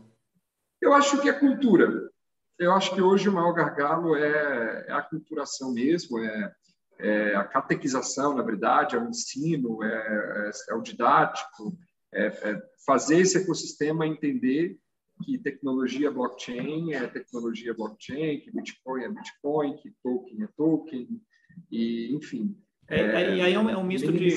Eu 0.80 0.92
acho 0.92 1.20
que 1.22 1.28
é 1.28 1.32
cultura. 1.32 2.10
Eu 2.58 2.72
acho 2.72 2.94
que 2.94 3.00
hoje 3.00 3.28
o 3.28 3.32
maior 3.32 3.52
gargalo 3.52 4.16
é, 4.16 4.86
é 4.88 4.92
a 4.92 5.02
culturação 5.02 5.72
mesmo, 5.72 6.18
é, 6.18 6.54
é, 6.98 7.36
a 7.36 7.44
catequização, 7.44 8.34
na 8.34 8.42
verdade, 8.42 8.96
é 8.96 8.98
o 8.98 9.08
ensino, 9.08 9.82
é, 9.84 9.88
é, 9.88 10.50
é 10.70 10.74
o 10.74 10.82
didático, 10.82 11.76
é, 12.12 12.26
é, 12.26 12.62
fazer 12.84 13.18
esse 13.18 13.38
ecossistema 13.38 14.06
entender 14.06 14.78
que 15.22 15.38
tecnologia 15.38 16.10
blockchain 16.10 16.92
é 16.92 17.06
tecnologia 17.06 17.74
blockchain, 17.74 18.40
que 18.40 18.50
Bitcoin 18.50 19.04
é 19.04 19.08
Bitcoin, 19.08 19.76
que 19.76 19.94
token 20.02 20.42
é 20.42 20.48
token, 20.56 21.20
e 21.70 22.14
enfim. 22.14 22.58
É, 22.88 23.00
é, 23.00 23.36
e 23.36 23.40
aí 23.40 23.54
é 23.54 23.58
um, 23.58 23.70
é 23.70 23.76
um 23.76 23.84
misto 23.84 24.12
de 24.12 24.36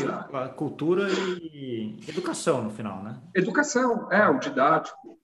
cultura 0.55 1.07
e 1.11 1.97
educação 2.07 2.63
no 2.63 2.69
final, 2.69 3.03
né? 3.03 3.21
Educação, 3.35 4.09
é, 4.11 4.27
o 4.29 4.39
didático, 4.39 5.19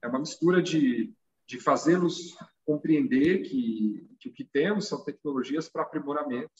é 0.00 0.06
uma 0.06 0.20
mistura 0.20 0.62
de, 0.62 1.12
de 1.46 1.58
fazê-los 1.58 2.36
compreender 2.64 3.42
que, 3.42 4.08
que 4.20 4.28
o 4.28 4.32
que 4.32 4.44
temos 4.44 4.86
são 4.86 5.04
tecnologias 5.04 5.68
para 5.68 5.82
aprimoramento 5.82 6.52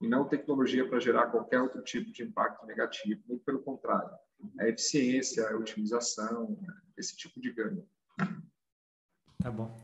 e 0.00 0.08
não 0.08 0.28
tecnologia 0.28 0.88
para 0.88 1.00
gerar 1.00 1.26
qualquer 1.26 1.60
outro 1.60 1.82
tipo 1.82 2.10
de 2.12 2.22
impacto 2.22 2.64
negativo, 2.66 3.20
muito 3.28 3.44
pelo 3.44 3.60
contrário. 3.60 4.10
A 4.58 4.68
eficiência, 4.68 5.48
a 5.48 5.56
otimização, 5.56 6.58
esse 6.96 7.16
tipo 7.16 7.40
de 7.40 7.52
ganho. 7.52 7.84
Tá 9.42 9.50
bom. 9.50 9.80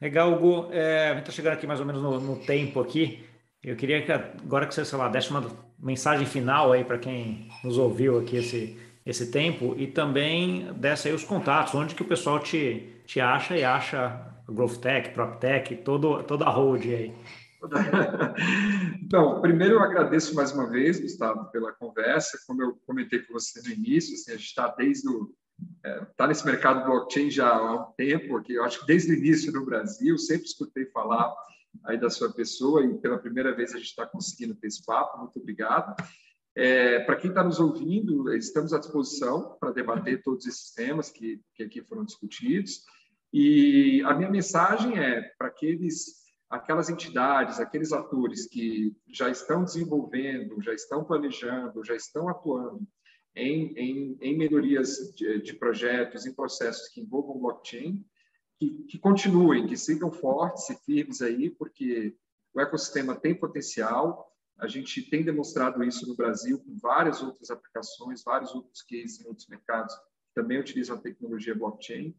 Legal, 0.00 0.32
Hugo. 0.32 0.72
É, 0.72 1.08
a 1.08 1.14
gente 1.14 1.20
está 1.20 1.32
chegando 1.32 1.54
aqui 1.54 1.66
mais 1.66 1.80
ou 1.80 1.86
menos 1.86 2.02
no, 2.02 2.20
no 2.20 2.36
tempo 2.44 2.80
aqui. 2.80 3.24
Eu 3.62 3.76
queria 3.76 4.02
que 4.02 4.10
agora 4.10 4.66
que 4.66 4.74
você, 4.74 4.84
sei 4.84 4.96
lá, 4.96 5.08
desse 5.08 5.30
uma 5.30 5.46
mensagem 5.78 6.26
final 6.26 6.72
aí 6.72 6.84
para 6.84 6.98
quem 6.98 7.48
nos 7.62 7.76
ouviu 7.76 8.18
aqui 8.18 8.36
esse, 8.36 8.78
esse 9.04 9.30
tempo 9.30 9.74
e 9.76 9.86
também 9.86 10.72
desse 10.74 11.08
aí 11.08 11.14
os 11.14 11.24
contatos, 11.24 11.74
onde 11.74 11.94
que 11.94 12.02
o 12.02 12.06
pessoal 12.06 12.38
te, 12.40 13.02
te 13.06 13.20
acha 13.20 13.56
e 13.56 13.64
acha 13.64 14.30
Growth 14.48 14.78
Tech, 14.78 15.10
PropTech, 15.10 15.76
todo, 15.76 16.22
toda 16.22 16.46
a 16.46 16.50
hold 16.50 16.84
aí. 16.84 17.14
Então, 19.02 19.40
primeiro 19.40 19.74
eu 19.74 19.82
agradeço 19.82 20.34
mais 20.34 20.52
uma 20.52 20.70
vez, 20.70 21.00
Gustavo, 21.00 21.50
pela 21.50 21.72
conversa. 21.72 22.38
Como 22.46 22.62
eu 22.62 22.78
comentei 22.86 23.18
com 23.20 23.32
você 23.32 23.60
no 23.62 23.74
início, 23.74 24.14
assim, 24.14 24.30
a 24.30 24.36
gente 24.36 24.46
está 24.46 24.68
desde 24.68 25.08
o 25.08 25.34
está 25.76 25.88
é, 25.88 26.06
tá 26.16 26.26
nesse 26.26 26.44
mercado 26.46 26.84
blockchain 26.84 27.30
já 27.30 27.50
há 27.50 27.74
um 27.74 27.92
tempo, 27.92 28.36
aqui, 28.36 28.54
eu 28.54 28.64
acho 28.64 28.80
que 28.80 28.86
desde 28.86 29.12
o 29.12 29.14
início 29.14 29.52
no 29.52 29.64
Brasil, 29.64 30.16
sempre 30.16 30.46
escutei 30.46 30.86
falar 30.86 31.34
aí 31.84 31.98
da 31.98 32.10
sua 32.10 32.32
pessoa 32.32 32.84
e 32.84 32.98
pela 32.98 33.18
primeira 33.18 33.54
vez 33.54 33.74
a 33.74 33.78
gente 33.78 33.88
está 33.88 34.06
conseguindo 34.06 34.54
ter 34.54 34.68
esse 34.68 34.84
papo. 34.84 35.18
Muito 35.18 35.38
obrigado. 35.38 35.94
É, 36.54 37.00
para 37.00 37.16
quem 37.16 37.30
está 37.30 37.44
nos 37.44 37.60
ouvindo, 37.60 38.32
estamos 38.34 38.72
à 38.72 38.78
disposição 38.78 39.56
para 39.60 39.70
debater 39.70 40.22
todos 40.22 40.46
esses 40.46 40.72
temas 40.72 41.10
que, 41.10 41.40
que 41.54 41.62
aqui 41.62 41.82
foram 41.82 42.04
discutidos. 42.04 42.84
E 43.32 44.02
a 44.04 44.14
minha 44.14 44.30
mensagem 44.30 44.98
é 44.98 45.22
para 45.38 45.48
aqueles, 45.48 46.19
aquelas 46.50 46.90
entidades, 46.90 47.60
aqueles 47.60 47.92
atores 47.92 48.46
que 48.46 48.94
já 49.08 49.30
estão 49.30 49.62
desenvolvendo, 49.62 50.60
já 50.60 50.74
estão 50.74 51.04
planejando, 51.04 51.84
já 51.84 51.94
estão 51.94 52.28
atuando 52.28 52.84
em, 53.36 53.72
em, 53.76 54.18
em 54.20 54.36
melhorias 54.36 55.14
de, 55.14 55.40
de, 55.40 55.54
projetos, 55.54 56.26
em 56.26 56.34
processos 56.34 56.88
que 56.88 57.00
envolvam 57.00 57.38
blockchain, 57.38 58.04
que, 58.58 58.70
que 58.88 58.98
continuem, 58.98 59.68
que 59.68 59.76
sigam 59.76 60.10
fortes 60.10 60.68
e 60.68 60.76
firmes 60.84 61.22
aí, 61.22 61.48
porque 61.50 62.16
o 62.52 62.60
ecossistema 62.60 63.14
tem 63.14 63.32
potencial. 63.32 64.28
A 64.58 64.66
gente 64.66 65.08
tem 65.08 65.24
demonstrado 65.24 65.82
isso 65.84 66.06
no 66.06 66.16
Brasil 66.16 66.58
com 66.58 66.76
várias 66.76 67.22
outras 67.22 67.50
aplicações, 67.50 68.24
vários 68.24 68.52
outros 68.54 68.82
cases 68.82 69.20
em 69.20 69.28
outros 69.28 69.46
mercados 69.46 69.94
que 69.94 70.34
também 70.34 70.58
utilizam 70.58 70.96
a 70.96 71.00
tecnologia 71.00 71.54
blockchain. 71.54 72.14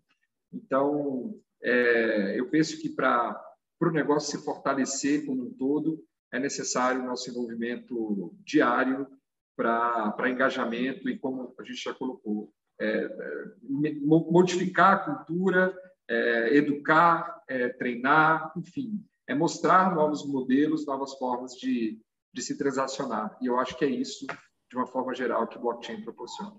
Então, 0.52 1.38
é, 1.62 2.40
eu 2.40 2.50
penso 2.50 2.80
que 2.82 2.90
para 2.90 3.51
o 3.90 3.92
negócio 3.92 4.38
se 4.38 4.46
fortalecer 4.46 5.26
como 5.26 5.44
um 5.44 5.54
todo, 5.54 6.04
é 6.32 6.40
necessário 6.40 7.02
o 7.02 7.06
nosso 7.06 7.30
envolvimento 7.30 8.34
diário 8.44 9.08
para 9.56 10.30
engajamento 10.30 11.10
e, 11.10 11.18
como 11.18 11.54
a 11.60 11.64
gente 11.64 11.84
já 11.84 11.94
colocou, 11.94 12.54
é, 12.80 12.88
é 12.88 13.94
modificar 14.04 14.94
a 14.94 15.00
cultura, 15.00 15.78
é, 16.08 16.56
educar, 16.56 17.44
é, 17.48 17.70
treinar, 17.70 18.52
enfim, 18.58 19.04
é 19.28 19.36
mostrar 19.36 19.94
novos 19.94 20.26
modelos, 20.26 20.86
novas 20.86 21.14
formas 21.18 21.54
de, 21.54 22.02
de 22.34 22.42
se 22.42 22.58
transacionar. 22.58 23.38
E 23.42 23.48
eu 23.48 23.60
acho 23.60 23.78
que 23.78 23.86
é 23.86 23.90
isso, 23.90 24.26
de 24.70 24.76
uma 24.76 24.88
forma 24.88 25.14
geral, 25.14 25.48
que 25.48 25.58
o 25.58 25.62
blockchain 25.62 26.02
proporciona. 26.02 26.56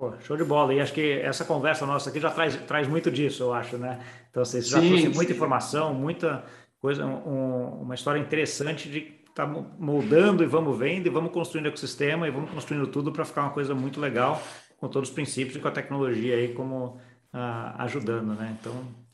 Pô, 0.00 0.14
show 0.20 0.34
de 0.34 0.44
bola. 0.44 0.72
E 0.72 0.80
acho 0.80 0.94
que 0.94 1.20
essa 1.20 1.44
conversa 1.44 1.84
nossa 1.84 2.08
aqui 2.08 2.18
já 2.18 2.30
traz, 2.30 2.56
traz 2.56 2.88
muito 2.88 3.10
disso, 3.10 3.42
eu 3.42 3.52
acho, 3.52 3.76
né? 3.76 4.00
Então, 4.30 4.42
vocês 4.42 4.66
já 4.66 4.80
trouxeram 4.80 5.12
muita 5.12 5.32
informação, 5.32 5.92
muita 5.92 6.42
coisa, 6.80 7.04
um, 7.04 7.82
uma 7.82 7.94
história 7.94 8.18
interessante 8.18 8.88
de 8.88 9.20
tá 9.34 9.46
moldando 9.46 10.42
e 10.42 10.46
vamos 10.46 10.76
vendo 10.78 11.06
e 11.06 11.10
vamos 11.10 11.30
construindo 11.30 11.66
ecossistema 11.66 12.26
e 12.26 12.30
vamos 12.30 12.50
construindo 12.50 12.86
tudo 12.86 13.12
para 13.12 13.26
ficar 13.26 13.42
uma 13.42 13.50
coisa 13.50 13.74
muito 13.74 14.00
legal 14.00 14.42
com 14.78 14.88
todos 14.88 15.10
os 15.10 15.14
princípios 15.14 15.56
e 15.56 15.60
com 15.60 15.68
a 15.68 15.70
tecnologia 15.70 16.34
aí 16.34 16.54
como 16.54 16.98
uh, 17.34 17.76
ajudando, 17.76 18.34
né? 18.34 18.56
Então, 18.58 18.72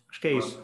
acho 0.09 0.20
que 0.20 0.28
é 0.28 0.32
isso. 0.34 0.62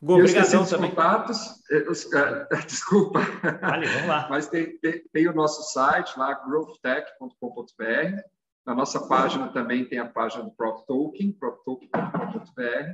Go, 0.00 0.14
obrigadão 0.14 0.64
também. 0.64 0.90
Contatos, 0.90 1.60
os, 1.90 2.04
uh, 2.04 2.46
desculpa. 2.64 3.18
Vale, 3.60 3.88
vamos 3.88 4.08
lá. 4.08 4.28
Mas 4.30 4.46
tem, 4.46 4.78
tem, 4.78 5.02
tem, 5.12 5.26
o 5.26 5.34
nosso 5.34 5.64
site 5.72 6.16
lá, 6.16 6.32
growthtech.com.br. 6.46 8.22
Na 8.68 8.74
nossa 8.74 9.08
página 9.08 9.48
também 9.48 9.86
tem 9.86 9.98
a 9.98 10.04
página 10.04 10.44
do 10.44 10.50
PropToken, 10.50 11.32
proptoken.com.br. 11.32 12.92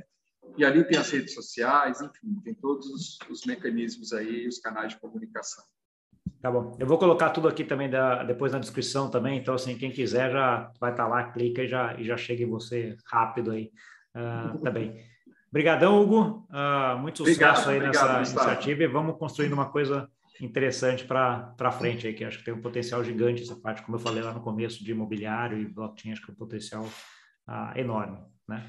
E 0.57 0.63
ali 0.63 0.81
tem 0.85 0.97
as 0.97 1.11
redes 1.11 1.33
sociais, 1.33 1.99
enfim, 1.99 2.39
tem 2.45 2.53
todos 2.53 2.87
os, 2.87 3.19
os 3.29 3.45
mecanismos 3.45 4.13
aí, 4.13 4.47
os 4.47 4.57
canais 4.57 4.93
de 4.93 4.99
comunicação. 5.01 5.61
Tá 6.41 6.49
bom. 6.49 6.77
Eu 6.79 6.87
vou 6.87 6.97
colocar 6.97 7.31
tudo 7.31 7.49
aqui 7.49 7.65
também 7.65 7.89
da, 7.89 8.23
depois 8.23 8.53
na 8.53 8.59
descrição 8.59 9.11
também. 9.11 9.37
Então, 9.37 9.53
assim, 9.53 9.77
quem 9.77 9.91
quiser 9.91 10.31
já 10.31 10.71
vai 10.79 10.91
estar 10.91 11.03
tá 11.03 11.09
lá, 11.09 11.29
clica 11.33 11.61
e 11.61 11.67
já, 11.67 11.93
e 11.99 12.05
já 12.05 12.15
chega 12.15 12.43
em 12.43 12.49
você 12.49 12.95
rápido 13.05 13.51
aí 13.51 13.69
uh, 14.15 14.57
também. 14.59 14.95
Obrigadão, 15.49 16.01
Hugo. 16.01 16.47
Uh, 16.51 16.97
muito 16.99 17.17
sucesso 17.17 17.63
obrigado, 17.63 17.69
aí 17.69 17.77
obrigado, 17.79 18.07
nessa 18.07 18.19
Gustavo. 18.19 18.47
iniciativa 18.47 18.83
e 18.83 18.87
vamos 18.87 19.17
construindo 19.17 19.51
uma 19.51 19.69
coisa 19.69 20.09
interessante 20.41 21.05
para 21.05 21.71
frente 21.71 22.07
aí, 22.07 22.13
que 22.13 22.23
acho 22.23 22.39
que 22.39 22.45
tem 22.45 22.53
um 22.53 22.61
potencial 22.61 23.03
gigante 23.03 23.43
essa 23.43 23.55
parte, 23.55 23.81
como 23.81 23.97
eu 23.97 24.01
falei 24.01 24.23
lá 24.23 24.33
no 24.33 24.41
começo, 24.41 24.83
de 24.83 24.91
imobiliário 24.91 25.57
e 25.57 25.65
blockchain, 25.65 26.11
acho 26.11 26.21
que 26.21 26.31
é 26.31 26.33
um 26.33 26.37
potencial 26.37 26.83
uh, 26.83 27.77
enorme, 27.77 28.17
né? 28.47 28.63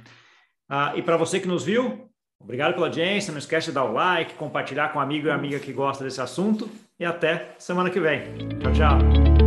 Uh, 0.70 0.98
e 0.98 1.02
para 1.02 1.16
você 1.16 1.40
que 1.40 1.48
nos 1.48 1.64
viu, 1.64 2.10
obrigado 2.40 2.74
pela 2.74 2.86
audiência, 2.86 3.32
não 3.32 3.38
esquece 3.38 3.68
de 3.68 3.72
dar 3.72 3.84
o 3.84 3.92
like, 3.92 4.34
compartilhar 4.34 4.92
com 4.92 4.98
um 4.98 5.02
amigo 5.02 5.28
e 5.28 5.30
amiga 5.30 5.58
que 5.58 5.72
gosta 5.72 6.04
desse 6.04 6.20
assunto 6.20 6.68
e 6.98 7.04
até 7.04 7.54
semana 7.58 7.90
que 7.90 8.00
vem. 8.00 8.22
Tchau, 8.60 8.72
tchau. 8.72 9.45